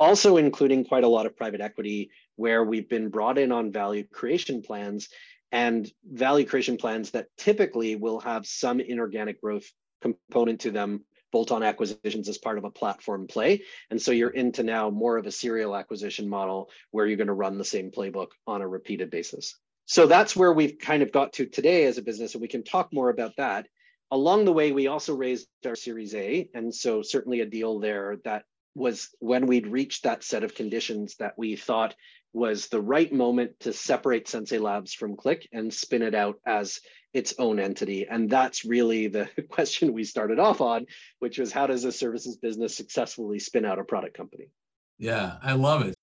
Also, 0.00 0.38
including 0.38 0.86
quite 0.86 1.04
a 1.04 1.08
lot 1.08 1.26
of 1.26 1.36
private 1.36 1.60
equity, 1.60 2.10
where 2.36 2.64
we've 2.64 2.88
been 2.88 3.10
brought 3.10 3.36
in 3.36 3.52
on 3.52 3.70
value 3.70 4.06
creation 4.10 4.62
plans 4.62 5.10
and 5.54 5.88
value 6.04 6.44
creation 6.44 6.76
plans 6.76 7.12
that 7.12 7.28
typically 7.38 7.94
will 7.94 8.18
have 8.18 8.44
some 8.44 8.80
inorganic 8.80 9.40
growth 9.40 9.70
component 10.02 10.60
to 10.62 10.72
them 10.72 11.04
bolt-on 11.30 11.62
acquisitions 11.62 12.28
as 12.28 12.38
part 12.38 12.58
of 12.58 12.64
a 12.64 12.70
platform 12.70 13.28
play. 13.28 13.62
And 13.88 14.02
so 14.02 14.10
you're 14.10 14.30
into 14.30 14.64
now 14.64 14.90
more 14.90 15.16
of 15.16 15.26
a 15.26 15.32
serial 15.32 15.76
acquisition 15.76 16.28
model 16.28 16.70
where 16.90 17.06
you're 17.06 17.16
going 17.16 17.28
to 17.28 17.32
run 17.32 17.56
the 17.56 17.64
same 17.64 17.92
playbook 17.92 18.28
on 18.48 18.62
a 18.62 18.68
repeated 18.68 19.10
basis. 19.10 19.56
So 19.86 20.08
that's 20.08 20.34
where 20.34 20.52
we've 20.52 20.76
kind 20.78 21.04
of 21.04 21.12
got 21.12 21.34
to 21.34 21.46
today 21.46 21.84
as 21.84 21.98
a 21.98 22.02
business, 22.02 22.34
and 22.34 22.42
we 22.42 22.48
can 22.48 22.64
talk 22.64 22.92
more 22.92 23.10
about 23.10 23.36
that. 23.36 23.68
Along 24.10 24.44
the 24.44 24.52
way, 24.52 24.72
we 24.72 24.88
also 24.88 25.14
raised 25.14 25.46
our 25.64 25.76
Series 25.76 26.16
A, 26.16 26.48
and 26.52 26.74
so 26.74 27.02
certainly 27.02 27.40
a 27.40 27.46
deal 27.46 27.78
there 27.78 28.16
that 28.24 28.44
was 28.74 29.10
when 29.20 29.46
we'd 29.46 29.68
reached 29.68 30.02
that 30.02 30.24
set 30.24 30.42
of 30.42 30.54
conditions 30.54 31.14
that 31.20 31.34
we 31.36 31.54
thought 31.54 31.94
was 32.34 32.66
the 32.66 32.80
right 32.80 33.12
moment 33.12 33.60
to 33.60 33.72
separate 33.72 34.28
Sensei 34.28 34.58
Labs 34.58 34.92
from 34.92 35.16
Klick 35.16 35.48
and 35.52 35.72
spin 35.72 36.02
it 36.02 36.14
out 36.14 36.40
as 36.44 36.80
its 37.12 37.34
own 37.38 37.60
entity. 37.60 38.06
And 38.10 38.28
that's 38.28 38.64
really 38.64 39.06
the 39.06 39.30
question 39.48 39.92
we 39.92 40.04
started 40.04 40.38
off 40.38 40.60
on, 40.60 40.86
which 41.20 41.38
was 41.38 41.52
how 41.52 41.68
does 41.68 41.84
a 41.84 41.92
services 41.92 42.36
business 42.36 42.76
successfully 42.76 43.38
spin 43.38 43.64
out 43.64 43.78
a 43.78 43.84
product 43.84 44.16
company? 44.16 44.48
Yeah, 44.98 45.36
I 45.42 45.52
love 45.52 45.86
it. 45.86 45.94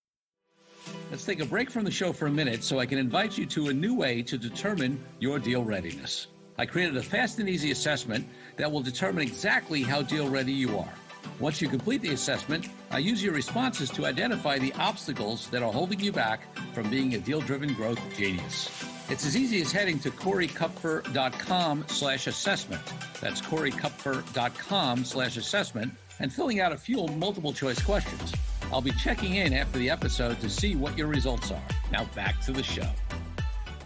Let's 1.12 1.26
take 1.26 1.42
a 1.42 1.46
break 1.46 1.70
from 1.70 1.84
the 1.84 1.92
show 1.92 2.14
for 2.14 2.28
a 2.28 2.32
minute 2.32 2.64
so 2.64 2.80
I 2.80 2.86
can 2.86 2.98
invite 2.98 3.38
you 3.38 3.46
to 3.48 3.68
a 3.68 3.74
new 3.74 3.96
way 3.96 4.22
to 4.24 4.38
determine 4.38 5.04
your 5.20 5.38
deal 5.38 5.64
readiness. 5.64 6.28
I 6.58 6.66
created 6.66 6.96
a 6.98 7.04
fast 7.04 7.40
and 7.40 7.50
easy 7.50 7.72
assessment 7.72 8.28
that 8.56 8.72
will 8.72 8.82
determine 8.82 9.24
exactly 9.24 9.84
how 9.84 10.02
deal 10.02 10.30
ready 10.30 10.54
you 10.54 10.78
are. 10.78 10.94
Once 11.40 11.62
you 11.62 11.68
complete 11.68 12.02
the 12.02 12.12
assessment, 12.12 12.70
I 12.94 12.98
use 12.98 13.24
your 13.24 13.34
responses 13.34 13.90
to 13.92 14.06
identify 14.06 14.60
the 14.60 14.74
obstacles 14.74 15.48
that 15.52 15.64
are 15.64 15.72
holding 15.72 16.02
you 16.02 16.12
back 16.12 16.42
from 16.74 16.90
being 16.90 17.16
a 17.16 17.20
deal-driven 17.20 17.74
growth 17.74 18.02
genius. 18.18 18.70
It's 19.10 19.26
as 19.26 19.38
easy 19.38 19.62
as 19.62 19.72
heading 19.72 19.98
to 20.00 20.12
coreykupfer.com 20.12 21.86
slash 21.88 22.28
assessment. 22.28 22.82
That's 23.22 23.40
coreykupfer.com 23.40 25.06
slash 25.06 25.38
assessment 25.38 25.94
and 26.20 26.34
filling 26.34 26.60
out 26.60 26.74
a 26.74 26.78
few 26.78 27.08
multiple 27.08 27.54
choice 27.54 27.82
questions. 27.82 28.34
I'll 28.74 28.82
be 28.82 28.92
checking 28.92 29.36
in 29.36 29.54
after 29.54 29.80
the 29.80 29.90
episode 29.90 30.42
to 30.42 30.50
see 30.50 30.76
what 30.76 30.98
your 30.98 31.08
results 31.08 31.50
are. 31.50 31.64
Now 31.94 32.04
back 32.14 32.42
to 32.42 32.52
the 32.52 32.64
show. 32.64 32.90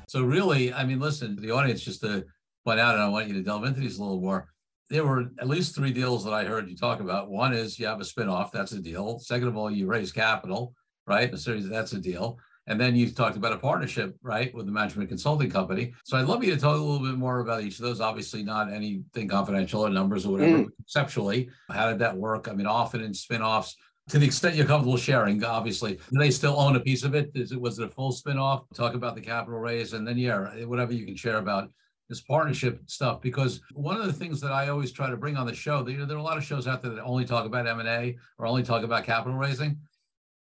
So 0.07 0.23
really, 0.23 0.73
I 0.73 0.83
mean, 0.83 0.99
listen, 0.99 1.35
the 1.35 1.51
audience, 1.51 1.81
just 1.81 2.03
uh, 2.03 2.07
to 2.07 2.25
point 2.63 2.79
out, 2.79 2.95
and 2.95 3.03
I 3.03 3.09
want 3.09 3.27
you 3.27 3.35
to 3.35 3.43
delve 3.43 3.65
into 3.65 3.81
these 3.81 3.99
a 3.99 4.01
little 4.01 4.19
more 4.19 4.47
there 4.89 5.05
were 5.05 5.25
at 5.39 5.47
least 5.47 5.75
three 5.75 5.91
deals 5.91 6.23
that 6.23 6.33
I 6.33 6.45
heard 6.45 6.69
you 6.69 6.75
talk 6.75 6.99
about. 6.99 7.29
One 7.29 7.53
is 7.53 7.79
you 7.79 7.87
have 7.87 8.01
a 8.01 8.03
spinoff, 8.03 8.51
that's 8.51 8.71
a 8.71 8.79
deal. 8.79 9.19
Second 9.19 9.47
of 9.47 9.57
all, 9.57 9.71
you 9.71 9.87
raise 9.87 10.11
capital, 10.11 10.73
right? 11.07 11.33
A 11.33 11.37
series, 11.37 11.67
that's 11.67 11.93
a 11.93 11.99
deal. 11.99 12.37
And 12.67 12.81
then 12.81 12.95
you 12.95 13.09
talked 13.11 13.37
about 13.37 13.53
a 13.53 13.57
partnership, 13.57 14.17
right, 14.23 14.53
with 14.53 14.65
the 14.65 14.71
management 14.71 15.09
consulting 15.09 15.51
company. 15.51 15.93
So 16.03 16.17
I'd 16.17 16.25
love 16.25 16.43
you 16.43 16.53
to 16.53 16.59
talk 16.59 16.75
a 16.75 16.81
little 16.81 17.05
bit 17.05 17.17
more 17.17 17.39
about 17.39 17.61
each 17.61 17.77
of 17.77 17.85
those. 17.85 18.01
Obviously, 18.01 18.43
not 18.43 18.73
anything 18.73 19.27
confidential 19.27 19.85
or 19.85 19.89
numbers 19.89 20.25
or 20.25 20.33
whatever. 20.33 20.57
Mm. 20.59 20.69
Conceptually, 20.77 21.49
how 21.69 21.89
did 21.89 21.99
that 21.99 22.17
work? 22.17 22.47
I 22.47 22.53
mean, 22.53 22.65
often 22.65 23.01
in 23.01 23.11
spinoffs, 23.11 23.73
to 24.09 24.19
the 24.19 24.25
extent 24.25 24.55
you're 24.55 24.65
comfortable 24.65 24.97
sharing, 24.97 25.43
obviously, 25.43 25.99
do 26.11 26.19
they 26.19 26.31
still 26.31 26.59
own 26.59 26.75
a 26.75 26.79
piece 26.79 27.03
of 27.03 27.13
it? 27.13 27.31
Is 27.35 27.51
it 27.51 27.61
was 27.61 27.77
it 27.77 27.85
a 27.85 27.89
full 27.89 28.11
spinoff? 28.11 28.63
Talk 28.73 28.95
about 28.95 29.15
the 29.15 29.21
capital 29.21 29.59
raise, 29.59 29.93
and 29.93 30.07
then 30.07 30.17
yeah, 30.17 30.65
whatever 30.65 30.93
you 30.93 31.05
can 31.05 31.15
share 31.15 31.37
about 31.37 31.69
this 32.09 32.21
partnership 32.21 32.81
stuff 32.85 33.21
because 33.21 33.61
one 33.73 33.99
of 33.99 34.05
the 34.05 34.13
things 34.13 34.39
that 34.41 34.51
I 34.51 34.69
always 34.69 34.91
try 34.91 35.09
to 35.09 35.17
bring 35.17 35.37
on 35.37 35.47
the 35.47 35.55
show, 35.55 35.85
you 35.87 35.97
know, 35.97 36.05
there 36.05 36.17
are 36.17 36.19
a 36.19 36.23
lot 36.23 36.37
of 36.37 36.43
shows 36.43 36.67
out 36.67 36.81
there 36.81 36.91
that 36.91 37.03
only 37.03 37.25
talk 37.25 37.45
about 37.45 37.67
M&A 37.67 38.17
or 38.37 38.45
only 38.45 38.63
talk 38.63 38.83
about 38.83 39.03
capital 39.03 39.37
raising. 39.37 39.77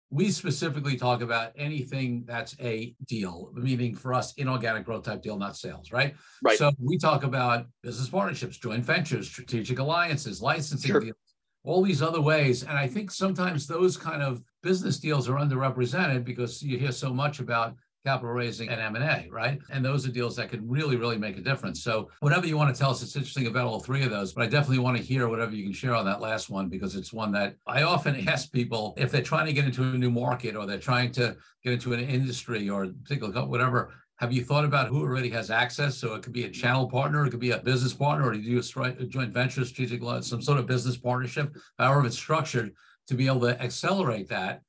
We 0.10 0.30
specifically 0.32 0.98
talk 0.98 1.22
about 1.22 1.54
anything 1.56 2.26
that's 2.26 2.56
a 2.60 2.96
deal, 3.06 3.52
meaning 3.54 3.96
for 3.96 4.14
us, 4.14 4.34
inorganic 4.34 4.86
growth 4.86 5.04
type 5.04 5.22
deal, 5.22 5.38
not 5.38 5.56
sales, 5.56 5.92
right? 5.92 6.16
Right. 6.44 6.58
So 6.58 6.72
we 6.80 6.98
talk 6.98 7.24
about 7.24 7.68
business 7.82 8.10
partnerships, 8.10 8.58
joint 8.58 8.84
ventures, 8.84 9.28
strategic 9.28 9.80
alliances, 9.80 10.42
licensing 10.42 10.92
sure. 10.92 11.00
deals. 11.00 11.16
all 11.64 11.82
these 11.82 12.02
other 12.02 12.20
ways. 12.20 12.64
And 12.64 12.74
I 12.74 12.88
think 12.88 13.12
sometimes 13.12 13.68
those 13.68 13.96
kind 13.96 14.22
of 14.22 14.42
business 14.64 15.00
deals 15.00 15.30
are 15.30 15.36
underrepresented 15.36 16.26
because 16.26 16.62
you 16.62 16.78
hear 16.78 16.92
so 16.92 17.14
much 17.14 17.40
about 17.40 17.76
capital 18.06 18.34
raising 18.34 18.70
and 18.70 18.82
M&A, 18.82 19.28
right? 19.30 19.60
And 19.70 19.86
those 19.86 20.08
are 20.08 20.12
deals 20.12 20.36
that 20.36 20.50
can 20.50 20.68
really, 20.68 20.96
really 20.96 21.18
make 21.18 21.38
a 21.38 21.42
difference. 21.42 21.84
So 21.84 22.10
whatever 22.20 22.48
you 22.48 22.58
want 22.58 22.74
to 22.74 22.80
tell 22.80 22.92
us, 22.92 23.04
it's 23.04 23.16
interesting 23.16 23.48
about 23.48 23.68
all 23.68 23.80
three 23.80 24.04
of 24.04 24.10
those, 24.10 24.34
but 24.34 24.44
I 24.44 24.48
definitely 24.48 24.80
want 24.80 24.98
to 24.98 25.04
hear 25.04 25.28
whatever 25.28 25.56
you 25.56 25.64
can 25.64 25.74
share 25.74 25.96
on 25.96 26.06
that 26.06 26.22
last 26.22 26.50
one, 26.50 26.68
because 26.68 26.96
it's 26.96 27.14
one 27.14 27.32
that 27.34 27.56
I 27.68 27.84
often 27.84 28.28
ask 28.28 28.52
people 28.52 28.96
if 28.98 29.12
they're 29.12 29.22
trying 29.22 29.46
to 29.46 29.54
get 29.54 29.66
into 29.66 29.84
a 29.84 29.98
new 29.98 30.12
market 30.12 30.56
or 30.56 30.66
they're 30.66 30.80
trying 30.80 31.12
to 31.14 31.36
get 31.64 31.74
into 31.74 31.94
an 31.94 32.00
industry 32.00 32.70
or 32.70 32.88
particular 32.88 33.46
whatever, 33.46 33.94
have 34.18 34.32
you 34.32 34.44
thought 34.44 34.66
about 34.66 34.88
who 34.88 35.02
already 35.02 35.30
has 35.30 35.50
access? 35.50 35.98
So 35.98 36.14
it 36.14 36.22
could 36.22 36.34
be 36.34 36.44
a 36.44 36.50
channel 36.50 36.88
partner, 36.88 37.26
it 37.26 37.32
could 37.32 37.40
be 37.40 37.52
a 37.52 37.58
business 37.58 37.94
partner, 37.94 38.28
or 38.28 38.34
do 38.34 38.40
you 38.40 38.62
do 38.62 38.84
a 38.84 39.06
joint 39.06 39.34
venture, 39.34 39.66
strategic, 39.66 40.02
some 40.24 40.42
sort 40.42 40.60
of 40.60 40.68
business 40.68 40.98
partnership, 40.98 41.56
however 41.80 42.06
it's 42.06 42.18
structured, 42.18 42.74
to 43.08 43.16
be 43.16 43.26
able 43.26 43.42
to 43.42 43.60
accelerate 43.62 44.30
that 44.30 44.62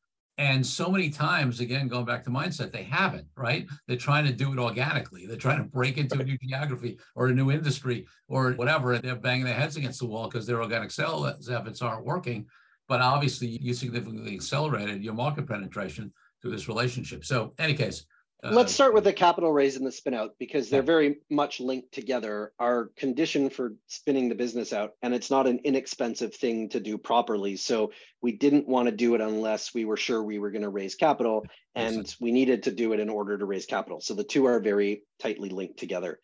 and 0.43 0.67
so 0.67 0.91
many 0.91 1.09
times, 1.09 1.61
again, 1.61 1.87
going 1.87 2.05
back 2.05 2.25
to 2.25 2.31
mindset, 2.31 2.73
they 2.73 2.83
haven't, 2.83 3.29
right? 3.37 3.65
They're 3.87 3.97
trying 3.97 4.27
to 4.27 4.33
do 4.33 4.53
it 4.53 4.59
organically. 4.59 5.25
They're 5.25 5.37
trying 5.37 5.59
to 5.59 5.63
break 5.63 5.99
into 5.99 6.19
a 6.19 6.25
new 6.25 6.37
geography 6.43 6.99
or 7.15 7.29
a 7.29 7.33
new 7.33 7.53
industry 7.53 8.09
or 8.27 8.51
whatever. 8.55 8.99
They're 8.99 9.15
banging 9.15 9.45
their 9.45 9.55
heads 9.55 9.77
against 9.77 10.01
the 10.01 10.07
wall 10.07 10.27
because 10.29 10.45
their 10.45 10.61
organic 10.61 10.91
sales 10.91 11.49
efforts 11.49 11.81
aren't 11.81 12.05
working. 12.05 12.47
But 12.89 13.01
obviously, 13.01 13.47
you 13.63 13.73
significantly 13.73 14.35
accelerated 14.35 15.05
your 15.05 15.15
market 15.15 15.47
penetration 15.47 16.13
through 16.41 16.51
this 16.51 16.67
relationship. 16.67 17.25
So, 17.25 17.55
any 17.61 17.75
case, 17.75 18.05
Let's 18.45 18.73
uh, 18.73 18.75
start 18.75 18.95
with 18.95 19.05
the 19.05 19.13
capital 19.13 19.53
raise 19.53 19.77
and 19.77 19.87
the 19.87 19.93
spin 19.93 20.15
out 20.15 20.35
because 20.37 20.69
they're 20.69 20.83
very 20.83 21.19
much 21.31 21.61
linked 21.61 21.93
together. 21.93 22.53
Our 22.59 22.91
condition 22.97 23.51
for 23.51 23.75
spinning 23.87 24.29
the 24.29 24.35
business 24.35 24.73
out, 24.73 24.95
and 25.01 25.15
it's 25.15 25.31
not 25.31 25.47
an 25.47 25.61
inexpensive 25.63 26.35
thing 26.35 26.69
to 26.71 26.81
do 26.81 26.99
properly. 26.99 27.55
So 27.55 27.93
we 28.21 28.33
didn't 28.33 28.67
want 28.67 28.87
to 28.87 28.93
do 28.93 29.15
it 29.15 29.21
unless 29.21 29.73
we 29.73 29.85
were 29.85 29.97
sure 29.97 30.21
we 30.21 30.41
were 30.41 30.51
going 30.51 30.63
to 30.63 30.71
raise 30.71 30.97
capital, 30.97 31.47
and 31.77 32.13
we 32.21 32.33
needed 32.33 32.65
to 32.65 32.73
do 32.73 32.93
it 32.93 32.99
in 33.01 33.09
order 33.09 33.39
to 33.39 33.45
raise 33.45 33.67
capital. 33.67 34.01
So 34.01 34.15
the 34.15 34.25
two 34.25 34.47
are 34.47 34.59
very 34.59 35.05
tightly 35.21 35.51
linked 35.51 35.79
together. 35.79 36.19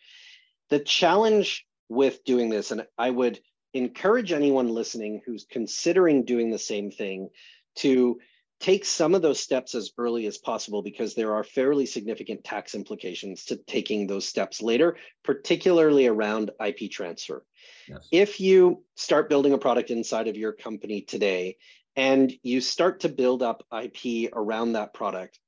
The 0.70 0.80
challenge 0.80 1.66
with 1.88 2.24
doing 2.24 2.48
this, 2.48 2.72
and 2.72 2.84
I 2.98 3.10
would 3.10 3.38
encourage 3.74 4.32
anyone 4.32 4.68
listening 4.68 5.22
who's 5.24 5.46
considering 5.48 6.24
doing 6.24 6.50
the 6.50 6.58
same 6.58 6.90
thing 6.90 7.28
to 7.76 8.18
take 8.60 8.84
some 8.84 9.14
of 9.14 9.22
those 9.22 9.40
steps 9.40 9.74
as 9.74 9.92
early 9.98 10.26
as 10.26 10.38
possible 10.38 10.82
because 10.82 11.14
there 11.14 11.34
are 11.34 11.44
fairly 11.44 11.86
significant 11.86 12.42
tax 12.42 12.74
implications 12.74 13.44
to 13.44 13.56
taking 13.56 14.06
those 14.06 14.26
steps 14.26 14.60
later, 14.60 14.96
particularly 15.22 16.06
around 16.06 16.50
IP 16.64 16.90
transfer. 16.90 17.44
Yes. 17.88 18.08
If 18.10 18.40
you 18.40 18.84
start 18.96 19.28
building 19.28 19.52
a 19.52 19.58
product 19.58 19.90
inside 19.90 20.28
of 20.28 20.36
your 20.36 20.52
company 20.52 21.02
today 21.02 21.56
and 21.94 22.32
you 22.42 22.60
start 22.60 23.00
to 23.00 23.08
build 23.08 23.42
up 23.42 23.64
IP 23.72 24.30
around 24.32 24.72
that 24.72 24.92
product, 24.92 25.38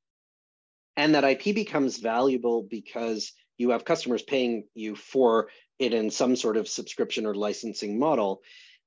and 0.96 1.14
that 1.14 1.24
IP 1.24 1.54
becomes 1.54 1.98
valuable 1.98 2.62
because 2.62 3.32
you 3.56 3.70
have 3.70 3.84
customers 3.84 4.22
paying 4.22 4.64
you 4.74 4.94
for 4.94 5.48
it 5.78 5.94
in 5.94 6.11
some 6.11 6.36
sort 6.36 6.56
of 6.56 6.68
subscription 6.68 7.26
or 7.26 7.34
licensing 7.34 7.98
model, 7.98 8.42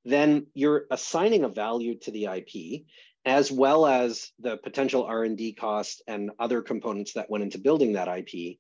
then 0.05 0.47
you're 0.53 0.85
assigning 0.91 1.43
a 1.43 1.49
value 1.49 1.97
to 1.99 2.11
the 2.11 2.25
IP 2.25 2.83
as 3.25 3.51
well 3.51 3.85
as 3.85 4.31
the 4.39 4.57
potential 4.57 5.05
R&D 5.05 5.53
cost 5.53 6.01
and 6.07 6.31
other 6.39 6.61
components 6.61 7.13
that 7.13 7.29
went 7.29 7.43
into 7.43 7.57
building 7.57 7.93
that 7.93 8.07
IP. 8.07 8.57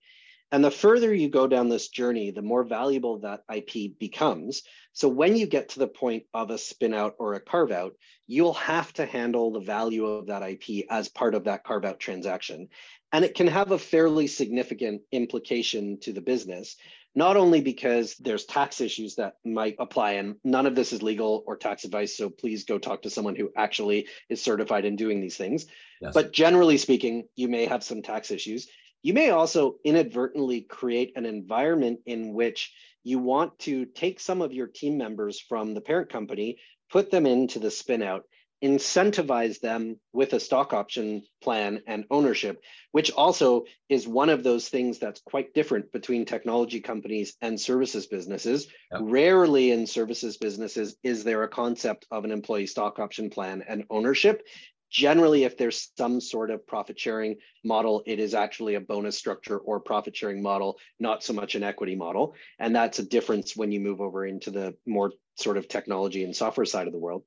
And 0.51 0.63
the 0.63 0.69
further 0.69 1.11
you 1.11 1.29
go 1.29 1.47
down 1.47 1.67
this 1.67 1.89
journey, 1.89 2.29
the 2.29 2.43
more 2.43 2.63
valuable 2.63 3.17
that 3.19 3.41
IP 3.51 3.97
becomes. 3.97 4.61
So 4.91 5.07
when 5.07 5.35
you 5.35 5.47
get 5.47 5.69
to 5.69 5.79
the 5.79 5.87
point 5.87 6.25
of 6.31 6.51
a 6.51 6.59
spin 6.59 6.93
out 6.93 7.15
or 7.17 7.33
a 7.33 7.39
carve 7.39 7.71
out, 7.71 7.93
you'll 8.27 8.53
have 8.53 8.93
to 8.93 9.05
handle 9.07 9.51
the 9.51 9.61
value 9.61 10.05
of 10.05 10.27
that 10.27 10.47
IP 10.47 10.85
as 10.91 11.09
part 11.09 11.33
of 11.33 11.45
that 11.45 11.63
carve 11.63 11.85
out 11.85 11.99
transaction. 11.99 12.69
And 13.11 13.25
it 13.25 13.33
can 13.33 13.47
have 13.47 13.71
a 13.71 13.79
fairly 13.79 14.27
significant 14.27 15.01
implication 15.11 15.99
to 16.01 16.13
the 16.13 16.21
business 16.21 16.75
not 17.15 17.37
only 17.37 17.61
because 17.61 18.15
there's 18.15 18.45
tax 18.45 18.81
issues 18.81 19.15
that 19.15 19.35
might 19.45 19.75
apply, 19.79 20.13
and 20.13 20.35
none 20.43 20.65
of 20.65 20.75
this 20.75 20.93
is 20.93 21.03
legal 21.03 21.43
or 21.45 21.55
tax 21.55 21.83
advice, 21.83 22.17
so 22.17 22.29
please 22.29 22.63
go 22.63 22.79
talk 22.79 23.03
to 23.03 23.09
someone 23.09 23.35
who 23.35 23.51
actually 23.55 24.07
is 24.29 24.41
certified 24.41 24.85
in 24.85 24.95
doing 24.95 25.21
these 25.21 25.37
things. 25.37 25.67
Yes. 26.01 26.13
But 26.13 26.33
generally 26.33 26.77
speaking, 26.77 27.27
you 27.35 27.47
may 27.47 27.65
have 27.65 27.83
some 27.83 28.01
tax 28.01 28.31
issues. 28.31 28.67
You 29.03 29.13
may 29.13 29.29
also 29.29 29.75
inadvertently 29.83 30.61
create 30.61 31.13
an 31.15 31.25
environment 31.25 31.99
in 32.05 32.33
which 32.33 32.73
you 33.03 33.19
want 33.19 33.59
to 33.59 33.85
take 33.85 34.19
some 34.19 34.41
of 34.41 34.53
your 34.53 34.67
team 34.67 34.97
members 34.97 35.39
from 35.39 35.73
the 35.73 35.81
parent 35.81 36.09
company, 36.09 36.57
put 36.89 37.11
them 37.11 37.25
into 37.25 37.59
the 37.59 37.67
spinout, 37.67 38.21
incentivize 38.63 39.59
them 39.59 39.99
with 40.13 40.31
a 40.33 40.39
stock 40.39 40.73
option 40.73 41.23
plan 41.41 41.81
and 41.85 42.05
ownership, 42.09 42.61
which 42.91 43.11
also 43.11 43.65
is 43.89 44.07
one 44.07 44.29
of 44.29 44.43
those 44.43 44.69
things 44.69 44.99
that's 44.99 45.21
quite 45.21 45.53
different 45.53 45.91
between 45.91 46.25
technology 46.25 46.79
companies 46.79 47.35
and 47.41 47.59
services 47.59 48.07
businesses. 48.07 48.67
Yep. 48.91 49.01
Rarely 49.03 49.71
in 49.71 49.85
services 49.85 50.37
businesses 50.37 50.95
is 51.03 51.23
there 51.23 51.43
a 51.43 51.49
concept 51.49 52.07
of 52.09 52.23
an 52.23 52.31
employee 52.31 52.67
stock 52.67 52.99
option 52.99 53.29
plan 53.29 53.63
and 53.67 53.83
ownership. 53.89 54.47
Generally, 54.89 55.43
if 55.43 55.57
there's 55.57 55.89
some 55.97 56.21
sort 56.21 56.51
of 56.51 56.65
profit 56.67 56.99
sharing 56.99 57.37
model, 57.65 58.03
it 58.05 58.19
is 58.19 58.33
actually 58.35 58.75
a 58.75 58.79
bonus 58.79 59.17
structure 59.17 59.57
or 59.57 59.79
profit 59.79 60.15
sharing 60.15 60.41
model, 60.41 60.77
not 60.99 61.23
so 61.23 61.33
much 61.33 61.55
an 61.55 61.63
equity 61.63 61.95
model. 61.95 62.35
And 62.59 62.75
that's 62.75 62.99
a 62.99 63.03
difference 63.03 63.57
when 63.57 63.71
you 63.71 63.79
move 63.79 64.01
over 64.01 64.25
into 64.25 64.51
the 64.51 64.75
more 64.85 65.11
sort 65.35 65.57
of 65.57 65.67
technology 65.67 66.23
and 66.23 66.35
software 66.35 66.65
side 66.65 66.85
of 66.85 66.93
the 66.93 66.99
world. 66.99 67.23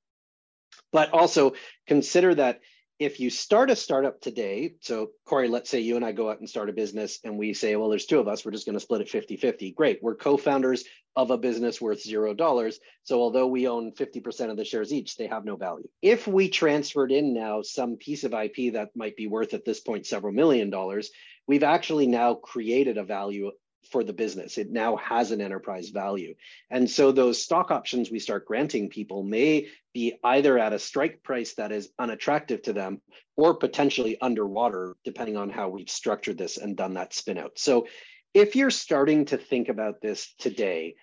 But 0.92 1.12
also 1.12 1.54
consider 1.86 2.34
that 2.34 2.60
if 2.98 3.20
you 3.20 3.28
start 3.28 3.70
a 3.70 3.76
startup 3.76 4.20
today, 4.20 4.74
so 4.80 5.10
Corey, 5.26 5.48
let's 5.48 5.68
say 5.68 5.80
you 5.80 5.96
and 5.96 6.04
I 6.04 6.12
go 6.12 6.30
out 6.30 6.38
and 6.40 6.48
start 6.48 6.70
a 6.70 6.72
business 6.72 7.18
and 7.24 7.36
we 7.36 7.52
say, 7.52 7.76
well, 7.76 7.90
there's 7.90 8.06
two 8.06 8.20
of 8.20 8.28
us, 8.28 8.44
we're 8.44 8.52
just 8.52 8.64
going 8.64 8.74
to 8.74 8.80
split 8.80 9.02
it 9.02 9.10
50 9.10 9.36
50. 9.36 9.72
Great. 9.72 10.02
We're 10.02 10.14
co 10.14 10.36
founders 10.38 10.84
of 11.14 11.30
a 11.30 11.36
business 11.36 11.80
worth 11.80 12.00
zero 12.00 12.32
dollars. 12.32 12.78
So 13.04 13.20
although 13.20 13.46
we 13.46 13.68
own 13.68 13.92
50% 13.92 14.50
of 14.50 14.56
the 14.56 14.64
shares 14.64 14.92
each, 14.92 15.16
they 15.16 15.26
have 15.26 15.44
no 15.44 15.56
value. 15.56 15.88
If 16.00 16.26
we 16.26 16.48
transferred 16.48 17.12
in 17.12 17.34
now 17.34 17.62
some 17.62 17.96
piece 17.96 18.24
of 18.24 18.32
IP 18.32 18.72
that 18.74 18.90
might 18.94 19.16
be 19.16 19.26
worth 19.26 19.52
at 19.52 19.64
this 19.64 19.80
point 19.80 20.06
several 20.06 20.32
million 20.32 20.70
dollars, 20.70 21.10
we've 21.46 21.62
actually 21.62 22.06
now 22.06 22.34
created 22.34 22.96
a 22.96 23.04
value 23.04 23.50
for 23.90 24.04
the 24.04 24.12
business. 24.12 24.58
It 24.58 24.70
now 24.70 24.96
has 24.96 25.30
an 25.30 25.40
enterprise 25.40 25.90
value. 25.90 26.34
And 26.70 26.90
so 26.90 27.12
those 27.12 27.42
stock 27.42 27.70
options 27.70 28.10
we 28.10 28.18
start 28.18 28.46
granting 28.46 28.88
people 28.88 29.22
may 29.22 29.68
be 29.94 30.18
either 30.22 30.58
at 30.58 30.72
a 30.72 30.78
strike 30.78 31.22
price 31.22 31.54
that 31.54 31.72
is 31.72 31.90
unattractive 31.98 32.62
to 32.62 32.72
them 32.72 33.00
or 33.36 33.54
potentially 33.54 34.20
underwater, 34.20 34.96
depending 35.04 35.36
on 35.36 35.50
how 35.50 35.68
we've 35.68 35.90
structured 35.90 36.38
this 36.38 36.58
and 36.58 36.76
done 36.76 36.94
that 36.94 37.14
spin 37.14 37.38
out. 37.38 37.58
So 37.58 37.86
if 38.34 38.56
you're 38.56 38.70
starting 38.70 39.24
to 39.26 39.38
think 39.38 39.68
about 39.68 40.00
this 40.00 40.34
today, 40.38 40.96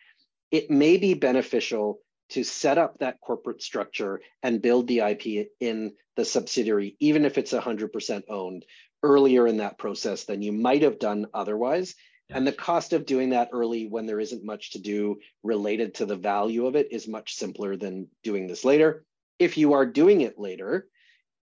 it 0.51 0.69
may 0.69 0.97
be 0.97 1.15
beneficial 1.15 1.99
to 2.29 2.43
set 2.43 2.77
up 2.77 2.99
that 2.99 3.19
corporate 3.21 3.61
structure 3.61 4.21
and 4.41 4.61
build 4.61 4.87
the 4.87 4.99
IP 4.99 5.49
in 5.59 5.93
the 6.15 6.25
subsidiary, 6.25 6.95
even 6.99 7.25
if 7.25 7.37
it's 7.37 7.53
100% 7.53 8.23
owned 8.29 8.65
earlier 9.01 9.47
in 9.47 9.57
that 9.57 9.77
process 9.77 10.23
than 10.23 10.41
you 10.41 10.51
might 10.51 10.81
have 10.81 10.99
done 10.99 11.27
otherwise 11.33 11.95
and 12.33 12.47
the 12.47 12.51
cost 12.51 12.93
of 12.93 13.05
doing 13.05 13.29
that 13.29 13.49
early 13.53 13.87
when 13.87 14.05
there 14.05 14.19
isn't 14.19 14.43
much 14.43 14.71
to 14.71 14.79
do 14.79 15.19
related 15.43 15.95
to 15.95 16.05
the 16.05 16.15
value 16.15 16.65
of 16.65 16.75
it 16.75 16.91
is 16.91 17.07
much 17.07 17.35
simpler 17.35 17.75
than 17.77 18.07
doing 18.23 18.47
this 18.47 18.65
later. 18.65 19.05
If 19.39 19.57
you 19.57 19.73
are 19.73 19.85
doing 19.85 20.21
it 20.21 20.39
later, 20.39 20.87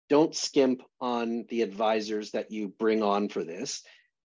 don't 0.08 0.34
skimp 0.34 0.82
on 1.00 1.44
the 1.48 1.62
advisors 1.62 2.32
that 2.32 2.50
you 2.50 2.68
bring 2.68 3.02
on 3.02 3.28
for 3.28 3.44
this. 3.44 3.82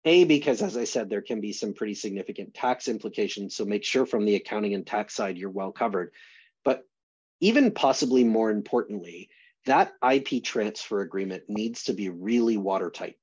A, 0.05 0.24
because 0.24 0.62
as 0.62 0.76
I 0.76 0.84
said, 0.84 1.09
there 1.09 1.22
can 1.22 1.40
be 1.40 1.53
some 1.53 1.74
pretty 1.74 1.94
significant 1.94 2.55
tax 2.55 2.88
implications. 2.88 3.57
So 3.57 3.64
make 3.64 3.84
sure 3.84 4.05
from 4.05 4.24
the 4.24 4.34
accounting 4.34 4.74
and 4.74 4.86
tax 4.86 5.14
side, 5.14 5.38
you're 5.38 5.50
well 5.50 5.72
covered. 5.72 6.12
But 6.64 6.84
even 7.40 7.70
possibly 7.70 8.24
more 8.24 8.50
importantly, 8.50 9.30
that 9.64 9.92
IP 10.07 10.42
transfer 10.42 11.00
agreement 11.00 11.44
needs 11.48 11.84
to 11.84 11.92
be 11.92 12.11
really 12.11 12.57
watertight. 12.57 13.16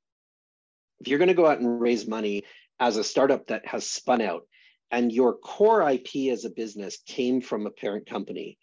If 1.00 1.08
you're 1.08 1.20
going 1.20 1.30
to 1.30 1.34
go 1.34 1.48
out 1.48 1.60
and 1.60 1.80
raise 1.80 2.08
money 2.08 2.44
as 2.80 2.98
a 2.98 3.04
startup 3.04 3.48
that 3.48 3.66
has 3.66 3.86
spun 3.86 4.22
out 4.22 4.44
and 4.92 5.12
your 5.12 5.34
core 5.36 5.88
IP 5.90 6.32
as 6.32 6.46
a 6.46 6.50
business 6.50 6.98
came 7.06 7.42
from 7.42 7.66
a 7.66 7.72
parent 7.72 8.08
company, 8.08 8.58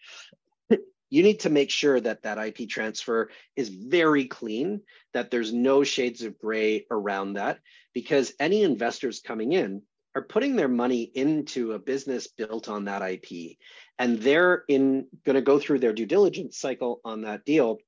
you 1.08 1.22
need 1.22 1.40
to 1.40 1.50
make 1.50 1.70
sure 1.70 2.00
that 2.00 2.22
that 2.22 2.38
IP 2.38 2.68
transfer 2.68 3.30
is 3.54 3.68
very 3.68 4.24
clean, 4.24 4.80
that 5.14 5.30
there's 5.30 5.52
no 5.52 5.84
shades 5.84 6.22
of 6.22 6.38
gray 6.38 6.84
around 6.90 7.34
that, 7.34 7.60
because 7.94 8.32
any 8.40 8.64
investors 8.64 9.20
coming 9.24 9.52
in 9.52 9.82
are 10.16 10.22
putting 10.22 10.56
their 10.56 10.68
money 10.68 11.02
into 11.02 11.72
a 11.72 11.78
business 11.78 12.26
built 12.26 12.68
on 12.68 12.86
that 12.86 13.02
IP, 13.02 13.56
and 13.98 14.18
they're 14.18 14.64
in 14.66 15.06
going 15.24 15.36
to 15.36 15.42
go 15.42 15.60
through 15.60 15.78
their 15.78 15.92
due 15.92 16.06
diligence 16.06 16.58
cycle 16.58 17.00
on 17.04 17.22
that 17.22 17.44
deal. 17.44 17.78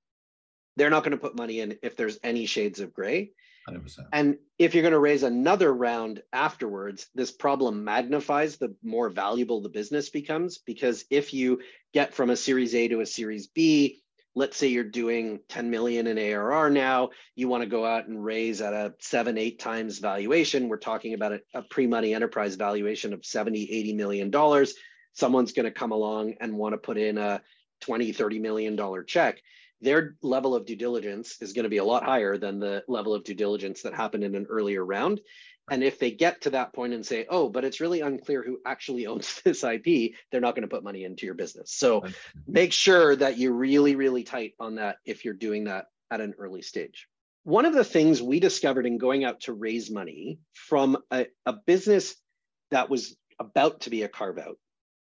They're 0.76 0.90
not 0.90 1.02
going 1.02 1.12
to 1.12 1.18
put 1.18 1.36
money 1.36 1.58
in 1.60 1.78
if 1.82 1.96
there's 1.96 2.18
any 2.22 2.46
shades 2.46 2.78
of 2.78 2.94
gray. 2.94 3.32
100%. 3.72 4.06
And 4.12 4.38
if 4.58 4.74
you're 4.74 4.82
going 4.82 4.92
to 4.92 4.98
raise 4.98 5.22
another 5.22 5.72
round 5.72 6.22
afterwards, 6.32 7.08
this 7.14 7.30
problem 7.30 7.84
magnifies 7.84 8.56
the 8.56 8.74
more 8.82 9.08
valuable 9.08 9.60
the 9.60 9.68
business 9.68 10.10
becomes. 10.10 10.58
Because 10.58 11.04
if 11.10 11.34
you 11.34 11.60
get 11.92 12.14
from 12.14 12.30
a 12.30 12.36
Series 12.36 12.74
A 12.74 12.88
to 12.88 13.00
a 13.00 13.06
Series 13.06 13.46
B, 13.48 14.02
let's 14.34 14.56
say 14.56 14.68
you're 14.68 14.84
doing 14.84 15.40
10 15.48 15.70
million 15.70 16.06
in 16.06 16.18
ARR 16.18 16.70
now, 16.70 17.10
you 17.34 17.48
want 17.48 17.62
to 17.62 17.68
go 17.68 17.84
out 17.84 18.06
and 18.06 18.22
raise 18.22 18.60
at 18.60 18.72
a 18.72 18.94
seven, 19.00 19.36
eight 19.36 19.58
times 19.58 19.98
valuation. 19.98 20.68
We're 20.68 20.76
talking 20.76 21.14
about 21.14 21.32
a, 21.32 21.40
a 21.54 21.62
pre-money 21.62 22.14
enterprise 22.14 22.54
valuation 22.54 23.12
of 23.12 23.24
70, 23.24 23.70
80 23.70 23.94
million 23.94 24.30
dollars. 24.30 24.74
Someone's 25.12 25.52
going 25.52 25.64
to 25.64 25.72
come 25.72 25.90
along 25.90 26.34
and 26.40 26.56
want 26.56 26.74
to 26.74 26.78
put 26.78 26.98
in 26.98 27.18
a 27.18 27.42
20, 27.80 28.12
30 28.12 28.38
million 28.38 28.76
dollar 28.76 29.02
check 29.02 29.42
their 29.80 30.16
level 30.22 30.54
of 30.54 30.66
due 30.66 30.76
diligence 30.76 31.40
is 31.40 31.52
going 31.52 31.64
to 31.64 31.70
be 31.70 31.76
a 31.78 31.84
lot 31.84 32.04
higher 32.04 32.36
than 32.36 32.58
the 32.58 32.84
level 32.88 33.14
of 33.14 33.24
due 33.24 33.34
diligence 33.34 33.82
that 33.82 33.94
happened 33.94 34.24
in 34.24 34.34
an 34.34 34.46
earlier 34.48 34.84
round. 34.84 35.20
And 35.70 35.84
if 35.84 35.98
they 35.98 36.10
get 36.10 36.42
to 36.42 36.50
that 36.50 36.72
point 36.72 36.94
and 36.94 37.04
say, 37.04 37.26
oh, 37.28 37.48
but 37.48 37.64
it's 37.64 37.80
really 37.80 38.00
unclear 38.00 38.42
who 38.42 38.58
actually 38.66 39.06
owns 39.08 39.40
this 39.42 39.62
IP, 39.62 40.12
they're 40.30 40.40
not 40.40 40.54
going 40.54 40.68
to 40.68 40.74
put 40.74 40.84
money 40.84 41.04
into 41.04 41.26
your 41.26 41.34
business. 41.34 41.72
So 41.72 42.00
mm-hmm. 42.00 42.12
make 42.46 42.72
sure 42.72 43.14
that 43.16 43.38
you're 43.38 43.52
really, 43.52 43.94
really 43.94 44.24
tight 44.24 44.54
on 44.58 44.76
that 44.76 44.96
if 45.04 45.24
you're 45.24 45.34
doing 45.34 45.64
that 45.64 45.86
at 46.10 46.20
an 46.20 46.34
early 46.38 46.62
stage. 46.62 47.06
One 47.44 47.64
of 47.64 47.72
the 47.72 47.84
things 47.84 48.20
we 48.20 48.40
discovered 48.40 48.86
in 48.86 48.98
going 48.98 49.24
out 49.24 49.42
to 49.42 49.52
raise 49.52 49.90
money 49.90 50.40
from 50.52 50.98
a, 51.10 51.26
a 51.46 51.52
business 51.52 52.14
that 52.70 52.90
was 52.90 53.16
about 53.38 53.82
to 53.82 53.90
be 53.90 54.02
a 54.02 54.08
carve 54.08 54.38
out 54.38 54.58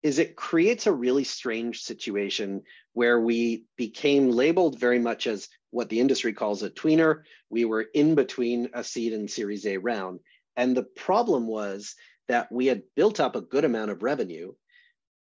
is 0.03 0.19
it 0.19 0.37
creates 0.37 0.87
a 0.87 0.93
really 0.93 1.25
strange 1.25 1.83
situation 1.83 2.63
where 2.93 3.21
we 3.21 3.65
became 3.77 4.31
labeled 4.31 4.79
very 4.79 4.99
much 4.99 5.27
as 5.27 5.49
what 5.71 5.89
the 5.89 6.01
industry 6.01 6.33
calls 6.33 6.63
a 6.63 6.71
tweener. 6.71 7.23
We 7.51 7.65
were 7.65 7.87
in 7.95 8.15
between 8.15 8.71
a 8.75 8.85
seed 8.85 9.13
and 9.13 9.31
Series 9.31 9.67
A 9.67 9.77
round. 9.77 10.21
And 10.57 10.77
the 10.77 10.85
problem 10.85 11.47
was 11.47 11.95
that 12.29 12.51
we 12.51 12.67
had 12.67 12.83
built 12.95 13.21
up 13.21 13.37
a 13.37 13.41
good 13.41 13.65
amount 13.65 13.91
of 13.91 14.03
revenue, 14.03 14.53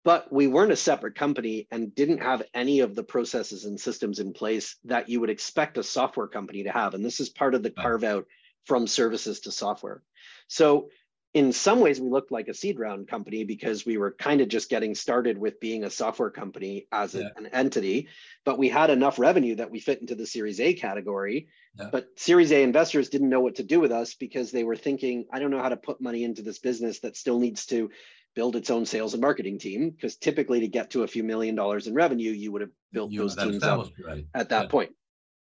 but 0.05 0.33
we 0.33 0.47
weren't 0.47 0.73
a 0.73 0.77
separate 0.77 1.15
company 1.15 1.67
and 1.71 1.95
didn't 1.95 2.23
have 2.23 2.43
any 2.55 2.81
of 2.81 2.95
the 2.95 3.05
processes 3.05 3.65
and 3.65 3.79
systems 3.79 4.19
in 4.19 4.33
place 4.33 4.77
that 4.85 5.09
you 5.09 5.21
would 5.21 5.31
expect 5.31 5.79
a 5.79 5.83
software 5.83 6.29
company 6.29 6.65
to 6.65 6.71
have. 6.71 6.95
And 6.95 7.05
this 7.05 7.21
is 7.21 7.29
part 7.29 7.55
of 7.55 7.63
the 7.63 7.71
carve 7.71 8.05
out 8.05 8.27
from 8.65 8.87
services 8.87 9.41
to 9.41 9.53
software. 9.53 10.03
So 10.49 10.91
in 11.33 11.53
some 11.53 11.79
ways 11.81 12.01
we 12.01 12.09
looked 12.09 12.33
like 12.33 12.49
a 12.49 12.55
seed 12.55 12.79
round 12.79 13.07
company 13.07 13.45
because 13.45 13.87
we 13.87 13.97
were 13.97 14.11
kind 14.11 14.41
of 14.41 14.49
just 14.49 14.69
getting 14.69 14.95
started 14.95 15.39
with 15.39 15.61
being 15.61 15.85
a 15.85 15.91
software 15.91 16.31
company 16.31 16.87
as 16.91 17.15
yeah. 17.15 17.29
an 17.37 17.47
entity 17.47 18.09
but 18.45 18.59
we 18.59 18.69
had 18.69 18.91
enough 18.91 19.19
revenue 19.19 19.55
that 19.55 19.71
we 19.71 19.79
fit 19.79 20.01
into 20.01 20.15
the 20.15 20.27
series 20.27 20.61
a 20.61 20.75
category 20.75 21.49
yeah. 21.79 21.89
but 21.93 22.09
series 22.17 22.51
a 22.53 22.63
investors 22.63 23.09
didn't 23.09 23.29
know 23.29 23.41
what 23.41 23.57
to 23.57 23.63
do 23.63 23.79
with 23.79 23.93
us 23.93 24.15
because 24.15 24.51
they 24.51 24.65
were 24.65 24.77
thinking 24.77 25.25
i 25.33 25.39
don't 25.39 25.51
know 25.51 25.63
how 25.63 25.69
to 25.69 25.77
put 25.77 26.01
money 26.01 26.25
into 26.25 26.43
this 26.43 26.59
business 26.59 27.01
that 27.01 27.17
still 27.17 27.39
needs 27.39 27.67
to 27.67 27.91
build 28.35 28.57
its 28.57 28.71
own 28.71 28.87
sales 28.87 29.15
and 29.15 29.21
marketing 29.21 29.59
team 29.59 29.91
because 29.91 30.17
typically 30.17 30.61
to 30.61 30.69
get 30.69 30.91
to 30.91 31.03
a 31.03 31.07
few 31.07 31.23
million 31.23 31.55
dollars 31.55 31.87
in 31.87 31.95
revenue 31.95 32.33
you 32.33 32.51
would 32.51 32.61
have 32.61 32.71
built 32.93 33.13
you 33.13 33.21
those 33.21 33.37
teams 33.37 33.63
up 33.63 33.87
right. 34.05 34.27
at 34.35 34.49
that 34.49 34.63
yeah. 34.63 34.69
point 34.69 34.91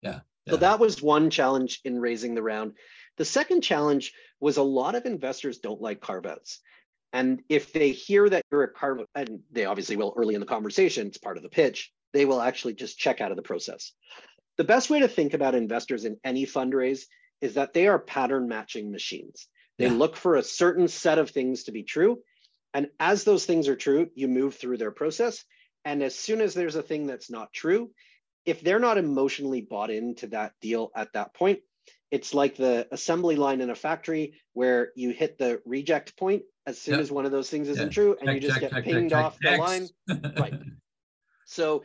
yeah. 0.02 0.20
so 0.50 0.58
that 0.58 0.80
was 0.80 1.02
one 1.02 1.30
challenge 1.30 1.80
in 1.86 2.00
raising 2.00 2.36
the 2.36 2.44
round 2.44 2.74
the 3.18 3.26
second 3.26 3.62
challenge 3.62 4.14
was 4.40 4.58
a 4.58 4.64
lot 4.64 4.96
of 4.96 5.06
investors 5.06 5.60
don't 5.60 5.82
like 5.82 6.02
carve 6.02 6.26
outs. 6.26 6.60
And 7.14 7.42
if 7.50 7.74
they 7.74 7.92
hear 7.92 8.30
that 8.30 8.44
you're 8.52 8.64
a 8.64 8.68
carve 8.72 9.00
out, 9.00 9.10
and 9.16 9.40
they 9.52 9.66
obviously 9.66 9.96
will 9.96 10.14
early 10.18 10.36
in 10.36 10.40
the 10.40 10.46
conversation, 10.46 11.08
it's 11.08 11.18
part 11.18 11.38
of 11.38 11.44
the 11.44 11.50
pitch, 11.50 11.92
they 12.14 12.26
will 12.26 12.42
actually 12.42 12.74
just 12.74 12.98
check 12.98 13.22
out 13.22 13.32
of 13.32 13.38
the 13.38 13.44
process. 13.44 13.94
The 14.58 14.64
best 14.64 14.90
way 14.90 15.00
to 15.00 15.08
think 15.08 15.34
about 15.34 15.56
investors 15.56 16.06
in 16.06 16.18
any 16.24 16.46
fundraise 16.46 17.04
is 17.42 17.56
that 17.56 17.74
they 17.74 17.88
are 17.88 18.00
pattern 18.00 18.48
matching 18.48 18.92
machines. 18.92 19.48
They 19.78 19.86
yeah. 19.86 19.94
look 19.94 20.16
for 20.16 20.36
a 20.36 20.44
certain 20.44 20.88
set 20.88 21.20
of 21.20 21.30
things 21.30 21.66
to 21.66 21.72
be 21.72 21.84
true. 21.84 22.20
And 22.74 22.90
as 23.00 23.24
those 23.24 23.46
things 23.46 23.68
are 23.68 23.76
true, 23.76 24.10
you 24.16 24.28
move 24.28 24.56
through 24.56 24.78
their 24.78 24.92
process. 24.92 25.44
And 25.86 26.04
as 26.04 26.16
soon 26.16 26.42
as 26.42 26.54
there's 26.54 26.76
a 26.76 26.82
thing 26.82 27.08
that's 27.08 27.30
not 27.30 27.54
true, 27.54 27.92
if 28.46 28.62
they're 28.62 28.80
not 28.80 28.98
emotionally 28.98 29.62
bought 29.62 29.92
into 29.92 30.28
that 30.28 30.54
deal 30.62 30.92
at 30.96 31.14
that 31.14 31.34
point, 31.34 31.60
it's 32.12 32.34
like 32.34 32.56
the 32.56 32.88
assembly 32.92 33.36
line 33.36 33.62
in 33.62 33.70
a 33.70 33.76
factory 33.76 34.34
where 34.54 34.92
you 34.96 35.12
hit 35.12 35.38
the 35.38 35.62
reject 35.66 36.18
point 36.18 36.44
as 36.66 36.80
soon 36.80 36.96
yep. 36.96 37.02
as 37.02 37.12
one 37.12 37.26
of 37.26 37.32
those 37.32 37.50
things 37.50 37.68
isn't 37.70 37.86
yep. 37.86 37.92
true 37.92 38.18
and 38.20 38.28
check, 38.28 38.36
you 38.36 38.42
just 38.42 38.54
check, 38.60 38.62
get 38.62 38.72
check, 38.72 38.84
pinged 38.84 39.14
off 39.14 39.38
the 39.40 39.58
line 39.58 39.88
right 40.40 40.60
so 41.46 41.84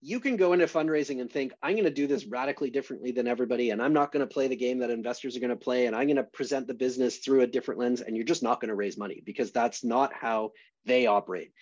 you 0.00 0.20
can 0.20 0.36
go 0.36 0.52
into 0.52 0.66
fundraising 0.66 1.20
and 1.20 1.30
think 1.30 1.52
i'm 1.62 1.72
going 1.72 1.84
to 1.84 1.90
do 1.90 2.06
this 2.06 2.26
radically 2.26 2.70
differently 2.70 3.10
than 3.10 3.26
everybody 3.26 3.70
and 3.70 3.82
i'm 3.82 3.92
not 3.92 4.12
going 4.12 4.26
to 4.26 4.32
play 4.32 4.48
the 4.48 4.56
game 4.56 4.78
that 4.78 4.90
investors 4.90 5.36
are 5.36 5.40
going 5.40 5.50
to 5.50 5.56
play 5.56 5.86
and 5.86 5.96
i'm 5.96 6.06
going 6.06 6.16
to 6.16 6.24
present 6.24 6.66
the 6.66 6.74
business 6.74 7.18
through 7.18 7.40
a 7.40 7.46
different 7.46 7.80
lens 7.80 8.00
and 8.00 8.16
you're 8.16 8.26
just 8.26 8.42
not 8.42 8.60
going 8.60 8.68
to 8.68 8.74
raise 8.74 8.98
money 8.98 9.22
because 9.24 9.52
that's 9.52 9.84
not 9.84 10.12
how 10.12 10.52
they 10.84 11.06
operate 11.06 11.52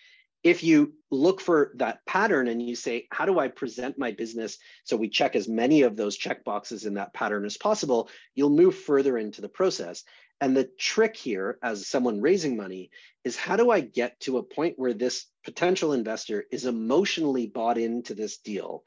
if 0.43 0.65
you 0.65 0.95
look 1.11 1.41
for 1.41 1.73
that 1.77 2.05
pattern 2.07 2.49
and 2.49 2.61
you 2.61 2.75
say, 2.75 3.07
how 3.11 3.27
do 3.27 3.39
I 3.39 3.49
present 3.49 3.99
my 3.99 4.11
business? 4.11 4.59
So 4.85 4.97
we 4.97 5.09
check 5.09 5.37
as 5.37 5.49
many 5.49 5.83
of 5.83 5.97
those 5.97 6.17
check 6.17 6.45
boxes 6.45 6.85
in 6.85 6.95
that 6.95 7.15
pattern 7.15 7.45
as 7.45 7.57
possible, 7.57 8.09
you'll 8.35 8.51
move 8.51 8.75
further 8.75 9.17
into 9.17 9.41
the 9.41 9.49
process. 9.49 10.05
And 10.41 10.57
the 10.57 10.69
trick 10.77 11.17
here, 11.17 11.59
as 11.63 11.87
someone 11.87 12.21
raising 12.21 12.57
money, 12.57 12.91
is 13.23 13.37
how 13.37 13.55
do 13.57 13.71
I 13.71 13.81
get 13.81 14.19
to 14.21 14.39
a 14.39 14.43
point 14.43 14.77
where 14.77 14.95
this 14.95 15.27
potential 15.45 15.93
investor 15.93 16.45
is 16.51 16.67
emotionally 16.67 17.47
bought 17.47 17.79
into 17.79 18.15
this 18.15 18.39
deal 18.39 18.83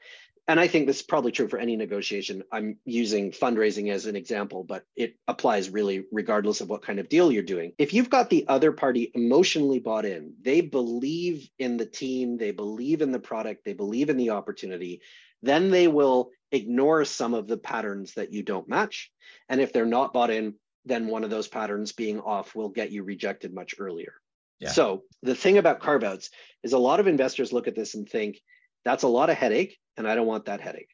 and 0.48 0.60
I 0.60 0.68
think 0.68 0.86
this 0.86 0.96
is 0.96 1.02
probably 1.02 1.32
true 1.32 1.48
for 1.48 1.58
any 1.58 1.76
negotiation. 1.76 2.44
I'm 2.52 2.78
using 2.84 3.32
fundraising 3.32 3.90
as 3.90 4.06
an 4.06 4.16
example, 4.16 4.64
but 4.64 4.84
it 4.94 5.16
applies 5.26 5.70
really 5.70 6.04
regardless 6.12 6.60
of 6.60 6.68
what 6.68 6.82
kind 6.82 6.98
of 6.98 7.08
deal 7.08 7.32
you're 7.32 7.42
doing. 7.42 7.72
If 7.78 7.92
you've 7.92 8.10
got 8.10 8.30
the 8.30 8.46
other 8.48 8.72
party 8.72 9.10
emotionally 9.14 9.80
bought 9.80 10.04
in, 10.04 10.34
they 10.40 10.60
believe 10.60 11.48
in 11.58 11.76
the 11.76 11.86
team, 11.86 12.36
they 12.36 12.52
believe 12.52 13.02
in 13.02 13.12
the 13.12 13.18
product, 13.18 13.64
they 13.64 13.72
believe 13.72 14.08
in 14.08 14.16
the 14.16 14.30
opportunity, 14.30 15.00
then 15.42 15.70
they 15.70 15.88
will 15.88 16.30
ignore 16.52 17.04
some 17.04 17.34
of 17.34 17.48
the 17.48 17.58
patterns 17.58 18.14
that 18.14 18.32
you 18.32 18.42
don't 18.42 18.68
match. 18.68 19.10
And 19.48 19.60
if 19.60 19.72
they're 19.72 19.84
not 19.84 20.12
bought 20.12 20.30
in, 20.30 20.54
then 20.84 21.08
one 21.08 21.24
of 21.24 21.30
those 21.30 21.48
patterns 21.48 21.90
being 21.90 22.20
off 22.20 22.54
will 22.54 22.68
get 22.68 22.92
you 22.92 23.02
rejected 23.02 23.52
much 23.52 23.74
earlier. 23.78 24.14
Yeah. 24.60 24.70
So 24.70 25.02
the 25.22 25.34
thing 25.34 25.58
about 25.58 25.80
carve 25.80 26.04
outs 26.04 26.30
is 26.62 26.72
a 26.72 26.78
lot 26.78 27.00
of 27.00 27.08
investors 27.08 27.52
look 27.52 27.66
at 27.66 27.74
this 27.74 27.94
and 27.94 28.08
think, 28.08 28.40
that's 28.84 29.02
a 29.02 29.08
lot 29.08 29.30
of 29.30 29.36
headache, 29.36 29.76
and 29.96 30.08
I 30.08 30.14
don't 30.14 30.26
want 30.26 30.46
that 30.46 30.60
headache. 30.60 30.90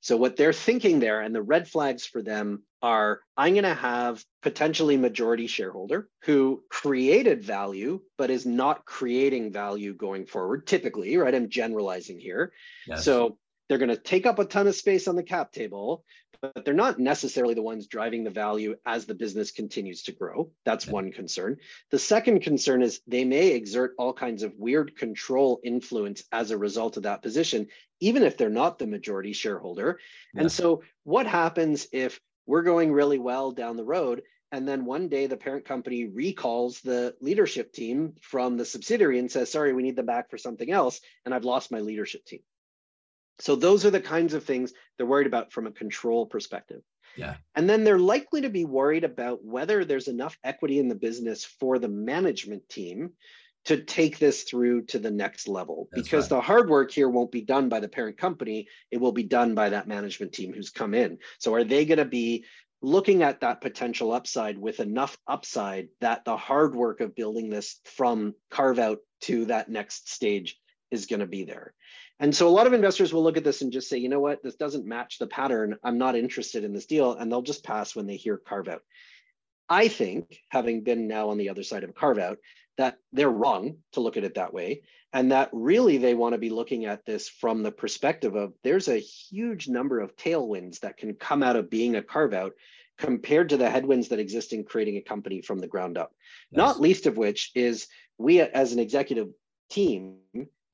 So, 0.00 0.16
what 0.16 0.36
they're 0.36 0.52
thinking 0.52 1.00
there, 1.00 1.20
and 1.20 1.34
the 1.34 1.42
red 1.42 1.68
flags 1.68 2.06
for 2.06 2.22
them 2.22 2.62
are 2.82 3.20
I'm 3.36 3.54
going 3.54 3.64
to 3.64 3.74
have 3.74 4.24
potentially 4.42 4.96
majority 4.96 5.46
shareholder 5.46 6.08
who 6.22 6.62
created 6.70 7.42
value, 7.42 8.00
but 8.16 8.30
is 8.30 8.46
not 8.46 8.84
creating 8.84 9.52
value 9.52 9.94
going 9.94 10.26
forward, 10.26 10.66
typically, 10.66 11.16
right? 11.16 11.34
I'm 11.34 11.50
generalizing 11.50 12.18
here. 12.18 12.52
Yes. 12.86 13.04
So, 13.04 13.38
they're 13.70 13.78
going 13.78 13.88
to 13.88 13.96
take 13.96 14.26
up 14.26 14.40
a 14.40 14.44
ton 14.44 14.66
of 14.66 14.74
space 14.74 15.06
on 15.06 15.14
the 15.14 15.22
cap 15.22 15.52
table, 15.52 16.04
but 16.42 16.64
they're 16.64 16.74
not 16.74 16.98
necessarily 16.98 17.54
the 17.54 17.62
ones 17.62 17.86
driving 17.86 18.24
the 18.24 18.30
value 18.30 18.74
as 18.84 19.06
the 19.06 19.14
business 19.14 19.52
continues 19.52 20.02
to 20.02 20.12
grow. 20.12 20.50
That's 20.64 20.88
one 20.88 21.12
concern. 21.12 21.58
The 21.92 21.98
second 22.00 22.40
concern 22.42 22.82
is 22.82 23.00
they 23.06 23.24
may 23.24 23.52
exert 23.52 23.94
all 23.96 24.12
kinds 24.12 24.42
of 24.42 24.58
weird 24.58 24.96
control 24.96 25.60
influence 25.62 26.24
as 26.32 26.50
a 26.50 26.58
result 26.58 26.96
of 26.96 27.04
that 27.04 27.22
position, 27.22 27.68
even 28.00 28.24
if 28.24 28.36
they're 28.36 28.50
not 28.50 28.80
the 28.80 28.88
majority 28.88 29.32
shareholder. 29.32 30.00
Yeah. 30.34 30.40
And 30.40 30.52
so, 30.52 30.82
what 31.04 31.28
happens 31.28 31.86
if 31.92 32.20
we're 32.46 32.64
going 32.64 32.90
really 32.90 33.18
well 33.18 33.52
down 33.52 33.76
the 33.76 33.84
road? 33.84 34.22
And 34.50 34.66
then 34.66 34.84
one 34.84 35.08
day 35.08 35.28
the 35.28 35.36
parent 35.36 35.64
company 35.64 36.06
recalls 36.06 36.80
the 36.80 37.14
leadership 37.20 37.72
team 37.72 38.14
from 38.20 38.56
the 38.56 38.64
subsidiary 38.64 39.20
and 39.20 39.30
says, 39.30 39.52
sorry, 39.52 39.72
we 39.72 39.84
need 39.84 39.94
them 39.94 40.06
back 40.06 40.28
for 40.28 40.38
something 40.38 40.72
else. 40.72 41.00
And 41.24 41.32
I've 41.32 41.44
lost 41.44 41.70
my 41.70 41.78
leadership 41.78 42.24
team. 42.24 42.40
So 43.40 43.56
those 43.56 43.84
are 43.84 43.90
the 43.90 44.00
kinds 44.00 44.34
of 44.34 44.44
things 44.44 44.72
they're 44.96 45.06
worried 45.06 45.26
about 45.26 45.52
from 45.52 45.66
a 45.66 45.72
control 45.72 46.26
perspective. 46.26 46.82
Yeah. 47.16 47.36
And 47.54 47.68
then 47.68 47.84
they're 47.84 47.98
likely 47.98 48.42
to 48.42 48.50
be 48.50 48.64
worried 48.64 49.04
about 49.04 49.44
whether 49.44 49.84
there's 49.84 50.08
enough 50.08 50.38
equity 50.44 50.78
in 50.78 50.88
the 50.88 50.94
business 50.94 51.44
for 51.44 51.78
the 51.78 51.88
management 51.88 52.68
team 52.68 53.12
to 53.66 53.82
take 53.82 54.18
this 54.18 54.44
through 54.44 54.82
to 54.86 54.98
the 54.98 55.10
next 55.10 55.46
level 55.48 55.88
That's 55.92 56.02
because 56.02 56.24
right. 56.24 56.36
the 56.36 56.40
hard 56.40 56.70
work 56.70 56.90
here 56.90 57.08
won't 57.08 57.32
be 57.32 57.42
done 57.42 57.68
by 57.68 57.80
the 57.80 57.88
parent 57.88 58.16
company 58.16 58.68
it 58.90 58.98
will 58.98 59.12
be 59.12 59.22
done 59.22 59.54
by 59.54 59.68
that 59.70 59.86
management 59.86 60.32
team 60.32 60.54
who's 60.54 60.70
come 60.70 60.94
in 60.94 61.18
so 61.38 61.52
are 61.54 61.64
they 61.64 61.84
going 61.84 61.98
to 61.98 62.06
be 62.06 62.46
looking 62.80 63.22
at 63.22 63.40
that 63.40 63.60
potential 63.60 64.12
upside 64.12 64.56
with 64.56 64.80
enough 64.80 65.18
upside 65.26 65.88
that 66.00 66.24
the 66.24 66.36
hard 66.38 66.74
work 66.74 67.00
of 67.00 67.14
building 67.14 67.50
this 67.50 67.80
from 67.84 68.34
carve 68.50 68.78
out 68.78 68.98
to 69.20 69.44
that 69.44 69.68
next 69.68 70.10
stage 70.10 70.58
is 70.90 71.04
going 71.04 71.20
to 71.20 71.26
be 71.26 71.44
there 71.44 71.74
and 72.20 72.36
so 72.36 72.46
a 72.46 72.50
lot 72.50 72.66
of 72.66 72.74
investors 72.74 73.14
will 73.14 73.22
look 73.22 73.38
at 73.38 73.44
this 73.44 73.62
and 73.62 73.72
just 73.72 73.88
say, 73.88 73.96
you 73.96 74.10
know 74.10 74.20
what, 74.20 74.42
this 74.42 74.56
doesn't 74.56 74.84
match 74.84 75.18
the 75.18 75.26
pattern. 75.26 75.76
I'm 75.82 75.96
not 75.96 76.16
interested 76.16 76.64
in 76.64 76.74
this 76.74 76.84
deal. 76.84 77.14
And 77.14 77.32
they'll 77.32 77.40
just 77.40 77.64
pass 77.64 77.96
when 77.96 78.06
they 78.06 78.16
hear 78.16 78.36
carve 78.36 78.68
out. 78.68 78.82
I 79.70 79.88
think, 79.88 80.38
having 80.50 80.82
been 80.82 81.08
now 81.08 81.30
on 81.30 81.38
the 81.38 81.48
other 81.48 81.62
side 81.62 81.82
of 81.82 81.90
a 81.90 81.94
carve 81.94 82.18
out, 82.18 82.38
that 82.76 82.98
they're 83.14 83.30
wrong 83.30 83.76
to 83.92 84.00
look 84.00 84.18
at 84.18 84.24
it 84.24 84.34
that 84.34 84.52
way. 84.52 84.82
And 85.14 85.32
that 85.32 85.48
really 85.52 85.96
they 85.96 86.12
want 86.12 86.34
to 86.34 86.38
be 86.38 86.50
looking 86.50 86.84
at 86.84 87.06
this 87.06 87.26
from 87.26 87.62
the 87.62 87.72
perspective 87.72 88.36
of 88.36 88.52
there's 88.62 88.88
a 88.88 88.98
huge 88.98 89.66
number 89.66 89.98
of 89.98 90.14
tailwinds 90.16 90.80
that 90.80 90.98
can 90.98 91.14
come 91.14 91.42
out 91.42 91.56
of 91.56 91.70
being 91.70 91.96
a 91.96 92.02
carve 92.02 92.34
out 92.34 92.52
compared 92.98 93.48
to 93.48 93.56
the 93.56 93.70
headwinds 93.70 94.08
that 94.08 94.18
exist 94.18 94.52
in 94.52 94.64
creating 94.64 94.98
a 94.98 95.02
company 95.02 95.40
from 95.40 95.58
the 95.58 95.66
ground 95.66 95.96
up. 95.96 96.12
Yes. 96.50 96.58
Not 96.58 96.80
least 96.80 97.06
of 97.06 97.16
which 97.16 97.50
is 97.54 97.88
we 98.18 98.40
as 98.40 98.74
an 98.74 98.78
executive 98.78 99.28
team 99.70 100.18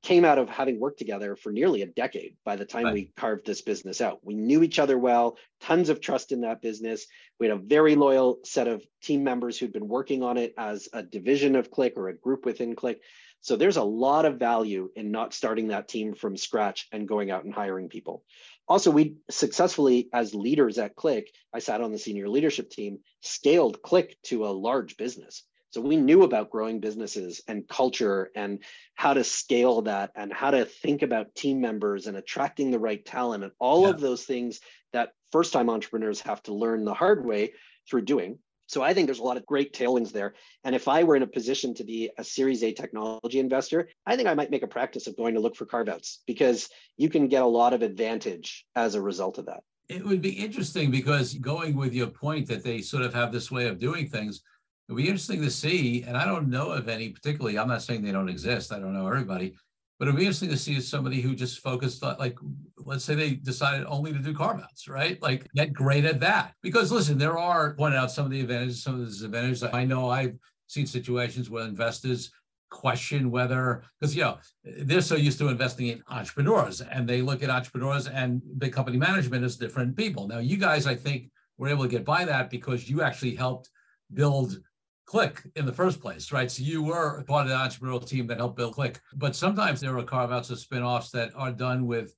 came 0.03 0.23
out 0.23 0.37
of 0.37 0.49
having 0.49 0.79
worked 0.79 0.99
together 0.99 1.35
for 1.35 1.51
nearly 1.51 1.81
a 1.81 1.87
decade 1.87 2.35
by 2.45 2.55
the 2.55 2.65
time 2.65 2.85
right. 2.85 2.93
we 2.93 3.11
carved 3.17 3.45
this 3.45 3.61
business 3.61 3.99
out. 3.99 4.19
We 4.23 4.35
knew 4.35 4.63
each 4.63 4.79
other 4.79 4.97
well, 4.97 5.37
tons 5.61 5.89
of 5.89 5.99
trust 5.99 6.31
in 6.31 6.41
that 6.41 6.61
business. 6.61 7.07
We 7.39 7.47
had 7.47 7.57
a 7.57 7.61
very 7.61 7.95
loyal 7.95 8.39
set 8.43 8.67
of 8.67 8.85
team 9.01 9.23
members 9.23 9.57
who'd 9.57 9.73
been 9.73 9.87
working 9.87 10.23
on 10.23 10.37
it 10.37 10.53
as 10.57 10.87
a 10.93 11.03
division 11.03 11.55
of 11.55 11.71
Klick 11.71 11.93
or 11.97 12.09
a 12.09 12.17
group 12.17 12.45
within 12.45 12.75
Klick. 12.75 13.01
So 13.41 13.55
there's 13.55 13.77
a 13.77 13.83
lot 13.83 14.25
of 14.25 14.39
value 14.39 14.89
in 14.95 15.11
not 15.11 15.33
starting 15.33 15.67
that 15.67 15.87
team 15.87 16.13
from 16.13 16.37
scratch 16.37 16.87
and 16.91 17.07
going 17.07 17.31
out 17.31 17.45
and 17.45 17.53
hiring 17.53 17.89
people. 17.89 18.23
Also, 18.67 18.91
we 18.91 19.15
successfully, 19.29 20.09
as 20.11 20.35
leaders 20.35 20.77
at 20.77 20.95
Klick, 20.95 21.31
I 21.53 21.59
sat 21.59 21.81
on 21.81 21.91
the 21.91 21.97
senior 21.97 22.27
leadership 22.27 22.69
team, 22.69 22.99
scaled 23.21 23.81
Klick 23.81 24.17
to 24.23 24.45
a 24.45 24.49
large 24.49 24.97
business. 24.97 25.43
So 25.77 25.81
we 25.81 25.95
knew 25.95 26.23
about 26.23 26.49
growing 26.49 26.79
businesses 26.79 27.39
and 27.47 27.67
culture 27.67 28.31
and 28.35 28.63
how 28.95 29.13
to 29.13 29.23
scale 29.23 29.83
that 29.83 30.09
and 30.15 30.33
how 30.33 30.49
to 30.49 30.65
think 30.65 31.03
about 31.03 31.35
team 31.35 31.61
members 31.61 32.07
and 32.07 32.17
attracting 32.17 32.71
the 32.71 32.79
right 32.79 33.05
talent 33.05 33.43
and 33.43 33.53
all 33.59 33.83
yeah. 33.83 33.89
of 33.89 33.99
those 33.99 34.23
things 34.23 34.59
that 34.93 35.11
first 35.31 35.53
time 35.53 35.69
entrepreneurs 35.69 36.19
have 36.21 36.41
to 36.41 36.53
learn 36.55 36.83
the 36.83 36.95
hard 36.95 37.23
way 37.23 37.53
through 37.87 38.01
doing. 38.01 38.39
So 38.65 38.81
I 38.81 38.95
think 38.95 39.05
there's 39.05 39.19
a 39.19 39.23
lot 39.23 39.37
of 39.37 39.45
great 39.45 39.71
tailwinds 39.71 40.11
there. 40.11 40.33
And 40.63 40.73
if 40.73 40.87
I 40.87 41.03
were 41.03 41.15
in 41.15 41.21
a 41.21 41.27
position 41.27 41.75
to 41.75 41.83
be 41.83 42.09
a 42.17 42.23
Series 42.23 42.63
A 42.63 42.73
technology 42.73 43.37
investor, 43.37 43.87
I 44.03 44.15
think 44.15 44.27
I 44.27 44.33
might 44.33 44.49
make 44.49 44.63
a 44.63 44.67
practice 44.67 45.05
of 45.05 45.15
going 45.15 45.35
to 45.35 45.39
look 45.39 45.55
for 45.55 45.67
carve 45.67 45.89
outs 45.89 46.23
because 46.25 46.69
you 46.97 47.07
can 47.07 47.27
get 47.27 47.43
a 47.43 47.45
lot 47.45 47.73
of 47.73 47.83
advantage 47.83 48.65
as 48.75 48.95
a 48.95 49.01
result 49.01 49.37
of 49.37 49.45
that. 49.45 49.61
It 49.89 50.03
would 50.03 50.23
be 50.23 50.31
interesting 50.31 50.89
because 50.89 51.35
going 51.35 51.77
with 51.77 51.93
your 51.93 52.07
point 52.07 52.47
that 52.47 52.63
they 52.63 52.81
sort 52.81 53.03
of 53.03 53.13
have 53.13 53.31
this 53.31 53.51
way 53.51 53.67
of 53.67 53.77
doing 53.77 54.09
things, 54.09 54.41
It'd 54.87 54.97
be 54.97 55.07
interesting 55.07 55.41
to 55.41 55.51
see, 55.51 56.03
and 56.03 56.15
I 56.15 56.25
don't 56.25 56.49
know 56.49 56.71
of 56.71 56.87
any 56.87 57.09
particularly. 57.09 57.59
I'm 57.59 57.67
not 57.67 57.81
saying 57.81 58.03
they 58.03 58.11
don't 58.11 58.29
exist. 58.29 58.71
I 58.71 58.79
don't 58.79 58.93
know 58.93 59.05
everybody, 59.07 59.57
but 59.99 60.07
it'd 60.07 60.17
be 60.17 60.23
interesting 60.23 60.49
to 60.49 60.57
see 60.57 60.79
somebody 60.79 61.19
who 61.19 61.35
just 61.35 61.59
focused 61.59 62.03
on, 62.03 62.17
like, 62.19 62.37
let's 62.85 63.03
say 63.03 63.13
they 63.13 63.31
decided 63.31 63.85
only 63.87 64.13
to 64.13 64.19
do 64.19 64.33
carve 64.33 64.61
outs, 64.61 64.87
right? 64.87 65.21
Like, 65.21 65.51
get 65.55 65.73
great 65.73 66.05
at 66.05 66.21
that. 66.21 66.53
Because 66.61 66.89
listen, 66.91 67.17
there 67.17 67.37
are 67.37 67.73
pointed 67.73 67.97
out 67.97 68.11
some 68.11 68.25
of 68.25 68.31
the 68.31 68.39
advantages, 68.39 68.81
some 68.81 68.93
of 68.93 69.01
the 69.01 69.07
disadvantages. 69.07 69.63
I 69.63 69.83
know 69.83 70.09
I've 70.09 70.37
seen 70.67 70.85
situations 70.85 71.49
where 71.49 71.65
investors 71.65 72.31
question 72.69 73.31
whether 73.31 73.81
because 73.97 74.13
you 74.13 74.21
know 74.21 74.37
they're 74.63 74.99
so 74.99 75.15
used 75.15 75.39
to 75.39 75.47
investing 75.47 75.87
in 75.87 76.03
entrepreneurs 76.09 76.81
and 76.81 77.07
they 77.07 77.21
look 77.21 77.41
at 77.41 77.49
entrepreneurs 77.49 78.07
and 78.07 78.41
big 78.59 78.73
company 78.73 78.97
management 78.97 79.43
as 79.43 79.55
different 79.55 79.95
people 79.95 80.27
now 80.27 80.39
you 80.39 80.57
guys 80.57 80.85
i 80.85 80.93
think 80.93 81.29
were 81.57 81.69
able 81.69 81.83
to 81.83 81.89
get 81.89 82.03
by 82.03 82.25
that 82.25 82.49
because 82.49 82.89
you 82.89 83.01
actually 83.01 83.33
helped 83.33 83.69
build 84.13 84.59
Klick 85.07 85.41
in 85.55 85.65
the 85.65 85.73
first 85.73 86.01
place, 86.01 86.31
right? 86.31 86.51
So 86.51 86.63
you 86.63 86.83
were 86.83 87.23
part 87.23 87.47
of 87.47 87.49
the 87.49 87.55
entrepreneurial 87.55 88.05
team 88.05 88.27
that 88.27 88.37
helped 88.37 88.57
build 88.57 88.75
Klick. 88.75 88.99
But 89.15 89.35
sometimes 89.35 89.79
there 89.79 89.97
are 89.97 90.03
carve 90.03 90.31
outs 90.31 90.51
or 90.51 90.57
spin 90.57 90.83
offs 90.83 91.11
that 91.11 91.31
are 91.35 91.51
done 91.51 91.87
with 91.87 92.13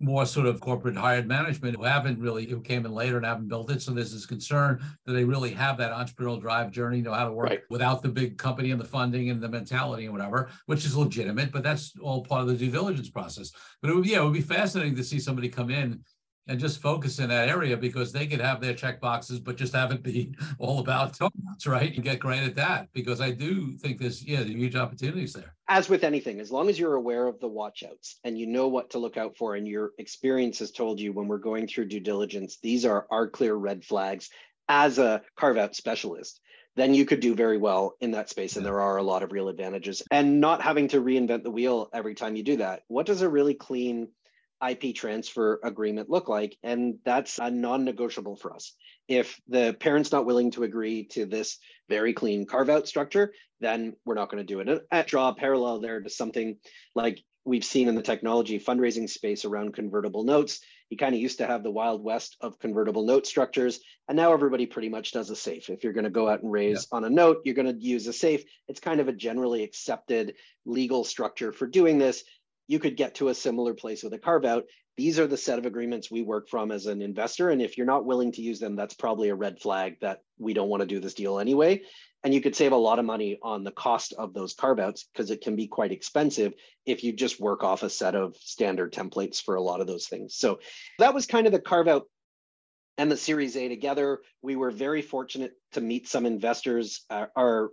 more 0.00 0.26
sort 0.26 0.46
of 0.46 0.60
corporate 0.60 0.96
hired 0.96 1.28
management 1.28 1.76
who 1.76 1.84
haven't 1.84 2.18
really, 2.18 2.46
who 2.46 2.60
came 2.60 2.84
in 2.84 2.92
later 2.92 3.16
and 3.16 3.24
haven't 3.24 3.46
built 3.46 3.70
it. 3.70 3.80
So 3.80 3.92
there's 3.92 4.12
this 4.12 4.26
concern 4.26 4.84
that 5.06 5.12
they 5.12 5.24
really 5.24 5.52
have 5.52 5.78
that 5.78 5.92
entrepreneurial 5.92 6.40
drive 6.40 6.72
journey, 6.72 7.00
know 7.00 7.12
how 7.12 7.26
to 7.26 7.32
work 7.32 7.48
right. 7.48 7.60
without 7.70 8.02
the 8.02 8.08
big 8.08 8.36
company 8.36 8.72
and 8.72 8.80
the 8.80 8.84
funding 8.84 9.30
and 9.30 9.40
the 9.40 9.48
mentality 9.48 10.04
and 10.04 10.12
whatever, 10.12 10.50
which 10.66 10.84
is 10.84 10.96
legitimate, 10.96 11.52
but 11.52 11.62
that's 11.62 11.92
all 12.02 12.24
part 12.24 12.42
of 12.42 12.48
the 12.48 12.56
due 12.56 12.70
diligence 12.70 13.08
process. 13.08 13.52
But 13.80 13.90
it 13.90 13.94
would, 13.94 14.06
yeah, 14.06 14.20
it 14.20 14.24
would 14.24 14.32
be 14.32 14.40
fascinating 14.40 14.96
to 14.96 15.04
see 15.04 15.20
somebody 15.20 15.48
come 15.48 15.70
in 15.70 16.00
and 16.46 16.60
just 16.60 16.82
focus 16.82 17.18
in 17.18 17.30
that 17.30 17.48
area 17.48 17.76
because 17.76 18.12
they 18.12 18.26
could 18.26 18.40
have 18.40 18.60
their 18.60 18.74
check 18.74 19.00
boxes, 19.00 19.40
but 19.40 19.56
just 19.56 19.74
have 19.74 19.92
it 19.92 20.02
be 20.02 20.34
all 20.58 20.80
about 20.80 21.18
donuts, 21.18 21.66
right? 21.66 21.94
You 21.94 22.02
get 22.02 22.18
great 22.18 22.42
at 22.42 22.56
that 22.56 22.88
because 22.92 23.20
I 23.20 23.30
do 23.30 23.76
think 23.78 23.98
there's 23.98 24.22
yeah, 24.22 24.42
huge 24.42 24.76
opportunities 24.76 25.32
there. 25.32 25.54
As 25.68 25.88
with 25.88 26.04
anything, 26.04 26.40
as 26.40 26.50
long 26.50 26.68
as 26.68 26.78
you're 26.78 26.94
aware 26.94 27.26
of 27.26 27.40
the 27.40 27.48
watchouts 27.48 28.16
and 28.24 28.38
you 28.38 28.46
know 28.46 28.68
what 28.68 28.90
to 28.90 28.98
look 28.98 29.16
out 29.16 29.36
for, 29.36 29.54
and 29.54 29.66
your 29.66 29.92
experience 29.98 30.58
has 30.58 30.70
told 30.70 31.00
you 31.00 31.12
when 31.12 31.28
we're 31.28 31.38
going 31.38 31.66
through 31.66 31.86
due 31.86 32.00
diligence, 32.00 32.58
these 32.62 32.84
are 32.84 33.06
our 33.10 33.28
clear 33.28 33.54
red 33.54 33.84
flags 33.84 34.28
as 34.68 34.98
a 34.98 35.22
carve 35.36 35.56
out 35.56 35.74
specialist 35.74 36.40
then 36.76 36.94
you 36.94 37.04
could 37.04 37.20
do 37.20 37.34
very 37.34 37.56
well 37.56 37.96
in 38.00 38.10
that 38.12 38.28
space. 38.28 38.56
And 38.56 38.66
there 38.66 38.80
are 38.80 38.96
a 38.96 39.02
lot 39.02 39.22
of 39.22 39.32
real 39.32 39.48
advantages. 39.48 40.02
And 40.10 40.40
not 40.40 40.60
having 40.60 40.88
to 40.88 41.00
reinvent 41.00 41.44
the 41.44 41.50
wheel 41.50 41.88
every 41.92 42.14
time 42.14 42.36
you 42.36 42.42
do 42.42 42.56
that. 42.56 42.82
What 42.88 43.06
does 43.06 43.22
a 43.22 43.28
really 43.28 43.54
clean 43.54 44.08
IP 44.66 44.94
transfer 44.94 45.60
agreement 45.62 46.10
look 46.10 46.28
like? 46.28 46.56
And 46.62 46.96
that's 47.04 47.38
a 47.38 47.50
non 47.50 47.84
negotiable 47.84 48.36
for 48.36 48.54
us. 48.54 48.72
If 49.08 49.40
the 49.48 49.76
parent's 49.78 50.12
not 50.12 50.26
willing 50.26 50.50
to 50.52 50.62
agree 50.62 51.04
to 51.08 51.26
this 51.26 51.58
very 51.88 52.12
clean 52.12 52.46
carve 52.46 52.70
out 52.70 52.88
structure, 52.88 53.32
then 53.60 53.94
we're 54.04 54.14
not 54.14 54.30
going 54.30 54.44
to 54.44 54.52
do 54.52 54.60
it. 54.60 54.68
And 54.68 54.80
I 54.90 55.02
draw 55.02 55.28
a 55.28 55.34
parallel 55.34 55.80
there 55.80 56.00
to 56.00 56.10
something 56.10 56.56
like 56.94 57.22
we've 57.44 57.64
seen 57.64 57.88
in 57.88 57.94
the 57.94 58.02
technology 58.02 58.58
fundraising 58.58 59.08
space 59.08 59.44
around 59.44 59.74
convertible 59.74 60.24
notes. 60.24 60.60
You 60.90 60.96
kind 60.96 61.14
of 61.14 61.20
used 61.20 61.38
to 61.38 61.46
have 61.46 61.62
the 61.62 61.70
wild 61.70 62.02
west 62.02 62.36
of 62.40 62.58
convertible 62.58 63.04
note 63.04 63.26
structures, 63.26 63.80
and 64.08 64.16
now 64.16 64.32
everybody 64.32 64.66
pretty 64.66 64.88
much 64.88 65.12
does 65.12 65.30
a 65.30 65.36
safe. 65.36 65.68
If 65.68 65.82
you're 65.82 65.92
going 65.92 66.04
to 66.04 66.10
go 66.10 66.28
out 66.28 66.42
and 66.42 66.52
raise 66.52 66.86
yeah. 66.90 66.96
on 66.96 67.04
a 67.04 67.10
note, 67.10 67.38
you're 67.44 67.54
going 67.54 67.74
to 67.74 67.84
use 67.84 68.06
a 68.06 68.12
safe. 68.12 68.44
It's 68.68 68.80
kind 68.80 69.00
of 69.00 69.08
a 69.08 69.12
generally 69.12 69.64
accepted 69.64 70.34
legal 70.64 71.04
structure 71.04 71.52
for 71.52 71.66
doing 71.66 71.98
this 71.98 72.24
you 72.66 72.78
could 72.78 72.96
get 72.96 73.16
to 73.16 73.28
a 73.28 73.34
similar 73.34 73.74
place 73.74 74.02
with 74.02 74.12
a 74.12 74.18
carve 74.18 74.44
out. 74.44 74.64
These 74.96 75.18
are 75.18 75.26
the 75.26 75.36
set 75.36 75.58
of 75.58 75.66
agreements 75.66 76.10
we 76.10 76.22
work 76.22 76.48
from 76.48 76.70
as 76.70 76.86
an 76.86 77.02
investor. 77.02 77.50
And 77.50 77.60
if 77.60 77.76
you're 77.76 77.86
not 77.86 78.06
willing 78.06 78.32
to 78.32 78.42
use 78.42 78.60
them, 78.60 78.76
that's 78.76 78.94
probably 78.94 79.28
a 79.28 79.34
red 79.34 79.60
flag 79.60 79.96
that 80.00 80.20
we 80.38 80.54
don't 80.54 80.68
want 80.68 80.82
to 80.82 80.86
do 80.86 81.00
this 81.00 81.14
deal 81.14 81.40
anyway. 81.40 81.82
And 82.22 82.32
you 82.32 82.40
could 82.40 82.56
save 82.56 82.72
a 82.72 82.76
lot 82.76 82.98
of 82.98 83.04
money 83.04 83.38
on 83.42 83.64
the 83.64 83.72
cost 83.72 84.14
of 84.14 84.32
those 84.32 84.54
carve 84.54 84.78
outs 84.78 85.04
because 85.12 85.30
it 85.30 85.42
can 85.42 85.56
be 85.56 85.66
quite 85.66 85.92
expensive 85.92 86.54
if 86.86 87.04
you 87.04 87.12
just 87.12 87.40
work 87.40 87.62
off 87.64 87.82
a 87.82 87.90
set 87.90 88.14
of 88.14 88.36
standard 88.36 88.92
templates 88.92 89.42
for 89.42 89.56
a 89.56 89.62
lot 89.62 89.80
of 89.80 89.86
those 89.86 90.06
things. 90.06 90.34
So 90.36 90.60
that 91.00 91.12
was 91.12 91.26
kind 91.26 91.46
of 91.46 91.52
the 91.52 91.60
carve 91.60 91.88
out 91.88 92.06
and 92.98 93.10
the 93.10 93.16
Series 93.16 93.56
A 93.56 93.68
together. 93.68 94.20
We 94.42 94.56
were 94.56 94.70
very 94.70 95.02
fortunate 95.02 95.52
to 95.72 95.80
meet 95.80 96.08
some 96.08 96.26
investors. 96.26 97.04
Uh, 97.10 97.26
our 97.36 97.70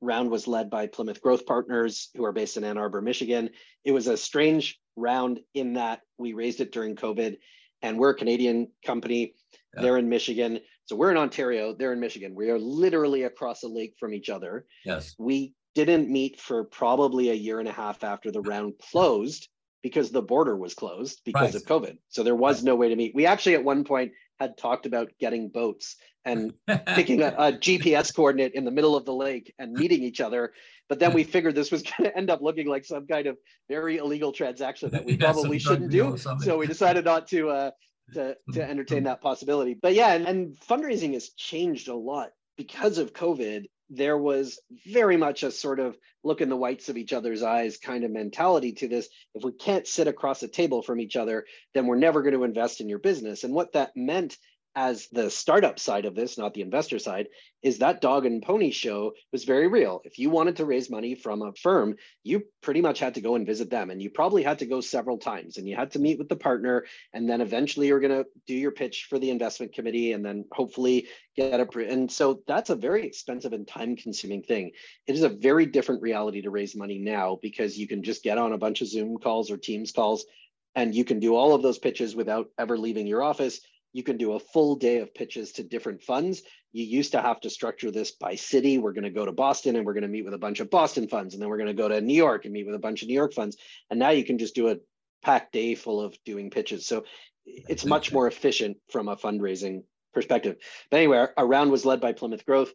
round 0.00 0.30
was 0.30 0.46
led 0.46 0.70
by 0.70 0.86
Plymouth 0.86 1.20
Growth 1.20 1.46
Partners, 1.46 2.10
who 2.16 2.24
are 2.24 2.32
based 2.32 2.56
in 2.56 2.64
Ann 2.64 2.78
Arbor, 2.78 3.00
Michigan. 3.00 3.50
It 3.84 3.92
was 3.92 4.06
a 4.06 4.16
strange 4.16 4.78
round 4.96 5.40
in 5.54 5.74
that 5.74 6.00
we 6.18 6.32
raised 6.32 6.60
it 6.60 6.72
during 6.72 6.96
COVID, 6.96 7.36
and 7.82 7.98
we're 7.98 8.10
a 8.10 8.16
Canadian 8.16 8.68
company. 8.84 9.34
Yeah. 9.74 9.82
They're 9.82 9.98
in 9.98 10.08
Michigan. 10.08 10.60
So 10.86 10.96
we're 10.96 11.10
in 11.10 11.16
Ontario, 11.16 11.74
they're 11.74 11.94
in 11.94 12.00
Michigan. 12.00 12.34
We 12.34 12.50
are 12.50 12.58
literally 12.58 13.22
across 13.22 13.62
a 13.62 13.68
lake 13.68 13.94
from 13.98 14.12
each 14.12 14.28
other. 14.28 14.66
Yes. 14.84 15.14
We 15.18 15.54
didn't 15.74 16.10
meet 16.10 16.38
for 16.38 16.64
probably 16.64 17.30
a 17.30 17.34
year 17.34 17.58
and 17.58 17.68
a 17.68 17.72
half 17.72 18.04
after 18.04 18.30
the 18.30 18.42
round 18.42 18.74
closed 18.90 19.48
because 19.82 20.10
the 20.10 20.22
border 20.22 20.56
was 20.56 20.74
closed 20.74 21.20
because 21.24 21.54
right. 21.54 21.54
of 21.54 21.64
COVID. 21.64 21.98
So 22.08 22.22
there 22.22 22.34
was 22.34 22.58
right. 22.58 22.64
no 22.64 22.76
way 22.76 22.88
to 22.90 22.96
meet. 22.96 23.14
We 23.14 23.26
actually 23.26 23.54
at 23.54 23.64
one 23.64 23.84
point 23.84 24.12
had 24.40 24.56
talked 24.56 24.86
about 24.86 25.12
getting 25.18 25.48
boats 25.48 25.96
and 26.24 26.54
picking 26.94 27.22
a, 27.22 27.34
a, 27.36 27.52
GPS 27.52 28.14
coordinate 28.14 28.54
in 28.54 28.64
the 28.64 28.70
middle 28.70 28.96
of 28.96 29.04
the 29.04 29.14
lake 29.14 29.52
and 29.58 29.72
meeting 29.74 30.02
each 30.02 30.20
other. 30.20 30.52
But 30.88 30.98
then 30.98 31.12
we 31.12 31.24
figured 31.24 31.54
this 31.54 31.70
was 31.70 31.82
going 31.98 32.10
to 32.10 32.16
end 32.16 32.30
up 32.30 32.40
looking 32.42 32.66
like 32.66 32.84
some 32.84 33.06
kind 33.06 33.26
of 33.26 33.36
very 33.68 33.98
illegal 33.98 34.32
transaction 34.32 34.90
that 34.90 35.04
we 35.04 35.12
yeah, 35.12 35.32
probably 35.32 35.58
shouldn't 35.58 35.90
do. 35.90 36.16
So 36.40 36.58
we 36.58 36.66
decided 36.66 37.04
not 37.04 37.28
to 37.28 37.50
uh, 37.50 37.70
to 38.14 38.36
to 38.52 38.68
entertain 38.68 39.04
that 39.04 39.20
possibility. 39.22 39.74
But 39.74 39.94
yeah, 39.94 40.12
and, 40.12 40.26
and 40.26 40.56
fundraising 40.60 41.14
has 41.14 41.30
changed 41.30 41.88
a 41.88 41.94
lot 41.94 42.30
because 42.56 42.98
of 42.98 43.12
COVID. 43.12 43.66
There 43.90 44.16
was 44.16 44.58
very 44.86 45.16
much 45.16 45.42
a 45.42 45.50
sort 45.50 45.78
of 45.78 45.96
look 46.22 46.40
in 46.40 46.48
the 46.48 46.56
whites 46.56 46.88
of 46.88 46.96
each 46.96 47.12
other's 47.12 47.42
eyes 47.42 47.76
kind 47.76 48.04
of 48.04 48.10
mentality 48.10 48.72
to 48.72 48.88
this. 48.88 49.08
If 49.34 49.44
we 49.44 49.52
can't 49.52 49.86
sit 49.86 50.08
across 50.08 50.42
a 50.42 50.48
table 50.48 50.82
from 50.82 51.00
each 51.00 51.16
other, 51.16 51.44
then 51.74 51.86
we're 51.86 51.96
never 51.96 52.22
going 52.22 52.34
to 52.34 52.44
invest 52.44 52.80
in 52.80 52.88
your 52.88 52.98
business. 52.98 53.44
And 53.44 53.54
what 53.54 53.72
that 53.72 53.96
meant 53.96 54.36
as 54.76 55.08
the 55.12 55.30
startup 55.30 55.78
side 55.78 56.04
of 56.04 56.14
this, 56.14 56.36
not 56.36 56.52
the 56.52 56.60
investor 56.60 56.98
side, 56.98 57.28
is 57.62 57.78
that 57.78 58.00
dog 58.00 58.26
and 58.26 58.42
pony 58.42 58.70
show 58.70 59.12
was 59.32 59.44
very 59.44 59.68
real. 59.68 60.02
If 60.04 60.18
you 60.18 60.30
wanted 60.30 60.56
to 60.56 60.64
raise 60.64 60.90
money 60.90 61.14
from 61.14 61.42
a 61.42 61.52
firm, 61.54 61.96
you 62.22 62.44
pretty 62.60 62.80
much 62.80 62.98
had 62.98 63.14
to 63.14 63.20
go 63.20 63.36
and 63.36 63.46
visit 63.46 63.70
them. 63.70 63.90
And 63.90 64.02
you 64.02 64.10
probably 64.10 64.42
had 64.42 64.58
to 64.58 64.66
go 64.66 64.80
several 64.80 65.16
times 65.16 65.56
and 65.56 65.68
you 65.68 65.76
had 65.76 65.92
to 65.92 65.98
meet 66.00 66.18
with 66.18 66.28
the 66.28 66.36
partner. 66.36 66.84
And 67.12 67.28
then 67.28 67.40
eventually 67.40 67.86
you're 67.86 68.00
going 68.00 68.24
to 68.24 68.26
do 68.46 68.54
your 68.54 68.72
pitch 68.72 69.06
for 69.08 69.18
the 69.18 69.30
investment 69.30 69.72
committee 69.72 70.12
and 70.12 70.24
then 70.24 70.44
hopefully 70.52 71.06
get 71.36 71.60
a. 71.60 71.66
And 71.88 72.10
so 72.10 72.42
that's 72.46 72.70
a 72.70 72.76
very 72.76 73.06
expensive 73.06 73.52
and 73.52 73.66
time 73.66 73.96
consuming 73.96 74.42
thing. 74.42 74.72
It 75.06 75.14
is 75.14 75.22
a 75.22 75.28
very 75.28 75.66
different 75.66 76.02
reality 76.02 76.42
to 76.42 76.50
raise 76.50 76.74
money 76.74 76.98
now 76.98 77.38
because 77.40 77.78
you 77.78 77.86
can 77.86 78.02
just 78.02 78.22
get 78.22 78.38
on 78.38 78.52
a 78.52 78.58
bunch 78.58 78.82
of 78.82 78.88
Zoom 78.88 79.18
calls 79.18 79.50
or 79.50 79.56
Teams 79.56 79.92
calls 79.92 80.26
and 80.74 80.94
you 80.94 81.04
can 81.04 81.20
do 81.20 81.36
all 81.36 81.54
of 81.54 81.62
those 81.62 81.78
pitches 81.78 82.16
without 82.16 82.48
ever 82.58 82.76
leaving 82.76 83.06
your 83.06 83.22
office 83.22 83.60
you 83.94 84.02
can 84.02 84.18
do 84.18 84.32
a 84.32 84.40
full 84.40 84.74
day 84.74 84.98
of 84.98 85.14
pitches 85.14 85.52
to 85.52 85.62
different 85.62 86.02
funds. 86.02 86.42
You 86.72 86.84
used 86.84 87.12
to 87.12 87.22
have 87.22 87.40
to 87.42 87.48
structure 87.48 87.92
this 87.92 88.10
by 88.10 88.34
city. 88.34 88.76
We're 88.76 88.92
going 88.92 89.04
to 89.04 89.10
go 89.10 89.24
to 89.24 89.32
Boston 89.32 89.76
and 89.76 89.86
we're 89.86 89.94
going 89.94 90.02
to 90.02 90.08
meet 90.08 90.24
with 90.24 90.34
a 90.34 90.38
bunch 90.38 90.58
of 90.58 90.68
Boston 90.68 91.06
funds. 91.06 91.32
And 91.32 91.40
then 91.40 91.48
we're 91.48 91.58
going 91.58 91.68
to 91.68 91.80
go 91.82 91.88
to 91.88 92.00
New 92.00 92.16
York 92.16 92.44
and 92.44 92.52
meet 92.52 92.66
with 92.66 92.74
a 92.74 92.80
bunch 92.80 93.02
of 93.02 93.08
New 93.08 93.14
York 93.14 93.32
funds. 93.32 93.56
And 93.88 94.00
now 94.00 94.10
you 94.10 94.24
can 94.24 94.36
just 94.36 94.56
do 94.56 94.68
a 94.68 94.78
packed 95.22 95.52
day 95.52 95.76
full 95.76 96.00
of 96.00 96.18
doing 96.24 96.50
pitches. 96.50 96.86
So 96.86 97.04
it's 97.46 97.84
much 97.84 98.12
more 98.12 98.26
efficient 98.26 98.78
from 98.90 99.06
a 99.06 99.16
fundraising 99.16 99.84
perspective. 100.12 100.56
But 100.90 100.96
anyway, 100.96 101.28
our 101.36 101.46
round 101.46 101.70
was 101.70 101.86
led 101.86 102.00
by 102.00 102.12
Plymouth 102.14 102.44
Growth. 102.44 102.72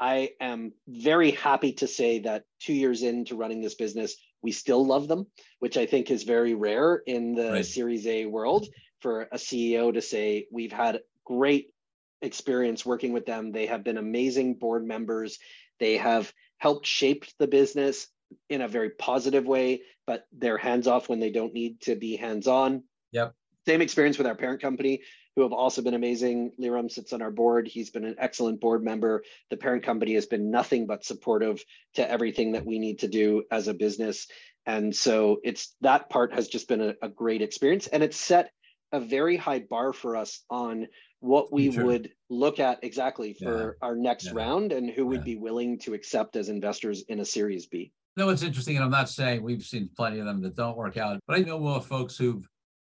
I 0.00 0.30
am 0.40 0.72
very 0.88 1.30
happy 1.30 1.74
to 1.74 1.86
say 1.86 2.18
that 2.20 2.42
two 2.60 2.74
years 2.74 3.02
into 3.02 3.36
running 3.36 3.62
this 3.62 3.76
business, 3.76 4.16
we 4.42 4.50
still 4.50 4.84
love 4.84 5.06
them, 5.06 5.28
which 5.60 5.76
I 5.76 5.86
think 5.86 6.10
is 6.10 6.24
very 6.24 6.54
rare 6.54 6.96
in 7.06 7.34
the 7.34 7.52
right. 7.52 7.64
Series 7.64 8.06
A 8.08 8.26
world 8.26 8.66
for 9.00 9.22
a 9.22 9.36
CEO 9.36 9.92
to 9.92 10.02
say, 10.02 10.46
We've 10.50 10.72
had 10.72 11.00
great 11.24 11.72
experience 12.22 12.84
working 12.84 13.12
with 13.12 13.26
them. 13.26 13.52
They 13.52 13.66
have 13.66 13.84
been 13.84 13.98
amazing 13.98 14.54
board 14.54 14.86
members. 14.86 15.38
They 15.78 15.98
have 15.98 16.32
helped 16.58 16.86
shape 16.86 17.24
the 17.38 17.46
business 17.46 18.08
in 18.48 18.60
a 18.60 18.68
very 18.68 18.90
positive 18.90 19.46
way, 19.46 19.82
but 20.06 20.26
they're 20.32 20.58
hands 20.58 20.86
off 20.86 21.08
when 21.08 21.20
they 21.20 21.30
don't 21.30 21.54
need 21.54 21.80
to 21.82 21.94
be 21.94 22.16
hands 22.16 22.46
on. 22.46 22.82
Yep. 23.12 23.34
Same 23.66 23.80
experience 23.80 24.18
with 24.18 24.26
our 24.26 24.34
parent 24.34 24.62
company, 24.62 25.02
who 25.34 25.42
have 25.42 25.52
also 25.52 25.82
been 25.82 25.94
amazing. 25.94 26.52
Leerom 26.58 26.90
sits 26.90 27.12
on 27.12 27.20
our 27.20 27.30
board. 27.30 27.68
He's 27.68 27.90
been 27.90 28.04
an 28.04 28.16
excellent 28.18 28.60
board 28.60 28.82
member. 28.82 29.22
The 29.50 29.56
parent 29.56 29.84
company 29.84 30.14
has 30.14 30.26
been 30.26 30.50
nothing 30.50 30.86
but 30.86 31.04
supportive 31.04 31.62
to 31.94 32.10
everything 32.10 32.52
that 32.52 32.64
we 32.64 32.78
need 32.78 33.00
to 33.00 33.08
do 33.08 33.44
as 33.50 33.68
a 33.68 33.74
business. 33.74 34.26
And 34.64 34.94
so 34.94 35.38
it's 35.44 35.74
that 35.82 36.10
part 36.10 36.32
has 36.34 36.48
just 36.48 36.68
been 36.68 36.80
a, 36.80 36.94
a 37.02 37.08
great 37.08 37.42
experience. 37.42 37.86
And 37.86 38.02
it's 38.02 38.16
set 38.16 38.50
a 38.96 39.00
very 39.00 39.36
high 39.36 39.60
bar 39.60 39.92
for 39.92 40.16
us 40.16 40.44
on 40.50 40.86
what 41.20 41.52
we 41.52 41.68
would 41.70 42.10
look 42.30 42.58
at 42.58 42.78
exactly 42.82 43.34
for 43.34 43.76
yeah. 43.80 43.86
our 43.86 43.96
next 43.96 44.26
yeah. 44.26 44.32
round 44.34 44.72
and 44.72 44.90
who 44.90 45.06
would 45.06 45.24
be 45.24 45.36
willing 45.36 45.78
to 45.78 45.94
accept 45.94 46.36
as 46.36 46.48
investors 46.48 47.04
in 47.08 47.20
a 47.20 47.24
series 47.24 47.66
B. 47.66 47.92
No, 48.16 48.30
it's 48.30 48.42
interesting, 48.42 48.76
and 48.76 48.84
I'm 48.84 48.90
not 48.90 49.10
saying 49.10 49.42
we've 49.42 49.62
seen 49.62 49.90
plenty 49.94 50.18
of 50.18 50.26
them 50.26 50.40
that 50.42 50.56
don't 50.56 50.76
work 50.76 50.96
out, 50.96 51.18
but 51.26 51.36
I 51.36 51.42
know 51.42 51.58
more 51.58 51.82
folks 51.82 52.16
who've 52.16 52.46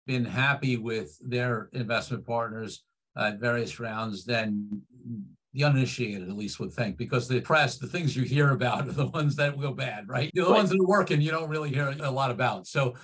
been 0.07 0.25
happy 0.25 0.77
with 0.77 1.17
their 1.21 1.69
investment 1.73 2.27
partners 2.27 2.83
at 3.19 3.39
various 3.39 3.79
rounds 3.79 4.25
than 4.25 4.83
the 5.53 5.65
uninitiated 5.65 6.29
at 6.29 6.37
least 6.37 6.61
would 6.61 6.73
think 6.73 6.97
because 6.97 7.27
the 7.27 7.41
press 7.41 7.77
the 7.77 7.87
things 7.87 8.17
you 8.17 8.23
hear 8.23 8.51
about 8.53 8.89
are 8.89 8.93
the 8.93 9.07
ones 9.09 9.35
that 9.35 9.61
go 9.61 9.73
bad 9.73 10.09
right 10.09 10.31
the 10.35 10.43
right. 10.43 10.51
ones 10.51 10.71
that 10.71 10.81
are 10.81 10.87
working 10.87 11.21
you 11.21 11.31
don't 11.31 11.49
really 11.49 11.71
hear 11.71 11.95
a 12.01 12.11
lot 12.11 12.31
about 12.31 12.69
so 12.69 12.95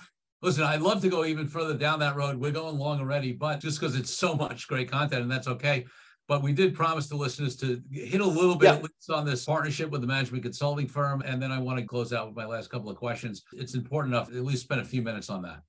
listen 0.41 0.63
i'd 0.63 0.81
love 0.81 1.01
to 1.01 1.09
go 1.09 1.25
even 1.25 1.47
further 1.47 1.73
down 1.73 1.99
that 1.99 2.15
road. 2.15 2.37
We're 2.37 2.51
going 2.51 2.77
long 2.77 2.99
already 2.99 3.31
but 3.33 3.59
just 3.59 3.79
because 3.79 3.95
it's 3.95 4.11
so 4.11 4.35
much 4.35 4.67
great 4.67 4.89
content 4.89 5.21
and 5.21 5.31
that's 5.31 5.47
okay. 5.47 5.85
But 6.27 6.43
we 6.43 6.51
did 6.51 6.75
promise 6.75 7.07
the 7.07 7.15
listeners 7.15 7.55
to 7.57 7.81
hit 7.89 8.19
a 8.19 8.25
little 8.25 8.55
bit 8.55 8.65
yeah. 8.65 8.75
at 8.75 8.83
least 8.83 9.09
on 9.09 9.25
this 9.25 9.45
partnership 9.45 9.89
with 9.89 10.01
the 10.01 10.07
management 10.07 10.43
consulting 10.43 10.87
firm 10.87 11.21
and 11.21 11.41
then 11.41 11.53
i 11.53 11.59
want 11.59 11.79
to 11.79 11.85
close 11.85 12.11
out 12.11 12.27
with 12.27 12.35
my 12.35 12.45
last 12.45 12.69
couple 12.69 12.89
of 12.89 12.97
questions. 12.97 13.43
It's 13.53 13.75
important 13.75 14.13
enough 14.13 14.29
at 14.29 14.43
least 14.43 14.63
spend 14.63 14.81
a 14.81 14.85
few 14.85 15.01
minutes 15.01 15.29
on 15.29 15.41
that 15.43 15.61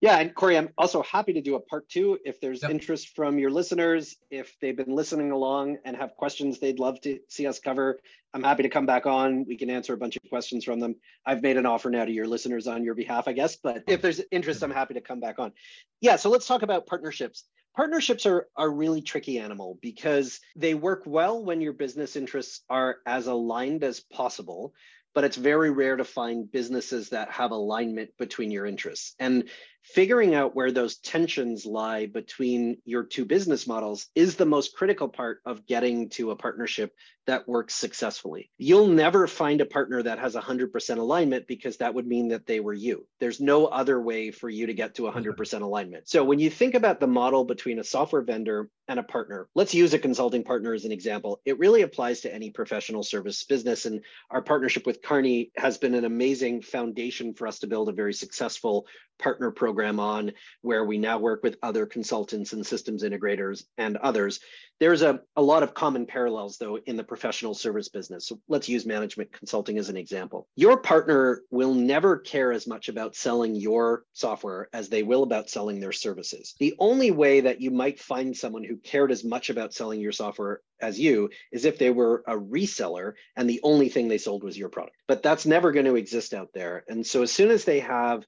yeah, 0.00 0.18
and 0.18 0.32
Corey, 0.32 0.56
I'm 0.56 0.68
also 0.78 1.02
happy 1.02 1.32
to 1.32 1.40
do 1.40 1.56
a 1.56 1.60
part 1.60 1.88
two 1.88 2.18
if 2.24 2.40
there's 2.40 2.62
yep. 2.62 2.70
interest 2.70 3.16
from 3.16 3.38
your 3.38 3.50
listeners. 3.50 4.16
If 4.30 4.56
they've 4.60 4.76
been 4.76 4.94
listening 4.94 5.32
along 5.32 5.78
and 5.84 5.96
have 5.96 6.14
questions 6.14 6.60
they'd 6.60 6.78
love 6.78 7.00
to 7.00 7.18
see 7.28 7.48
us 7.48 7.58
cover, 7.58 7.98
I'm 8.32 8.44
happy 8.44 8.62
to 8.62 8.68
come 8.68 8.86
back 8.86 9.06
on. 9.06 9.44
We 9.44 9.56
can 9.56 9.70
answer 9.70 9.94
a 9.94 9.96
bunch 9.96 10.16
of 10.16 10.22
questions 10.28 10.64
from 10.64 10.78
them. 10.78 10.96
I've 11.26 11.42
made 11.42 11.56
an 11.56 11.66
offer 11.66 11.90
now 11.90 12.04
to 12.04 12.12
your 12.12 12.28
listeners 12.28 12.68
on 12.68 12.84
your 12.84 12.94
behalf, 12.94 13.26
I 13.26 13.32
guess, 13.32 13.56
but 13.56 13.82
if 13.88 14.00
there's 14.00 14.20
interest, 14.30 14.62
I'm 14.62 14.70
happy 14.70 14.94
to 14.94 15.00
come 15.00 15.18
back 15.18 15.40
on. 15.40 15.52
Yeah, 16.00 16.14
so 16.16 16.30
let's 16.30 16.46
talk 16.46 16.62
about 16.62 16.86
partnerships. 16.86 17.44
Partnerships 17.74 18.24
are 18.26 18.46
a 18.56 18.68
really 18.68 19.02
tricky 19.02 19.38
animal 19.38 19.78
because 19.82 20.40
they 20.54 20.74
work 20.74 21.02
well 21.06 21.44
when 21.44 21.60
your 21.60 21.72
business 21.72 22.14
interests 22.14 22.62
are 22.70 22.98
as 23.04 23.26
aligned 23.26 23.82
as 23.82 24.00
possible 24.00 24.74
but 25.14 25.24
it's 25.24 25.36
very 25.36 25.70
rare 25.70 25.96
to 25.96 26.04
find 26.04 26.48
businesses 26.48 27.08
that 27.08 27.28
have 27.30 27.50
alignment 27.50 28.10
between 28.18 28.52
your 28.52 28.66
interests. 28.66 29.16
And 29.18 29.48
figuring 29.82 30.34
out 30.34 30.54
where 30.54 30.72
those 30.72 30.98
tensions 30.98 31.64
lie 31.64 32.06
between 32.06 32.78
your 32.84 33.04
two 33.04 33.24
business 33.24 33.66
models 33.66 34.06
is 34.14 34.36
the 34.36 34.46
most 34.46 34.76
critical 34.76 35.08
part 35.08 35.40
of 35.44 35.66
getting 35.66 36.08
to 36.10 36.30
a 36.30 36.36
partnership 36.36 36.92
that 37.26 37.46
works 37.46 37.74
successfully. 37.74 38.50
You'll 38.56 38.86
never 38.86 39.26
find 39.26 39.60
a 39.60 39.66
partner 39.66 40.02
that 40.02 40.18
has 40.18 40.34
100% 40.34 40.96
alignment 40.96 41.46
because 41.46 41.76
that 41.76 41.94
would 41.94 42.06
mean 42.06 42.28
that 42.28 42.46
they 42.46 42.58
were 42.58 42.72
you. 42.72 43.06
There's 43.20 43.38
no 43.38 43.66
other 43.66 44.00
way 44.00 44.30
for 44.30 44.48
you 44.48 44.66
to 44.66 44.72
get 44.72 44.94
to 44.94 45.02
100% 45.02 45.60
alignment. 45.60 46.08
So 46.08 46.24
when 46.24 46.38
you 46.38 46.48
think 46.48 46.74
about 46.74 47.00
the 47.00 47.06
model 47.06 47.44
between 47.44 47.78
a 47.78 47.84
software 47.84 48.22
vendor 48.22 48.70
and 48.88 48.98
a 48.98 49.02
partner, 49.02 49.46
let's 49.54 49.74
use 49.74 49.92
a 49.92 49.98
consulting 49.98 50.42
partner 50.42 50.72
as 50.72 50.86
an 50.86 50.92
example. 50.92 51.40
It 51.44 51.58
really 51.58 51.82
applies 51.82 52.22
to 52.22 52.34
any 52.34 52.50
professional 52.50 53.02
service 53.02 53.44
business. 53.44 53.84
And 53.84 54.02
our 54.30 54.40
partnership 54.40 54.86
with 54.86 55.02
Kearney 55.02 55.50
has 55.54 55.76
been 55.76 55.94
an 55.94 56.06
amazing 56.06 56.62
foundation 56.62 57.34
for 57.34 57.46
us 57.46 57.58
to 57.58 57.66
build 57.66 57.90
a 57.90 57.92
very 57.92 58.14
successful 58.14 58.86
partner 59.18 59.50
program 59.50 60.00
on 60.00 60.32
where 60.62 60.84
we 60.84 60.98
now 60.98 61.18
work 61.18 61.42
with 61.42 61.56
other 61.62 61.86
consultants 61.86 62.52
and 62.52 62.66
systems 62.66 63.02
integrators 63.02 63.64
and 63.76 63.96
others. 63.96 64.40
There's 64.80 65.02
a, 65.02 65.20
a 65.34 65.42
lot 65.42 65.64
of 65.64 65.74
common 65.74 66.06
parallels 66.06 66.56
though 66.58 66.76
in 66.76 66.96
the 66.96 67.04
professional 67.04 67.54
service 67.54 67.88
business. 67.88 68.28
So 68.28 68.40
let's 68.48 68.68
use 68.68 68.86
management 68.86 69.32
consulting 69.32 69.78
as 69.78 69.88
an 69.88 69.96
example. 69.96 70.46
Your 70.54 70.76
partner 70.76 71.42
will 71.50 71.74
never 71.74 72.18
care 72.18 72.52
as 72.52 72.66
much 72.66 72.88
about 72.88 73.16
selling 73.16 73.56
your 73.56 74.04
software 74.12 74.68
as 74.72 74.88
they 74.88 75.02
will 75.02 75.24
about 75.24 75.50
selling 75.50 75.80
their 75.80 75.92
services. 75.92 76.54
The 76.60 76.74
only 76.78 77.10
way 77.10 77.40
that 77.40 77.60
you 77.60 77.70
might 77.72 77.98
find 78.00 78.36
someone 78.36 78.62
who 78.62 78.76
cared 78.76 79.10
as 79.10 79.24
much 79.24 79.50
about 79.50 79.74
selling 79.74 80.00
your 80.00 80.12
software 80.12 80.60
as 80.80 80.98
you 80.98 81.30
is 81.50 81.64
if 81.64 81.78
they 81.78 81.90
were 81.90 82.22
a 82.26 82.36
reseller 82.36 83.14
and 83.36 83.50
the 83.50 83.60
only 83.64 83.88
thing 83.88 84.06
they 84.06 84.18
sold 84.18 84.44
was 84.44 84.56
your 84.56 84.68
product. 84.68 84.96
But 85.08 85.22
that's 85.22 85.46
never 85.46 85.72
going 85.72 85.86
to 85.86 85.96
exist 85.96 86.34
out 86.34 86.50
there. 86.54 86.84
And 86.88 87.04
so 87.04 87.22
as 87.22 87.32
soon 87.32 87.50
as 87.50 87.64
they 87.64 87.80
have 87.80 88.24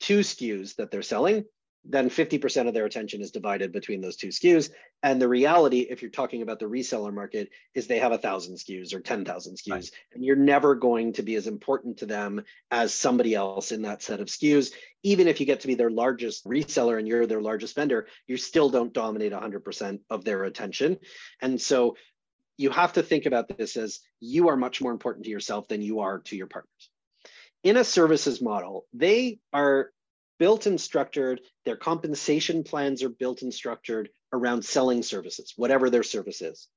two 0.00 0.20
SKUs 0.20 0.76
that 0.76 0.90
they're 0.90 1.02
selling, 1.02 1.44
then 1.84 2.10
50% 2.10 2.68
of 2.68 2.74
their 2.74 2.84
attention 2.84 3.22
is 3.22 3.30
divided 3.30 3.72
between 3.72 4.00
those 4.00 4.16
two 4.16 4.28
SKUs. 4.28 4.70
And 5.02 5.20
the 5.20 5.28
reality, 5.28 5.80
if 5.80 6.02
you're 6.02 6.10
talking 6.10 6.42
about 6.42 6.58
the 6.58 6.66
reseller 6.66 7.12
market, 7.12 7.48
is 7.74 7.86
they 7.86 7.98
have 7.98 8.12
a 8.12 8.18
thousand 8.18 8.56
SKUs 8.56 8.92
or 8.92 9.00
10,000 9.00 9.56
SKUs, 9.56 9.70
right. 9.70 9.90
and 10.12 10.22
you're 10.22 10.36
never 10.36 10.74
going 10.74 11.14
to 11.14 11.22
be 11.22 11.36
as 11.36 11.46
important 11.46 11.98
to 11.98 12.06
them 12.06 12.44
as 12.70 12.92
somebody 12.92 13.34
else 13.34 13.72
in 13.72 13.82
that 13.82 14.02
set 14.02 14.20
of 14.20 14.28
SKUs. 14.28 14.72
Even 15.02 15.26
if 15.26 15.40
you 15.40 15.46
get 15.46 15.60
to 15.60 15.68
be 15.68 15.74
their 15.74 15.90
largest 15.90 16.44
reseller 16.44 16.98
and 16.98 17.08
you're 17.08 17.26
their 17.26 17.40
largest 17.40 17.74
vendor, 17.74 18.06
you 18.26 18.36
still 18.36 18.68
don't 18.68 18.92
dominate 18.92 19.32
100% 19.32 20.00
of 20.10 20.24
their 20.24 20.44
attention. 20.44 20.98
And 21.40 21.58
so 21.58 21.96
you 22.58 22.68
have 22.68 22.92
to 22.92 23.02
think 23.02 23.24
about 23.24 23.56
this 23.56 23.78
as 23.78 24.00
you 24.20 24.48
are 24.48 24.56
much 24.56 24.82
more 24.82 24.92
important 24.92 25.24
to 25.24 25.30
yourself 25.30 25.66
than 25.68 25.80
you 25.80 26.00
are 26.00 26.18
to 26.18 26.36
your 26.36 26.46
partners 26.46 26.90
in 27.62 27.76
a 27.76 27.84
services 27.84 28.40
model, 28.40 28.86
they 28.92 29.38
are 29.52 29.90
built 30.38 30.66
and 30.66 30.80
structured, 30.80 31.40
their 31.64 31.76
compensation 31.76 32.64
plans 32.64 33.02
are 33.02 33.10
built 33.10 33.42
and 33.42 33.52
structured 33.52 34.08
around 34.32 34.64
selling 34.64 35.02
services, 35.02 35.52
whatever 35.56 35.90
their 35.90 36.02
service 36.02 36.40
is. 36.40 36.68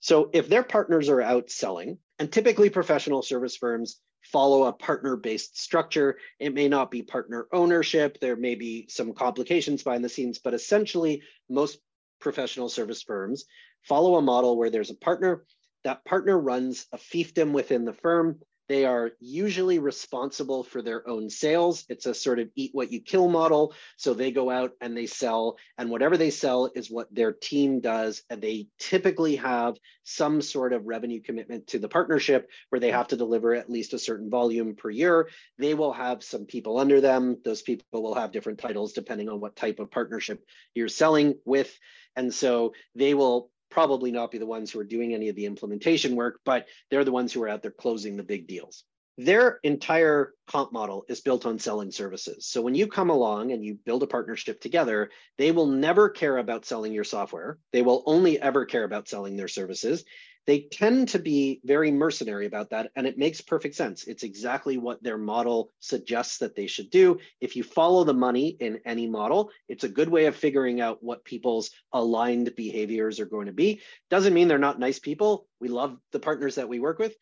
So 0.00 0.30
if 0.32 0.48
their 0.48 0.62
partners 0.62 1.08
are 1.08 1.22
out 1.22 1.50
selling, 1.50 1.98
and 2.18 2.30
typically 2.30 2.70
professional 2.70 3.22
service 3.22 3.56
firms 3.56 4.00
follow 4.22 4.64
a 4.64 4.72
partner 4.72 5.16
based 5.16 5.60
structure, 5.60 6.18
it 6.38 6.54
may 6.54 6.68
not 6.68 6.90
be 6.90 7.02
partner 7.02 7.46
ownership, 7.52 8.18
there 8.20 8.36
may 8.36 8.54
be 8.54 8.86
some 8.88 9.12
complications 9.12 9.82
behind 9.82 10.04
the 10.04 10.08
scenes, 10.08 10.38
but 10.38 10.54
essentially, 10.54 11.22
most 11.48 11.78
professional 12.20 12.68
service 12.68 13.02
firms 13.02 13.44
follow 13.82 14.16
a 14.16 14.22
model 14.22 14.56
where 14.56 14.70
there's 14.70 14.90
a 14.90 14.96
partner. 14.96 15.44
That 15.84 16.04
partner 16.04 16.38
runs 16.38 16.86
a 16.92 16.98
fiefdom 16.98 17.52
within 17.52 17.84
the 17.84 17.92
firm. 17.92 18.40
They 18.68 18.84
are 18.84 19.12
usually 19.20 19.78
responsible 19.78 20.62
for 20.62 20.82
their 20.82 21.08
own 21.08 21.30
sales. 21.30 21.84
It's 21.88 22.06
a 22.06 22.14
sort 22.14 22.38
of 22.38 22.48
eat 22.54 22.70
what 22.74 22.92
you 22.92 23.00
kill 23.00 23.28
model. 23.28 23.74
So 23.96 24.14
they 24.14 24.30
go 24.30 24.50
out 24.50 24.72
and 24.80 24.96
they 24.96 25.06
sell, 25.06 25.56
and 25.78 25.90
whatever 25.90 26.16
they 26.16 26.30
sell 26.30 26.70
is 26.74 26.90
what 26.90 27.12
their 27.14 27.32
team 27.32 27.80
does. 27.80 28.22
And 28.28 28.42
they 28.42 28.68
typically 28.78 29.36
have 29.36 29.76
some 30.04 30.40
sort 30.42 30.72
of 30.72 30.86
revenue 30.86 31.20
commitment 31.20 31.68
to 31.68 31.78
the 31.78 31.88
partnership 31.88 32.48
where 32.68 32.80
they 32.80 32.90
have 32.90 33.08
to 33.08 33.16
deliver 33.16 33.54
at 33.54 33.70
least 33.70 33.94
a 33.94 33.98
certain 33.98 34.30
volume 34.30 34.74
per 34.74 34.90
year. 34.90 35.28
They 35.58 35.74
will 35.74 35.92
have 35.92 36.22
some 36.22 36.46
people 36.46 36.78
under 36.78 37.00
them. 37.00 37.38
Those 37.44 37.62
people 37.62 38.02
will 38.02 38.14
have 38.14 38.32
different 38.32 38.58
titles 38.58 38.92
depending 38.92 39.28
on 39.28 39.40
what 39.40 39.56
type 39.56 39.78
of 39.78 39.90
partnership 39.90 40.44
you're 40.74 40.88
selling 40.88 41.34
with. 41.44 41.76
And 42.16 42.32
so 42.34 42.72
they 42.94 43.14
will 43.14 43.50
probably 43.70 44.10
not 44.10 44.30
be 44.30 44.38
the 44.38 44.46
ones 44.46 44.70
who 44.70 44.80
are 44.80 44.84
doing 44.84 45.14
any 45.14 45.28
of 45.28 45.36
the 45.36 45.46
implementation 45.46 46.16
work, 46.16 46.40
but 46.44 46.66
they're 46.90 47.04
the 47.04 47.12
ones 47.12 47.32
who 47.32 47.42
are 47.42 47.48
out 47.48 47.62
there 47.62 47.70
closing 47.70 48.16
the 48.16 48.22
big 48.22 48.46
deals. 48.46 48.84
Their 49.16 49.58
entire 49.64 50.32
comp 50.46 50.72
model 50.72 51.04
is 51.08 51.20
built 51.20 51.44
on 51.44 51.58
selling 51.58 51.90
services. 51.90 52.46
So 52.46 52.62
when 52.62 52.76
you 52.76 52.86
come 52.86 53.10
along 53.10 53.50
and 53.50 53.64
you 53.64 53.74
build 53.74 54.04
a 54.04 54.06
partnership 54.06 54.60
together, 54.60 55.10
they 55.38 55.50
will 55.50 55.66
never 55.66 56.08
care 56.08 56.38
about 56.38 56.64
selling 56.64 56.92
your 56.92 57.02
software. 57.02 57.58
They 57.72 57.82
will 57.82 58.04
only 58.06 58.40
ever 58.40 58.64
care 58.64 58.84
about 58.84 59.08
selling 59.08 59.36
their 59.36 59.48
services 59.48 60.04
they 60.48 60.60
tend 60.60 61.10
to 61.10 61.18
be 61.18 61.60
very 61.62 61.90
mercenary 61.90 62.46
about 62.46 62.70
that 62.70 62.90
and 62.96 63.06
it 63.06 63.18
makes 63.18 63.42
perfect 63.42 63.74
sense. 63.74 64.04
It's 64.04 64.22
exactly 64.22 64.78
what 64.78 65.02
their 65.02 65.18
model 65.18 65.70
suggests 65.78 66.38
that 66.38 66.56
they 66.56 66.66
should 66.66 66.88
do. 66.88 67.18
If 67.38 67.54
you 67.54 67.62
follow 67.62 68.02
the 68.02 68.14
money 68.14 68.56
in 68.58 68.80
any 68.86 69.06
model 69.06 69.50
it's 69.68 69.84
a 69.84 69.90
good 69.90 70.08
way 70.08 70.24
of 70.24 70.34
figuring 70.34 70.80
out 70.80 71.02
what 71.02 71.22
people's 71.22 71.70
aligned 71.92 72.56
behaviors 72.56 73.20
are 73.20 73.26
going 73.26 73.48
to 73.48 73.52
be. 73.52 73.82
Doesn't 74.08 74.32
mean 74.32 74.48
they're 74.48 74.56
not 74.56 74.80
nice 74.80 74.98
people. 74.98 75.46
We 75.60 75.68
love 75.68 75.98
the 76.12 76.18
partners 76.18 76.54
that 76.54 76.70
we 76.70 76.80
work 76.80 76.98
with 76.98 77.14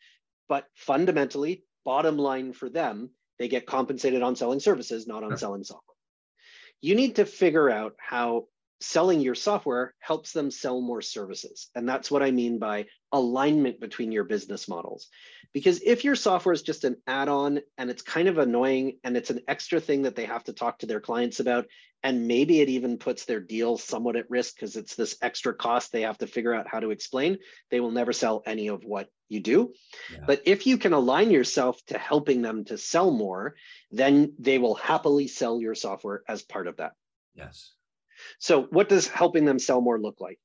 but 0.47 0.63
fundamentally 0.73 1.65
bottom 1.83 2.17
line 2.17 2.53
for 2.53 2.69
them 2.69 3.09
they 3.39 3.49
get 3.49 3.67
compensated 3.67 4.21
on 4.21 4.37
selling 4.37 4.61
services 4.61 5.05
not 5.05 5.25
on 5.25 5.37
selling 5.37 5.65
software. 5.65 5.97
You 6.79 6.95
need 6.95 7.17
to 7.17 7.25
figure 7.25 7.69
out 7.69 7.95
how 7.97 8.45
selling 8.79 9.21
your 9.21 9.35
software 9.35 9.93
helps 9.99 10.33
them 10.33 10.51
sell 10.51 10.81
more 10.81 11.01
services. 11.01 11.69
And 11.75 11.87
that's 11.87 12.11
what 12.11 12.23
I 12.23 12.31
mean 12.31 12.59
by 12.59 12.85
alignment 13.11 13.79
between 13.79 14.11
your 14.11 14.23
business 14.23 14.67
models. 14.67 15.07
Because 15.53 15.81
if 15.83 16.03
your 16.03 16.15
software 16.15 16.53
is 16.53 16.61
just 16.61 16.83
an 16.83 16.97
add 17.07 17.29
on 17.29 17.61
and 17.77 17.89
it's 17.89 18.01
kind 18.01 18.27
of 18.27 18.37
annoying 18.37 18.99
and 19.03 19.17
it's 19.17 19.29
an 19.29 19.41
extra 19.47 19.79
thing 19.79 20.03
that 20.03 20.15
they 20.15 20.25
have 20.25 20.43
to 20.45 20.53
talk 20.53 20.79
to 20.79 20.85
their 20.85 20.99
clients 20.99 21.39
about, 21.39 21.65
and 22.03 22.27
maybe 22.27 22.61
it 22.61 22.69
even 22.69 22.97
puts 22.97 23.25
their 23.25 23.39
deal 23.39 23.77
somewhat 23.77 24.15
at 24.15 24.29
risk 24.29 24.55
because 24.55 24.75
it's 24.75 24.95
this 24.95 25.17
extra 25.21 25.53
cost 25.53 25.91
they 25.91 26.01
have 26.01 26.17
to 26.19 26.27
figure 26.27 26.53
out 26.53 26.67
how 26.67 26.79
to 26.79 26.91
explain, 26.91 27.39
they 27.71 27.79
will 27.79 27.91
never 27.91 28.13
sell 28.13 28.43
any 28.45 28.67
of 28.67 28.83
what 28.83 29.09
you 29.29 29.39
do. 29.39 29.73
Yeah. 30.13 30.23
But 30.27 30.43
if 30.45 30.67
you 30.67 30.77
can 30.77 30.93
align 30.93 31.31
yourself 31.31 31.83
to 31.87 31.97
helping 31.97 32.43
them 32.43 32.65
to 32.65 32.77
sell 32.77 33.09
more, 33.09 33.55
then 33.91 34.33
they 34.37 34.59
will 34.59 34.75
happily 34.75 35.27
sell 35.27 35.59
your 35.59 35.73
software 35.73 36.21
as 36.27 36.43
part 36.43 36.67
of 36.67 36.77
that. 36.77 36.91
Yes. 37.33 37.73
So, 38.39 38.63
what 38.63 38.89
does 38.89 39.07
helping 39.07 39.45
them 39.45 39.59
sell 39.59 39.81
more 39.81 39.99
look 39.99 40.19
like? 40.19 40.39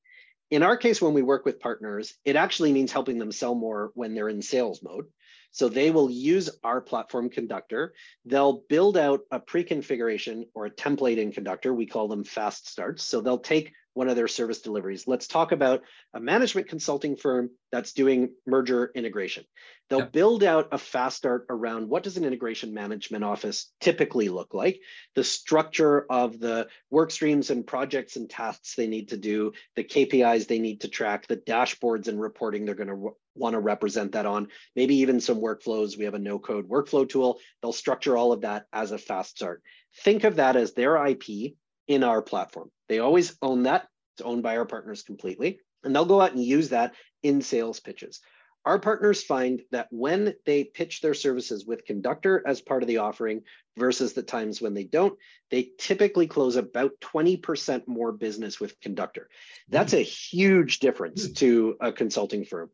In 0.51 0.63
our 0.63 0.77
case, 0.77 1.01
when 1.01 1.13
we 1.13 1.23
work 1.23 1.45
with 1.45 1.59
partners, 1.59 2.13
it 2.25 2.35
actually 2.35 2.73
means 2.73 2.91
helping 2.91 3.17
them 3.17 3.31
sell 3.31 3.55
more 3.55 3.91
when 3.95 4.13
they're 4.13 4.29
in 4.29 4.41
sales 4.41 4.83
mode. 4.83 5.05
So 5.53 5.69
they 5.69 5.91
will 5.91 6.09
use 6.09 6.49
our 6.63 6.81
platform 6.81 7.29
Conductor. 7.29 7.93
They'll 8.25 8.63
build 8.69 8.97
out 8.97 9.21
a 9.29 9.39
pre-configuration 9.39 10.47
or 10.55 10.65
a 10.65 10.71
template 10.71 11.17
in 11.17 11.31
Conductor. 11.31 11.73
We 11.73 11.85
call 11.85 12.07
them 12.07 12.23
fast 12.23 12.67
starts. 12.67 13.03
So 13.03 13.21
they'll 13.21 13.37
take 13.37 13.71
one 13.93 14.09
of 14.09 14.15
their 14.15 14.27
service 14.27 14.61
deliveries. 14.61 15.07
Let's 15.07 15.27
talk 15.27 15.51
about 15.51 15.83
a 16.13 16.19
management 16.19 16.67
consulting 16.67 17.15
firm 17.15 17.51
that's 17.71 17.93
doing 17.93 18.29
merger 18.45 18.91
integration. 18.95 19.43
They'll 19.89 19.99
yep. 19.99 20.11
build 20.11 20.43
out 20.43 20.69
a 20.71 20.77
fast 20.77 21.17
start 21.17 21.45
around 21.49 21.89
what 21.89 22.03
does 22.03 22.17
an 22.17 22.23
integration 22.23 22.73
management 22.73 23.23
office 23.23 23.71
typically 23.79 24.29
look 24.29 24.53
like, 24.53 24.79
the 25.15 25.23
structure 25.23 26.05
of 26.09 26.39
the 26.39 26.67
work 26.89 27.11
streams 27.11 27.49
and 27.49 27.65
projects 27.65 28.15
and 28.15 28.29
tasks 28.29 28.75
they 28.75 28.87
need 28.87 29.09
to 29.09 29.17
do, 29.17 29.51
the 29.75 29.83
KPIs 29.83 30.47
they 30.47 30.59
need 30.59 30.81
to 30.81 30.87
track, 30.87 31.27
the 31.27 31.37
dashboards 31.37 32.07
and 32.07 32.19
reporting 32.19 32.65
they're 32.65 32.75
going 32.75 32.89
to 32.89 33.11
want 33.35 33.53
to 33.53 33.59
represent 33.59 34.13
that 34.13 34.25
on, 34.25 34.47
maybe 34.75 34.95
even 34.95 35.19
some 35.19 35.41
workflows. 35.41 35.97
We 35.97 36.05
have 36.05 36.13
a 36.13 36.19
no 36.19 36.39
code 36.39 36.69
workflow 36.69 37.07
tool. 37.07 37.39
They'll 37.61 37.73
structure 37.73 38.15
all 38.15 38.31
of 38.31 38.41
that 38.41 38.65
as 38.71 38.91
a 38.91 38.97
fast 38.97 39.31
start. 39.31 39.61
Think 40.03 40.23
of 40.23 40.37
that 40.37 40.55
as 40.55 40.73
their 40.73 41.05
IP 41.05 41.53
in 41.87 42.03
our 42.03 42.21
platform. 42.21 42.69
They 42.89 42.99
always 42.99 43.35
own 43.41 43.63
that. 43.63 43.87
It's 44.15 44.25
owned 44.25 44.43
by 44.43 44.57
our 44.57 44.65
partners 44.65 45.03
completely. 45.03 45.59
And 45.83 45.95
they'll 45.95 46.05
go 46.05 46.21
out 46.21 46.33
and 46.33 46.43
use 46.43 46.69
that 46.69 46.93
in 47.23 47.41
sales 47.41 47.79
pitches. 47.79 48.21
Our 48.65 48.79
partners 48.79 49.21
find 49.21 49.61
that 49.71 49.87
when 49.91 50.35
they 50.45 50.63
pitch 50.63 51.01
their 51.01 51.13
services 51.13 51.65
with 51.65 51.85
Conductor 51.85 52.41
as 52.45 52.61
part 52.61 52.81
of 52.81 52.87
the 52.87 52.99
offering 52.99 53.41
versus 53.77 54.13
the 54.13 54.23
times 54.23 54.61
when 54.61 54.73
they 54.73 54.85
don't, 54.85 55.17
they 55.51 55.71
typically 55.77 56.27
close 56.27 56.55
about 56.55 56.91
20% 57.01 57.87
more 57.87 58.13
business 58.13 58.61
with 58.61 58.79
Conductor. 58.79 59.27
That's 59.67 59.93
a 59.93 60.01
huge 60.01 60.79
difference 60.79 61.25
hmm. 61.25 61.33
to 61.33 61.75
a 61.81 61.91
consulting 61.91 62.45
firm. 62.45 62.69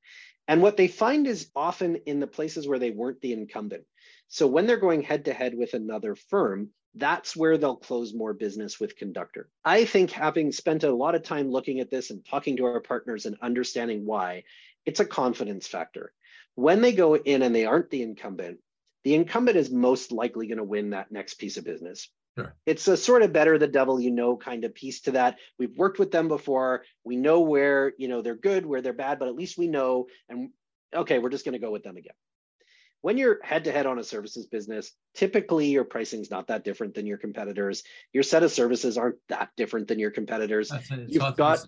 And 0.48 0.62
what 0.62 0.78
they 0.78 0.88
find 0.88 1.26
is 1.28 1.50
often 1.56 1.98
in 2.06 2.20
the 2.20 2.28
places 2.28 2.68
where 2.68 2.80
they 2.80 2.92
weren't 2.92 3.22
the 3.22 3.34
incumbent. 3.34 3.84
So 4.30 4.46
when 4.46 4.68
they're 4.68 4.78
going 4.78 5.02
head 5.02 5.26
to 5.26 5.34
head 5.34 5.56
with 5.56 5.74
another 5.74 6.16
firm, 6.16 6.70
that's 6.96 7.36
where 7.36 7.58
they'll 7.58 7.76
close 7.76 8.14
more 8.14 8.34
business 8.34 8.80
with 8.80 8.96
Conductor. 8.96 9.50
I 9.66 9.86
think 9.86 10.12
having 10.12 10.52
spent 10.52 10.84
a 10.84 10.94
lot 10.94 11.16
of 11.16 11.24
time 11.24 11.50
looking 11.52 11.80
at 11.80 11.90
this 11.90 12.12
and 12.12 12.24
talking 12.24 12.58
to 12.58 12.66
our 12.66 12.80
partners 12.80 13.26
and 13.26 13.38
understanding 13.42 14.06
why, 14.06 14.44
it's 14.86 15.00
a 15.00 15.06
confidence 15.06 15.68
factor. 15.68 16.14
When 16.54 16.82
they 16.82 16.94
go 16.94 17.16
in 17.16 17.42
and 17.42 17.56
they 17.56 17.66
aren't 17.66 17.90
the 17.90 18.04
incumbent, 18.04 18.60
the 19.04 19.16
incumbent 19.16 19.58
is 19.58 19.72
most 19.72 20.12
likely 20.12 20.48
going 20.48 20.58
to 20.58 20.64
win 20.64 20.92
that 20.92 21.12
next 21.12 21.36
piece 21.36 21.58
of 21.58 21.64
business. 21.64 22.10
Sure. 22.38 22.56
It's 22.68 22.88
a 22.88 22.98
sort 22.98 23.24
of 23.24 23.34
better 23.34 23.58
the 23.58 23.68
devil 23.68 24.00
you 24.00 24.12
know 24.12 24.38
kind 24.38 24.64
of 24.64 24.76
piece 24.76 25.02
to 25.02 25.12
that. 25.12 25.38
We've 25.58 25.76
worked 25.76 25.98
with 25.98 26.12
them 26.12 26.28
before. 26.28 26.84
We 27.04 27.16
know 27.16 27.42
where, 27.42 27.94
you 27.98 28.08
know, 28.08 28.22
they're 28.22 28.36
good, 28.36 28.66
where 28.66 28.82
they're 28.82 28.94
bad, 28.94 29.18
but 29.18 29.28
at 29.28 29.36
least 29.36 29.58
we 29.58 29.68
know 29.68 30.08
and 30.28 30.50
okay, 30.94 31.18
we're 31.18 31.30
just 31.30 31.46
going 31.46 31.54
to 31.54 31.60
go 31.60 31.72
with 31.72 31.84
them 31.84 31.98
again 31.98 32.14
when 33.02 33.18
you're 33.18 33.40
head 33.44 33.64
to 33.66 33.72
head 33.72 33.86
on 33.86 34.00
a 34.00 34.04
services 34.04 34.46
business, 34.48 34.92
typically 35.14 35.68
your 35.68 35.84
pricing 35.84 36.22
is 36.22 36.30
not 36.30 36.48
that 36.48 36.64
different 36.64 36.96
than 36.96 37.06
your 37.06 37.18
competitors. 37.18 37.84
Your 38.14 38.24
set 38.24 38.44
of 38.44 38.52
services 38.52 38.98
aren't 38.98 39.18
that 39.30 39.50
different 39.56 39.88
than 39.88 40.00
your 40.00 40.12
competitors. 40.12 40.72
You've 41.08 41.36
got 41.36 41.60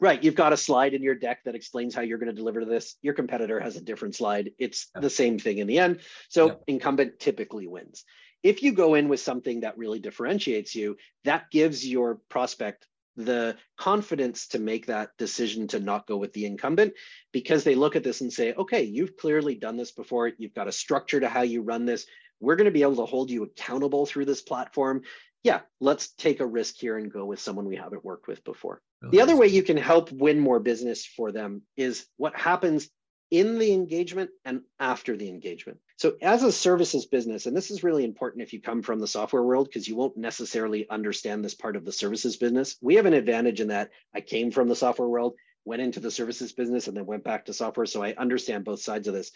right. 0.00 0.22
You've 0.22 0.34
got 0.34 0.52
a 0.52 0.56
slide 0.56 0.94
in 0.94 1.02
your 1.02 1.14
deck 1.14 1.44
that 1.44 1.54
explains 1.54 1.94
how 1.94 2.02
you're 2.02 2.18
going 2.18 2.30
to 2.30 2.34
deliver 2.34 2.64
this. 2.64 2.96
Your 3.02 3.14
competitor 3.14 3.60
has 3.60 3.76
a 3.76 3.80
different 3.80 4.16
slide. 4.16 4.50
It's 4.58 4.88
the 4.94 5.10
same 5.10 5.38
thing 5.38 5.58
in 5.58 5.66
the 5.66 5.78
end. 5.78 6.00
So 6.28 6.60
incumbent 6.66 7.20
typically 7.20 7.66
wins. 7.66 8.04
If 8.42 8.62
you 8.62 8.72
go 8.72 8.94
in 8.94 9.08
with 9.08 9.20
something 9.20 9.60
that 9.60 9.76
really 9.76 9.98
differentiates 9.98 10.74
you, 10.74 10.96
that 11.24 11.50
gives 11.50 11.86
your 11.86 12.20
prospect 12.30 12.86
the 13.24 13.56
confidence 13.78 14.48
to 14.48 14.58
make 14.58 14.86
that 14.86 15.10
decision 15.18 15.68
to 15.68 15.80
not 15.80 16.06
go 16.06 16.16
with 16.16 16.32
the 16.32 16.46
incumbent 16.46 16.94
because 17.32 17.64
they 17.64 17.74
look 17.74 17.96
at 17.96 18.04
this 18.04 18.20
and 18.20 18.32
say, 18.32 18.52
okay, 18.54 18.82
you've 18.82 19.16
clearly 19.16 19.54
done 19.54 19.76
this 19.76 19.92
before. 19.92 20.30
You've 20.38 20.54
got 20.54 20.68
a 20.68 20.72
structure 20.72 21.20
to 21.20 21.28
how 21.28 21.42
you 21.42 21.62
run 21.62 21.86
this. 21.86 22.06
We're 22.40 22.56
going 22.56 22.66
to 22.66 22.70
be 22.70 22.82
able 22.82 22.96
to 22.96 23.06
hold 23.06 23.30
you 23.30 23.42
accountable 23.42 24.06
through 24.06 24.24
this 24.24 24.42
platform. 24.42 25.02
Yeah, 25.42 25.60
let's 25.80 26.12
take 26.14 26.40
a 26.40 26.46
risk 26.46 26.76
here 26.78 26.98
and 26.98 27.12
go 27.12 27.24
with 27.24 27.40
someone 27.40 27.66
we 27.66 27.76
haven't 27.76 28.04
worked 28.04 28.26
with 28.28 28.44
before. 28.44 28.82
the 29.10 29.22
other 29.22 29.36
way 29.36 29.46
you 29.46 29.62
can 29.62 29.78
help 29.78 30.12
win 30.12 30.38
more 30.38 30.60
business 30.60 31.06
for 31.06 31.32
them 31.32 31.62
is 31.76 32.06
what 32.18 32.36
happens 32.36 32.90
in 33.30 33.58
the 33.58 33.72
engagement 33.72 34.30
and 34.44 34.62
after 34.78 35.16
the 35.16 35.28
engagement. 35.28 35.78
So, 35.96 36.16
as 36.20 36.42
a 36.42 36.50
services 36.50 37.06
business, 37.06 37.46
and 37.46 37.56
this 37.56 37.70
is 37.70 37.84
really 37.84 38.04
important 38.04 38.42
if 38.42 38.52
you 38.52 38.60
come 38.60 38.82
from 38.82 38.98
the 38.98 39.06
software 39.06 39.42
world 39.42 39.68
because 39.68 39.86
you 39.86 39.94
won't 39.96 40.16
necessarily 40.16 40.88
understand 40.88 41.44
this 41.44 41.54
part 41.54 41.76
of 41.76 41.84
the 41.84 41.92
services 41.92 42.36
business. 42.36 42.76
We 42.80 42.96
have 42.96 43.06
an 43.06 43.14
advantage 43.14 43.60
in 43.60 43.68
that 43.68 43.90
I 44.14 44.20
came 44.20 44.50
from 44.50 44.68
the 44.68 44.76
software 44.76 45.08
world, 45.08 45.34
went 45.64 45.82
into 45.82 46.00
the 46.00 46.10
services 46.10 46.52
business, 46.52 46.88
and 46.88 46.96
then 46.96 47.06
went 47.06 47.22
back 47.22 47.44
to 47.44 47.52
software. 47.52 47.86
So, 47.86 48.02
I 48.02 48.14
understand 48.14 48.64
both 48.64 48.80
sides 48.80 49.06
of 49.06 49.14
this. 49.14 49.30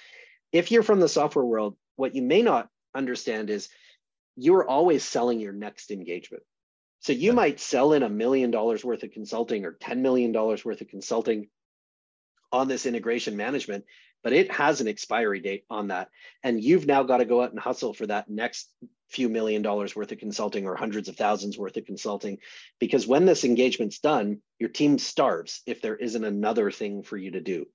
If 0.52 0.70
you're 0.70 0.82
from 0.82 1.00
the 1.00 1.08
software 1.08 1.44
world, 1.44 1.76
what 1.96 2.14
you 2.14 2.22
may 2.22 2.42
not 2.42 2.68
understand 2.94 3.50
is 3.50 3.68
you're 4.36 4.66
always 4.66 5.04
selling 5.04 5.38
your 5.38 5.52
next 5.52 5.92
engagement. 5.92 6.42
So, 7.00 7.12
you 7.12 7.32
might 7.32 7.60
sell 7.60 7.92
in 7.92 8.02
a 8.02 8.08
million 8.08 8.50
dollars 8.50 8.84
worth 8.84 9.04
of 9.04 9.12
consulting 9.12 9.64
or 9.64 9.72
$10 9.74 9.98
million 9.98 10.32
worth 10.32 10.80
of 10.80 10.88
consulting 10.88 11.48
on 12.54 12.68
this 12.68 12.86
integration 12.86 13.36
management, 13.36 13.84
but 14.22 14.32
it 14.32 14.50
has 14.50 14.80
an 14.80 14.86
expiry 14.86 15.40
date 15.40 15.64
on 15.68 15.88
that. 15.88 16.08
And 16.44 16.62
you've 16.62 16.86
now 16.86 17.02
got 17.02 17.16
to 17.18 17.24
go 17.24 17.42
out 17.42 17.50
and 17.50 17.58
hustle 17.58 17.92
for 17.92 18.06
that 18.06 18.30
next 18.30 18.70
few 19.10 19.28
million 19.28 19.60
dollars 19.60 19.94
worth 19.94 20.12
of 20.12 20.18
consulting 20.18 20.66
or 20.66 20.76
hundreds 20.76 21.08
of 21.08 21.16
thousands 21.16 21.58
worth 21.58 21.76
of 21.76 21.84
consulting. 21.84 22.38
Because 22.78 23.08
when 23.08 23.26
this 23.26 23.44
engagement's 23.44 23.98
done, 23.98 24.38
your 24.60 24.70
team 24.70 24.98
starves 24.98 25.62
if 25.66 25.82
there 25.82 25.96
isn't 25.96 26.24
another 26.24 26.70
thing 26.70 27.02
for 27.02 27.16
you 27.16 27.32
to 27.32 27.40
do. 27.40 27.66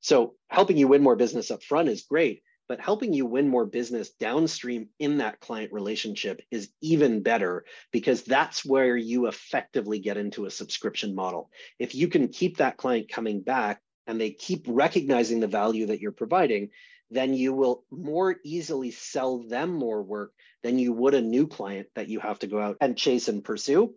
So 0.00 0.34
helping 0.48 0.76
you 0.76 0.88
win 0.88 1.02
more 1.02 1.16
business 1.16 1.52
up 1.52 1.62
front 1.62 1.88
is 1.88 2.02
great, 2.02 2.42
but 2.68 2.80
helping 2.80 3.12
you 3.12 3.26
win 3.26 3.48
more 3.48 3.64
business 3.64 4.10
downstream 4.10 4.88
in 4.98 5.18
that 5.18 5.38
client 5.40 5.72
relationship 5.72 6.42
is 6.50 6.68
even 6.82 7.22
better 7.22 7.64
because 7.92 8.22
that's 8.22 8.64
where 8.64 8.96
you 8.96 9.28
effectively 9.28 10.00
get 10.00 10.16
into 10.16 10.46
a 10.46 10.50
subscription 10.50 11.14
model. 11.14 11.48
If 11.78 11.94
you 11.94 12.08
can 12.08 12.28
keep 12.28 12.56
that 12.58 12.76
client 12.76 13.08
coming 13.08 13.40
back, 13.40 13.80
and 14.06 14.20
they 14.20 14.30
keep 14.30 14.64
recognizing 14.68 15.40
the 15.40 15.46
value 15.46 15.86
that 15.86 16.00
you're 16.00 16.12
providing, 16.12 16.70
then 17.10 17.34
you 17.34 17.52
will 17.52 17.84
more 17.90 18.36
easily 18.44 18.90
sell 18.90 19.38
them 19.38 19.72
more 19.72 20.02
work 20.02 20.32
than 20.62 20.78
you 20.78 20.92
would 20.92 21.14
a 21.14 21.20
new 21.20 21.46
client 21.46 21.88
that 21.94 22.08
you 22.08 22.20
have 22.20 22.38
to 22.40 22.46
go 22.46 22.60
out 22.60 22.76
and 22.80 22.96
chase 22.96 23.28
and 23.28 23.44
pursue. 23.44 23.94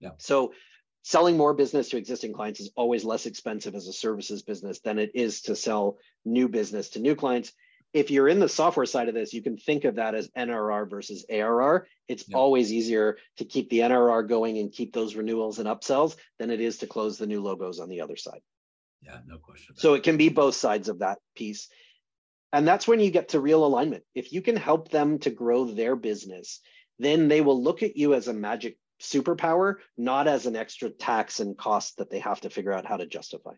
Yeah. 0.00 0.10
So 0.18 0.52
selling 1.02 1.36
more 1.36 1.54
business 1.54 1.90
to 1.90 1.96
existing 1.96 2.32
clients 2.32 2.60
is 2.60 2.70
always 2.76 3.04
less 3.04 3.26
expensive 3.26 3.74
as 3.74 3.88
a 3.88 3.92
services 3.92 4.42
business 4.42 4.80
than 4.80 4.98
it 4.98 5.12
is 5.14 5.42
to 5.42 5.56
sell 5.56 5.96
new 6.24 6.48
business 6.48 6.90
to 6.90 7.00
new 7.00 7.14
clients. 7.14 7.52
If 7.92 8.10
you're 8.10 8.28
in 8.28 8.38
the 8.38 8.48
software 8.48 8.86
side 8.86 9.08
of 9.08 9.14
this, 9.14 9.32
you 9.32 9.42
can 9.42 9.56
think 9.56 9.84
of 9.84 9.96
that 9.96 10.14
as 10.14 10.28
NRR 10.28 10.88
versus 10.88 11.24
ARR. 11.28 11.88
It's 12.06 12.24
yeah. 12.28 12.36
always 12.36 12.72
easier 12.72 13.16
to 13.38 13.44
keep 13.44 13.68
the 13.70 13.80
NRR 13.80 14.28
going 14.28 14.58
and 14.58 14.70
keep 14.70 14.92
those 14.92 15.16
renewals 15.16 15.58
and 15.58 15.66
upsells 15.66 16.16
than 16.38 16.50
it 16.50 16.60
is 16.60 16.78
to 16.78 16.86
close 16.86 17.18
the 17.18 17.26
new 17.26 17.42
logos 17.42 17.80
on 17.80 17.88
the 17.88 18.02
other 18.02 18.16
side. 18.16 18.40
Yeah, 19.02 19.18
no 19.26 19.38
question. 19.38 19.76
So 19.76 19.94
it 19.94 20.02
can 20.02 20.16
be 20.16 20.28
both 20.28 20.54
sides 20.54 20.88
of 20.88 20.98
that 21.00 21.18
piece. 21.34 21.68
And 22.52 22.66
that's 22.66 22.88
when 22.88 23.00
you 23.00 23.10
get 23.10 23.30
to 23.30 23.40
real 23.40 23.64
alignment. 23.64 24.04
If 24.14 24.32
you 24.32 24.42
can 24.42 24.56
help 24.56 24.90
them 24.90 25.18
to 25.20 25.30
grow 25.30 25.64
their 25.64 25.96
business, 25.96 26.60
then 26.98 27.28
they 27.28 27.40
will 27.40 27.62
look 27.62 27.82
at 27.82 27.96
you 27.96 28.14
as 28.14 28.28
a 28.28 28.34
magic 28.34 28.76
superpower, 29.00 29.76
not 29.96 30.28
as 30.28 30.46
an 30.46 30.56
extra 30.56 30.90
tax 30.90 31.40
and 31.40 31.56
cost 31.56 31.96
that 31.98 32.10
they 32.10 32.18
have 32.18 32.40
to 32.42 32.50
figure 32.50 32.72
out 32.72 32.86
how 32.86 32.96
to 32.96 33.06
justify. 33.06 33.52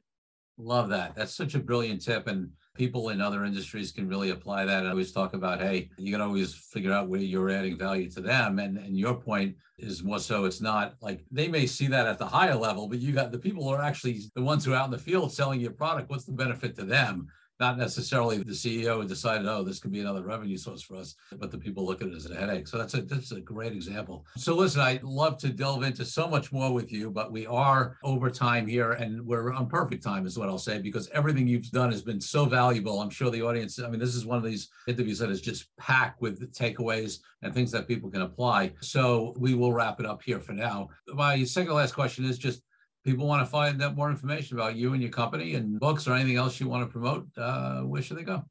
Love 0.58 0.90
that. 0.90 1.14
That's 1.14 1.34
such 1.34 1.54
a 1.54 1.58
brilliant 1.58 2.02
tip. 2.02 2.26
And 2.26 2.50
people 2.74 3.10
in 3.10 3.20
other 3.20 3.44
industries 3.44 3.92
can 3.92 4.08
really 4.08 4.30
apply 4.30 4.64
that. 4.64 4.86
I 4.86 4.90
always 4.90 5.12
talk 5.12 5.34
about, 5.34 5.60
hey, 5.60 5.90
you 5.98 6.10
can 6.10 6.20
always 6.20 6.54
figure 6.54 6.92
out 6.92 7.08
where 7.08 7.20
you're 7.20 7.50
adding 7.50 7.76
value 7.76 8.10
to 8.10 8.20
them. 8.20 8.58
And, 8.58 8.78
and 8.78 8.96
your 8.96 9.14
point 9.14 9.56
is 9.78 10.02
more 10.02 10.18
so 10.18 10.44
it's 10.44 10.60
not 10.60 10.94
like 11.00 11.24
they 11.30 11.48
may 11.48 11.66
see 11.66 11.86
that 11.88 12.06
at 12.06 12.18
the 12.18 12.26
higher 12.26 12.54
level, 12.54 12.88
but 12.88 12.98
you 12.98 13.12
got 13.12 13.32
the 13.32 13.38
people 13.38 13.64
who 13.64 13.70
are 13.70 13.82
actually 13.82 14.20
the 14.34 14.42
ones 14.42 14.64
who 14.64 14.72
are 14.72 14.76
out 14.76 14.86
in 14.86 14.90
the 14.90 14.98
field 14.98 15.32
selling 15.32 15.60
your 15.60 15.72
product. 15.72 16.08
What's 16.08 16.24
the 16.24 16.32
benefit 16.32 16.74
to 16.76 16.84
them? 16.84 17.28
Not 17.62 17.78
necessarily 17.78 18.38
the 18.38 18.50
CEO 18.50 19.06
decided, 19.06 19.46
oh, 19.46 19.62
this 19.62 19.78
could 19.78 19.92
be 19.92 20.00
another 20.00 20.24
revenue 20.24 20.56
source 20.56 20.82
for 20.82 20.96
us, 20.96 21.14
but 21.38 21.52
the 21.52 21.56
people 21.56 21.86
look 21.86 22.02
at 22.02 22.08
it 22.08 22.14
as 22.14 22.28
a 22.28 22.34
headache. 22.34 22.66
So 22.66 22.76
that's 22.76 22.94
a 22.94 23.02
that's 23.02 23.30
a 23.30 23.40
great 23.40 23.72
example. 23.72 24.26
So 24.36 24.56
listen, 24.56 24.80
I'd 24.80 25.04
love 25.04 25.38
to 25.38 25.48
delve 25.48 25.84
into 25.84 26.04
so 26.04 26.26
much 26.26 26.50
more 26.50 26.72
with 26.72 26.90
you, 26.90 27.08
but 27.08 27.30
we 27.30 27.46
are 27.46 27.98
over 28.02 28.30
time 28.30 28.66
here 28.66 28.92
and 28.94 29.24
we're 29.24 29.52
on 29.52 29.68
perfect 29.68 30.02
time 30.02 30.26
is 30.26 30.36
what 30.36 30.48
I'll 30.48 30.58
say, 30.58 30.80
because 30.80 31.08
everything 31.10 31.46
you've 31.46 31.70
done 31.70 31.92
has 31.92 32.02
been 32.02 32.20
so 32.20 32.46
valuable. 32.46 33.00
I'm 33.00 33.10
sure 33.10 33.30
the 33.30 33.42
audience, 33.42 33.78
I 33.78 33.88
mean, 33.88 34.00
this 34.00 34.16
is 34.16 34.26
one 34.26 34.38
of 34.38 34.44
these 34.44 34.68
interviews 34.88 35.20
that 35.20 35.30
is 35.30 35.40
just 35.40 35.68
packed 35.76 36.20
with 36.20 36.52
takeaways 36.52 37.20
and 37.42 37.54
things 37.54 37.70
that 37.70 37.86
people 37.86 38.10
can 38.10 38.22
apply. 38.22 38.72
So 38.80 39.34
we 39.38 39.54
will 39.54 39.72
wrap 39.72 40.00
it 40.00 40.06
up 40.06 40.20
here 40.20 40.40
for 40.40 40.52
now. 40.52 40.88
My 41.14 41.44
second 41.44 41.74
last 41.74 41.94
question 41.94 42.24
is 42.24 42.38
just 42.38 42.62
people 43.04 43.26
want 43.26 43.42
to 43.42 43.50
find 43.50 43.82
out 43.82 43.96
more 43.96 44.10
information 44.10 44.56
about 44.56 44.76
you 44.76 44.92
and 44.92 45.02
your 45.02 45.10
company 45.10 45.54
and 45.54 45.78
books 45.78 46.06
or 46.06 46.14
anything 46.14 46.36
else 46.36 46.60
you 46.60 46.68
want 46.68 46.86
to 46.86 46.92
promote, 46.92 47.26
uh, 47.36 47.80
where 47.80 48.02
should 48.02 48.18
they 48.18 48.22
go? 48.22 48.44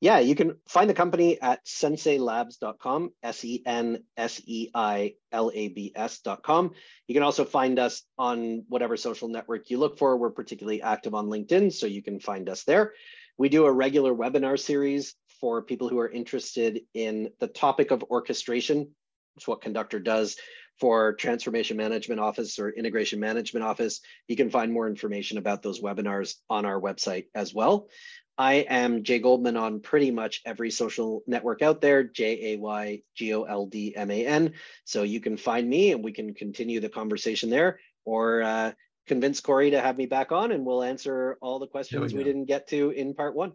Yeah, 0.00 0.20
you 0.20 0.36
can 0.36 0.56
find 0.68 0.88
the 0.88 0.94
company 0.94 1.40
at 1.42 1.64
senseilabs.com, 1.66 3.10
S 3.24 3.44
E 3.44 3.62
N 3.66 4.04
S 4.16 4.40
E 4.44 4.70
I 4.72 5.14
L 5.32 5.50
A 5.52 5.68
B 5.68 5.92
S.com. 5.96 6.72
You 7.08 7.14
can 7.14 7.24
also 7.24 7.44
find 7.44 7.80
us 7.80 8.02
on 8.16 8.64
whatever 8.68 8.96
social 8.96 9.28
network 9.28 9.70
you 9.70 9.78
look 9.78 9.98
for. 9.98 10.16
We're 10.16 10.30
particularly 10.30 10.82
active 10.82 11.14
on 11.14 11.26
LinkedIn, 11.26 11.72
so 11.72 11.86
you 11.86 12.02
can 12.02 12.20
find 12.20 12.48
us 12.48 12.62
there. 12.62 12.92
We 13.38 13.48
do 13.48 13.66
a 13.66 13.72
regular 13.72 14.14
webinar 14.14 14.58
series 14.58 15.16
for 15.40 15.62
people 15.62 15.88
who 15.88 15.98
are 15.98 16.08
interested 16.08 16.82
in 16.94 17.30
the 17.40 17.48
topic 17.48 17.90
of 17.90 18.04
orchestration. 18.04 18.90
It's 19.36 19.48
what 19.48 19.62
Conductor 19.62 19.98
does 19.98 20.36
for 20.80 21.14
Transformation 21.14 21.76
Management 21.76 22.20
Office 22.20 22.58
or 22.58 22.70
Integration 22.70 23.20
Management 23.20 23.64
Office. 23.64 24.00
You 24.28 24.36
can 24.36 24.50
find 24.50 24.72
more 24.72 24.88
information 24.88 25.38
about 25.38 25.62
those 25.62 25.80
webinars 25.80 26.34
on 26.48 26.64
our 26.64 26.80
website 26.80 27.26
as 27.34 27.52
well. 27.52 27.88
I 28.36 28.66
am 28.68 29.02
Jay 29.02 29.18
Goldman 29.18 29.56
on 29.56 29.80
pretty 29.80 30.12
much 30.12 30.42
every 30.46 30.70
social 30.70 31.22
network 31.26 31.60
out 31.60 31.80
there, 31.80 32.04
J 32.04 32.54
A 32.54 32.58
Y 32.58 33.02
G 33.16 33.34
O 33.34 33.42
L 33.42 33.66
D 33.66 33.96
M 33.96 34.10
A 34.12 34.26
N. 34.26 34.52
So 34.84 35.02
you 35.02 35.20
can 35.20 35.36
find 35.36 35.68
me 35.68 35.90
and 35.90 36.04
we 36.04 36.12
can 36.12 36.34
continue 36.34 36.78
the 36.78 36.88
conversation 36.88 37.50
there 37.50 37.80
or 38.04 38.42
uh, 38.42 38.72
convince 39.08 39.40
Corey 39.40 39.72
to 39.72 39.80
have 39.80 39.98
me 39.98 40.06
back 40.06 40.30
on 40.30 40.52
and 40.52 40.64
we'll 40.64 40.84
answer 40.84 41.36
all 41.40 41.58
the 41.58 41.66
questions 41.66 42.12
we, 42.12 42.18
we 42.18 42.24
didn't 42.24 42.44
get 42.44 42.68
to 42.68 42.90
in 42.90 43.14
part 43.14 43.34
one. 43.34 43.52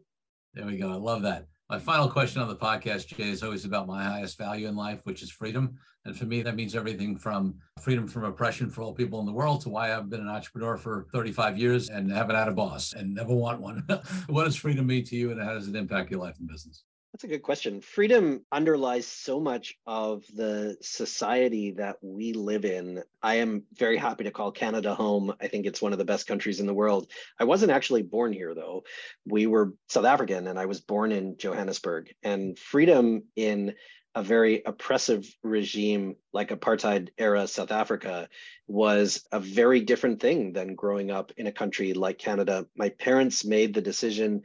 There 0.53 0.65
we 0.65 0.77
go. 0.77 0.91
I 0.91 0.95
love 0.95 1.21
that. 1.21 1.47
My 1.73 1.79
final 1.79 2.07
question 2.07 2.39
on 2.39 2.47
the 2.47 2.55
podcast, 2.55 3.07
Jay, 3.07 3.31
is 3.31 3.41
always 3.41 3.65
about 3.65 3.87
my 3.87 4.03
highest 4.03 4.37
value 4.37 4.67
in 4.67 4.75
life, 4.75 4.99
which 5.05 5.23
is 5.23 5.31
freedom. 5.31 5.73
And 6.05 6.15
for 6.15 6.25
me, 6.25 6.43
that 6.43 6.55
means 6.55 6.75
everything 6.75 7.17
from 7.17 7.55
freedom 7.81 8.07
from 8.07 8.25
oppression 8.25 8.69
for 8.69 8.83
all 8.83 8.93
people 8.93 9.19
in 9.21 9.25
the 9.25 9.33
world 9.33 9.61
to 9.61 9.69
why 9.69 9.91
I've 9.91 10.07
been 10.07 10.21
an 10.21 10.27
entrepreneur 10.27 10.77
for 10.77 11.07
35 11.11 11.57
years 11.57 11.89
and 11.89 12.11
haven't 12.11 12.35
had 12.35 12.47
a 12.47 12.51
boss 12.51 12.93
and 12.93 13.15
never 13.15 13.33
want 13.33 13.59
one. 13.59 13.87
what 14.27 14.43
does 14.43 14.55
freedom 14.55 14.85
mean 14.85 15.03
to 15.05 15.15
you 15.15 15.31
and 15.31 15.41
how 15.41 15.55
does 15.55 15.67
it 15.67 15.75
impact 15.75 16.11
your 16.11 16.19
life 16.19 16.35
and 16.37 16.47
business? 16.47 16.83
That's 17.13 17.25
a 17.25 17.27
good 17.27 17.43
question. 17.43 17.79
Freedom 17.79 18.43
underlies 18.51 19.05
so 19.05 19.39
much 19.39 19.75
of 19.85 20.23
the 20.33 20.77
society 20.81 21.69
that 21.73 21.97
we 22.01 22.33
live 22.33 22.65
in. 22.65 23.03
I 23.21 23.35
am 23.35 23.65
very 23.75 23.97
happy 23.97 24.23
to 24.23 24.31
call 24.31 24.51
Canada 24.51 24.95
home. 24.95 25.31
I 25.39 25.47
think 25.47 25.67
it's 25.67 25.81
one 25.81 25.93
of 25.93 25.99
the 25.99 26.05
best 26.05 26.25
countries 26.25 26.59
in 26.59 26.65
the 26.65 26.73
world. 26.73 27.11
I 27.39 27.43
wasn't 27.43 27.71
actually 27.71 28.01
born 28.01 28.33
here, 28.33 28.55
though. 28.55 28.83
We 29.27 29.45
were 29.45 29.73
South 29.89 30.05
African, 30.05 30.47
and 30.47 30.57
I 30.57 30.65
was 30.65 30.81
born 30.81 31.11
in 31.11 31.37
Johannesburg. 31.37 32.11
And 32.23 32.57
freedom 32.57 33.25
in 33.35 33.75
a 34.15 34.23
very 34.23 34.63
oppressive 34.65 35.23
regime 35.43 36.15
like 36.33 36.49
apartheid 36.49 37.09
era 37.19 37.47
South 37.47 37.71
Africa 37.71 38.27
was 38.67 39.23
a 39.31 39.39
very 39.39 39.81
different 39.81 40.19
thing 40.19 40.53
than 40.53 40.73
growing 40.73 41.11
up 41.11 41.31
in 41.37 41.45
a 41.45 41.51
country 41.51 41.93
like 41.93 42.17
Canada. 42.17 42.65
My 42.75 42.89
parents 42.89 43.45
made 43.45 43.75
the 43.75 43.81
decision 43.81 44.41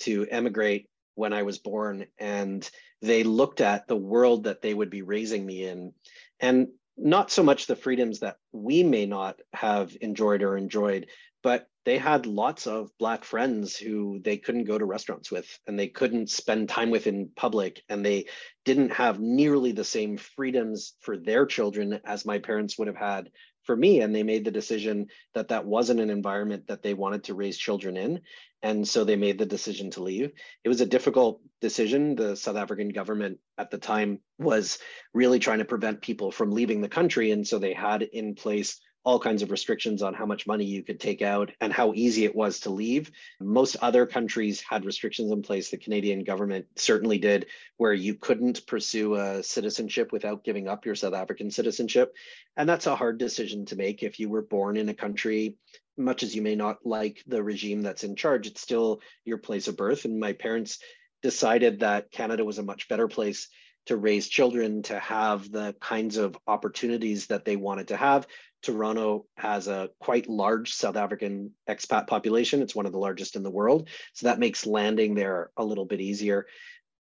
to 0.00 0.26
emigrate 0.28 0.88
when 1.18 1.32
I 1.32 1.42
was 1.42 1.58
born, 1.58 2.06
and 2.18 2.68
they 3.02 3.24
looked 3.24 3.60
at 3.60 3.88
the 3.88 3.96
world 3.96 4.44
that 4.44 4.62
they 4.62 4.72
would 4.72 4.90
be 4.90 5.02
raising 5.02 5.44
me 5.44 5.64
in, 5.64 5.92
and 6.40 6.68
not 6.96 7.30
so 7.30 7.42
much 7.42 7.66
the 7.66 7.76
freedoms 7.76 8.20
that 8.20 8.36
we 8.52 8.82
may 8.82 9.06
not 9.06 9.40
have 9.52 9.96
enjoyed 10.00 10.42
or 10.42 10.56
enjoyed, 10.56 11.06
but 11.42 11.68
they 11.84 11.96
had 11.96 12.26
lots 12.26 12.66
of 12.66 12.90
black 12.98 13.24
friends 13.24 13.76
who 13.76 14.20
they 14.22 14.36
couldn't 14.36 14.64
go 14.64 14.76
to 14.76 14.84
restaurants 14.84 15.30
with 15.30 15.46
and 15.66 15.78
they 15.78 15.88
couldn't 15.88 16.28
spend 16.28 16.68
time 16.68 16.90
with 16.90 17.06
in 17.06 17.30
public 17.34 17.82
and 17.88 18.04
they 18.04 18.26
didn't 18.64 18.92
have 18.92 19.20
nearly 19.20 19.72
the 19.72 19.84
same 19.84 20.18
freedoms 20.18 20.94
for 21.00 21.16
their 21.16 21.46
children 21.46 22.00
as 22.04 22.26
my 22.26 22.38
parents 22.38 22.78
would 22.78 22.88
have 22.88 22.96
had 22.96 23.30
for 23.62 23.76
me. 23.76 24.00
And 24.00 24.14
they 24.14 24.22
made 24.22 24.44
the 24.44 24.50
decision 24.50 25.06
that 25.34 25.48
that 25.48 25.64
wasn't 25.64 26.00
an 26.00 26.10
environment 26.10 26.66
that 26.66 26.82
they 26.82 26.94
wanted 26.94 27.24
to 27.24 27.34
raise 27.34 27.56
children 27.56 27.96
in 27.96 28.20
and 28.62 28.86
so 28.86 29.04
they 29.04 29.16
made 29.16 29.38
the 29.38 29.46
decision 29.46 29.90
to 29.92 30.02
leave. 30.02 30.32
It 30.64 30.68
was 30.68 30.80
a 30.80 30.86
difficult 30.86 31.40
decision. 31.60 32.16
The 32.16 32.36
south 32.36 32.56
african 32.56 32.88
government 32.90 33.38
at 33.56 33.70
the 33.70 33.78
time 33.78 34.20
was 34.38 34.78
really 35.14 35.38
trying 35.38 35.58
to 35.58 35.64
prevent 35.64 36.02
people 36.02 36.30
from 36.30 36.50
leaving 36.50 36.80
the 36.80 36.88
country. 36.88 37.30
And 37.30 37.46
so 37.46 37.58
they 37.58 37.72
had 37.72 38.02
in 38.02 38.34
place 38.34 38.80
all 39.04 39.18
kinds 39.18 39.42
of 39.42 39.50
restrictions 39.50 40.02
on 40.02 40.12
how 40.12 40.26
much 40.26 40.46
money 40.46 40.64
you 40.64 40.82
could 40.82 41.00
take 41.00 41.22
out 41.22 41.50
and 41.60 41.72
how 41.72 41.92
easy 41.94 42.24
it 42.24 42.34
was 42.34 42.60
to 42.60 42.70
leave. 42.70 43.10
Most 43.40 43.76
other 43.80 44.06
countries 44.06 44.60
had 44.60 44.84
restrictions 44.84 45.30
in 45.30 45.42
place. 45.42 45.70
The 45.70 45.78
Canadian 45.78 46.24
government 46.24 46.66
certainly 46.76 47.18
did, 47.18 47.46
where 47.76 47.92
you 47.92 48.14
couldn't 48.14 48.66
pursue 48.66 49.14
a 49.14 49.42
citizenship 49.42 50.12
without 50.12 50.44
giving 50.44 50.68
up 50.68 50.84
your 50.84 50.94
South 50.94 51.14
African 51.14 51.50
citizenship. 51.50 52.14
And 52.56 52.68
that's 52.68 52.86
a 52.86 52.96
hard 52.96 53.18
decision 53.18 53.64
to 53.66 53.76
make 53.76 54.02
if 54.02 54.20
you 54.20 54.28
were 54.28 54.42
born 54.42 54.76
in 54.76 54.88
a 54.88 54.94
country. 54.94 55.56
Much 55.96 56.22
as 56.22 56.34
you 56.36 56.42
may 56.42 56.54
not 56.54 56.84
like 56.84 57.22
the 57.26 57.42
regime 57.42 57.82
that's 57.82 58.04
in 58.04 58.14
charge, 58.14 58.46
it's 58.46 58.60
still 58.60 59.00
your 59.24 59.38
place 59.38 59.68
of 59.68 59.76
birth. 59.76 60.04
And 60.04 60.20
my 60.20 60.32
parents 60.32 60.78
decided 61.22 61.80
that 61.80 62.10
Canada 62.10 62.44
was 62.44 62.58
a 62.58 62.62
much 62.62 62.88
better 62.88 63.08
place 63.08 63.48
to 63.86 63.96
raise 63.96 64.28
children 64.28 64.82
to 64.82 64.98
have 64.98 65.50
the 65.50 65.74
kinds 65.80 66.18
of 66.18 66.38
opportunities 66.46 67.28
that 67.28 67.46
they 67.46 67.56
wanted 67.56 67.88
to 67.88 67.96
have 67.96 68.26
Toronto 68.62 69.26
has 69.36 69.68
a 69.68 69.90
quite 70.00 70.28
large 70.28 70.72
South 70.72 70.96
African 70.96 71.52
expat 71.68 72.06
population. 72.06 72.62
It's 72.62 72.74
one 72.74 72.86
of 72.86 72.92
the 72.92 72.98
largest 72.98 73.36
in 73.36 73.42
the 73.42 73.50
world. 73.50 73.88
So 74.14 74.26
that 74.26 74.38
makes 74.38 74.66
landing 74.66 75.14
there 75.14 75.50
a 75.56 75.64
little 75.64 75.84
bit 75.84 76.00
easier. 76.00 76.46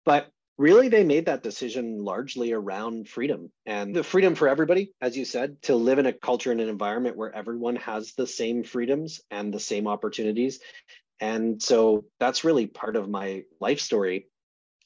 But 0.05 0.29
really, 0.59 0.89
they 0.89 1.05
made 1.05 1.27
that 1.27 1.43
decision 1.43 2.05
largely 2.05 2.53
around 2.53 3.09
freedom 3.09 3.51
and 3.67 3.95
the 3.95 4.05
freedom 4.05 4.35
for 4.35 4.49
everybody, 4.49 4.93
as 5.01 5.17
you 5.17 5.25
said, 5.25 5.61
to 5.63 5.75
live 5.75 5.99
in 5.99 6.07
a 6.07 6.13
culture 6.13 6.53
and 6.53 6.61
an 6.61 6.69
environment 6.69 7.17
where 7.17 7.35
everyone 7.35 7.77
has 7.77 8.13
the 8.15 8.27
same 8.27 8.65
freedoms 8.65 9.21
and 9.31 9.53
the 9.53 9.61
same 9.61 9.87
opportunities. 9.87 10.61
And 11.21 11.63
so 11.63 12.05
that's 12.21 12.45
really 12.45 12.67
part 12.67 12.97
of 12.97 13.09
my 13.09 13.45
life 13.61 13.81
story. 13.81 14.29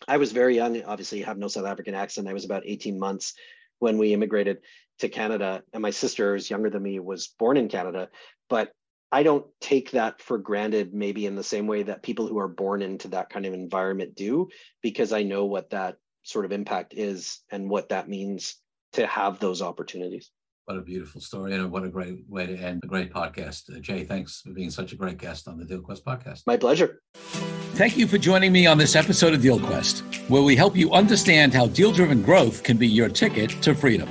I 0.06 0.18
was 0.18 0.32
very 0.32 0.54
young, 0.54 0.82
obviously, 0.84 1.22
have 1.22 1.38
no 1.38 1.48
South 1.48 1.66
African 1.66 1.94
accent. 1.94 2.28
I 2.28 2.34
was 2.34 2.44
about 2.44 2.62
18 2.64 2.98
months 2.98 3.34
when 3.80 3.98
we 3.98 4.12
immigrated 4.12 4.58
to 4.99 5.09
Canada, 5.09 5.62
and 5.72 5.82
my 5.82 5.90
sister 5.90 6.34
is 6.34 6.51
younger 6.51 6.70
than 6.70 6.82
me, 6.82 6.99
was 6.99 7.28
born 7.38 7.57
in 7.57 7.68
Canada, 7.68 8.09
but 8.49 8.72
I 9.11 9.22
don't 9.22 9.46
take 9.61 9.92
that 9.92 10.20
for 10.20 10.36
granted, 10.36 10.92
maybe 10.92 11.24
in 11.24 11.34
the 11.34 11.42
same 11.42 11.66
way 11.66 11.84
that 11.84 12.03
people 12.03 12.26
who 12.26 12.38
are 12.38 12.49
born 12.49 12.82
into 12.82 13.09
that 13.09 13.30
kind 13.30 13.46
of 13.46 13.55
environment 13.55 14.14
do, 14.14 14.49
because 14.82 15.12
I 15.12 15.22
know 15.22 15.46
what 15.46 15.70
that 15.70 15.96
sort 16.24 16.44
of 16.44 16.53
impact 16.53 16.92
is 16.94 17.40
and 17.51 17.70
what 17.70 17.88
that 17.88 18.09
means 18.09 18.57
to 18.92 19.07
have 19.07 19.38
those 19.38 19.62
opportunities. 19.62 20.30
What 20.66 20.76
a 20.76 20.82
beautiful 20.82 21.22
story, 21.22 21.55
and 21.55 21.70
what 21.70 21.84
a 21.84 21.88
great 21.88 22.28
way 22.28 22.44
to 22.46 22.55
end 22.55 22.82
a 22.84 22.86
great 22.86 23.11
podcast. 23.11 23.74
Uh, 23.74 23.80
Jay, 23.80 24.05
thanks 24.05 24.42
for 24.42 24.51
being 24.51 24.70
such 24.70 24.92
a 24.92 24.96
great 24.96 25.16
guest 25.16 25.49
on 25.49 25.57
the 25.57 25.64
DealQuest 25.64 26.03
podcast. 26.03 26.42
My 26.46 26.59
pleasure. 26.59 27.01
Thank 27.14 27.96
you 27.96 28.07
for 28.07 28.18
joining 28.18 28.53
me 28.53 28.66
on 28.66 28.76
this 28.76 28.94
episode 28.94 29.32
of 29.32 29.40
DealQuest, 29.40 30.28
where 30.28 30.42
we 30.42 30.55
help 30.55 30.76
you 30.76 30.92
understand 30.92 31.55
how 31.55 31.68
deal 31.68 31.92
driven 31.92 32.22
growth 32.22 32.62
can 32.62 32.76
be 32.76 32.86
your 32.86 33.09
ticket 33.09 33.49
to 33.62 33.74
freedom. 33.74 34.09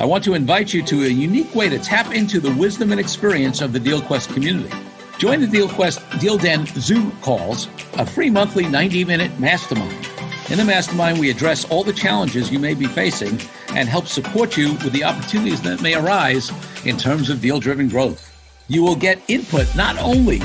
I 0.00 0.06
want 0.06 0.24
to 0.24 0.32
invite 0.32 0.72
you 0.72 0.82
to 0.84 1.04
a 1.04 1.08
unique 1.08 1.54
way 1.54 1.68
to 1.68 1.78
tap 1.78 2.14
into 2.14 2.40
the 2.40 2.54
wisdom 2.54 2.90
and 2.90 2.98
experience 2.98 3.60
of 3.60 3.74
the 3.74 3.78
DealQuest 3.78 4.32
community. 4.32 4.74
Join 5.18 5.42
the 5.42 5.46
DealQuest 5.46 6.18
Deal 6.18 6.38
Den 6.38 6.64
Zoom 6.64 7.12
calls, 7.20 7.68
a 7.98 8.06
free 8.06 8.30
monthly 8.30 8.66
90 8.66 9.04
minute 9.04 9.38
mastermind. 9.38 10.08
In 10.48 10.56
the 10.56 10.64
mastermind, 10.64 11.20
we 11.20 11.28
address 11.28 11.66
all 11.66 11.84
the 11.84 11.92
challenges 11.92 12.50
you 12.50 12.58
may 12.58 12.72
be 12.72 12.86
facing 12.86 13.38
and 13.76 13.90
help 13.90 14.06
support 14.06 14.56
you 14.56 14.72
with 14.72 14.94
the 14.94 15.04
opportunities 15.04 15.60
that 15.60 15.82
may 15.82 15.94
arise 15.94 16.50
in 16.86 16.96
terms 16.96 17.28
of 17.28 17.42
deal 17.42 17.60
driven 17.60 17.86
growth. 17.86 18.34
You 18.68 18.82
will 18.82 18.96
get 18.96 19.20
input 19.28 19.66
not 19.76 19.98
only 19.98 20.40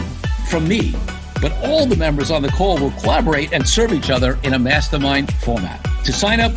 from 0.50 0.68
me, 0.68 0.94
but 1.40 1.54
all 1.64 1.86
the 1.86 1.96
members 1.96 2.30
on 2.30 2.42
the 2.42 2.50
call 2.50 2.78
will 2.78 2.92
collaborate 3.00 3.54
and 3.54 3.66
serve 3.66 3.94
each 3.94 4.10
other 4.10 4.38
in 4.44 4.54
a 4.54 4.60
mastermind 4.60 5.34
format. 5.36 5.82
To 6.04 6.12
sign 6.12 6.42
up 6.42 6.52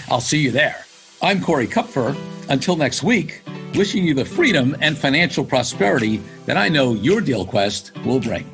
I'll 0.09 0.22
see 0.22 0.39
you 0.39 0.51
there. 0.51 0.86
I'm 1.22 1.41
Corey 1.41 1.67
Kupfer. 1.67 2.15
Until 2.49 2.76
next 2.76 3.03
week, 3.03 3.43
wishing 3.76 4.03
you 4.03 4.13
the 4.13 4.26
freedom 4.26 4.76
and 4.82 4.97
financial 4.97 5.45
prosperity 5.45 6.22
that 6.45 6.57
I 6.57 6.67
know 6.67 6.93
your 6.93 7.22
deal 7.22 7.45
quest 7.45 7.95
will 8.03 8.19
bring. 8.19 8.49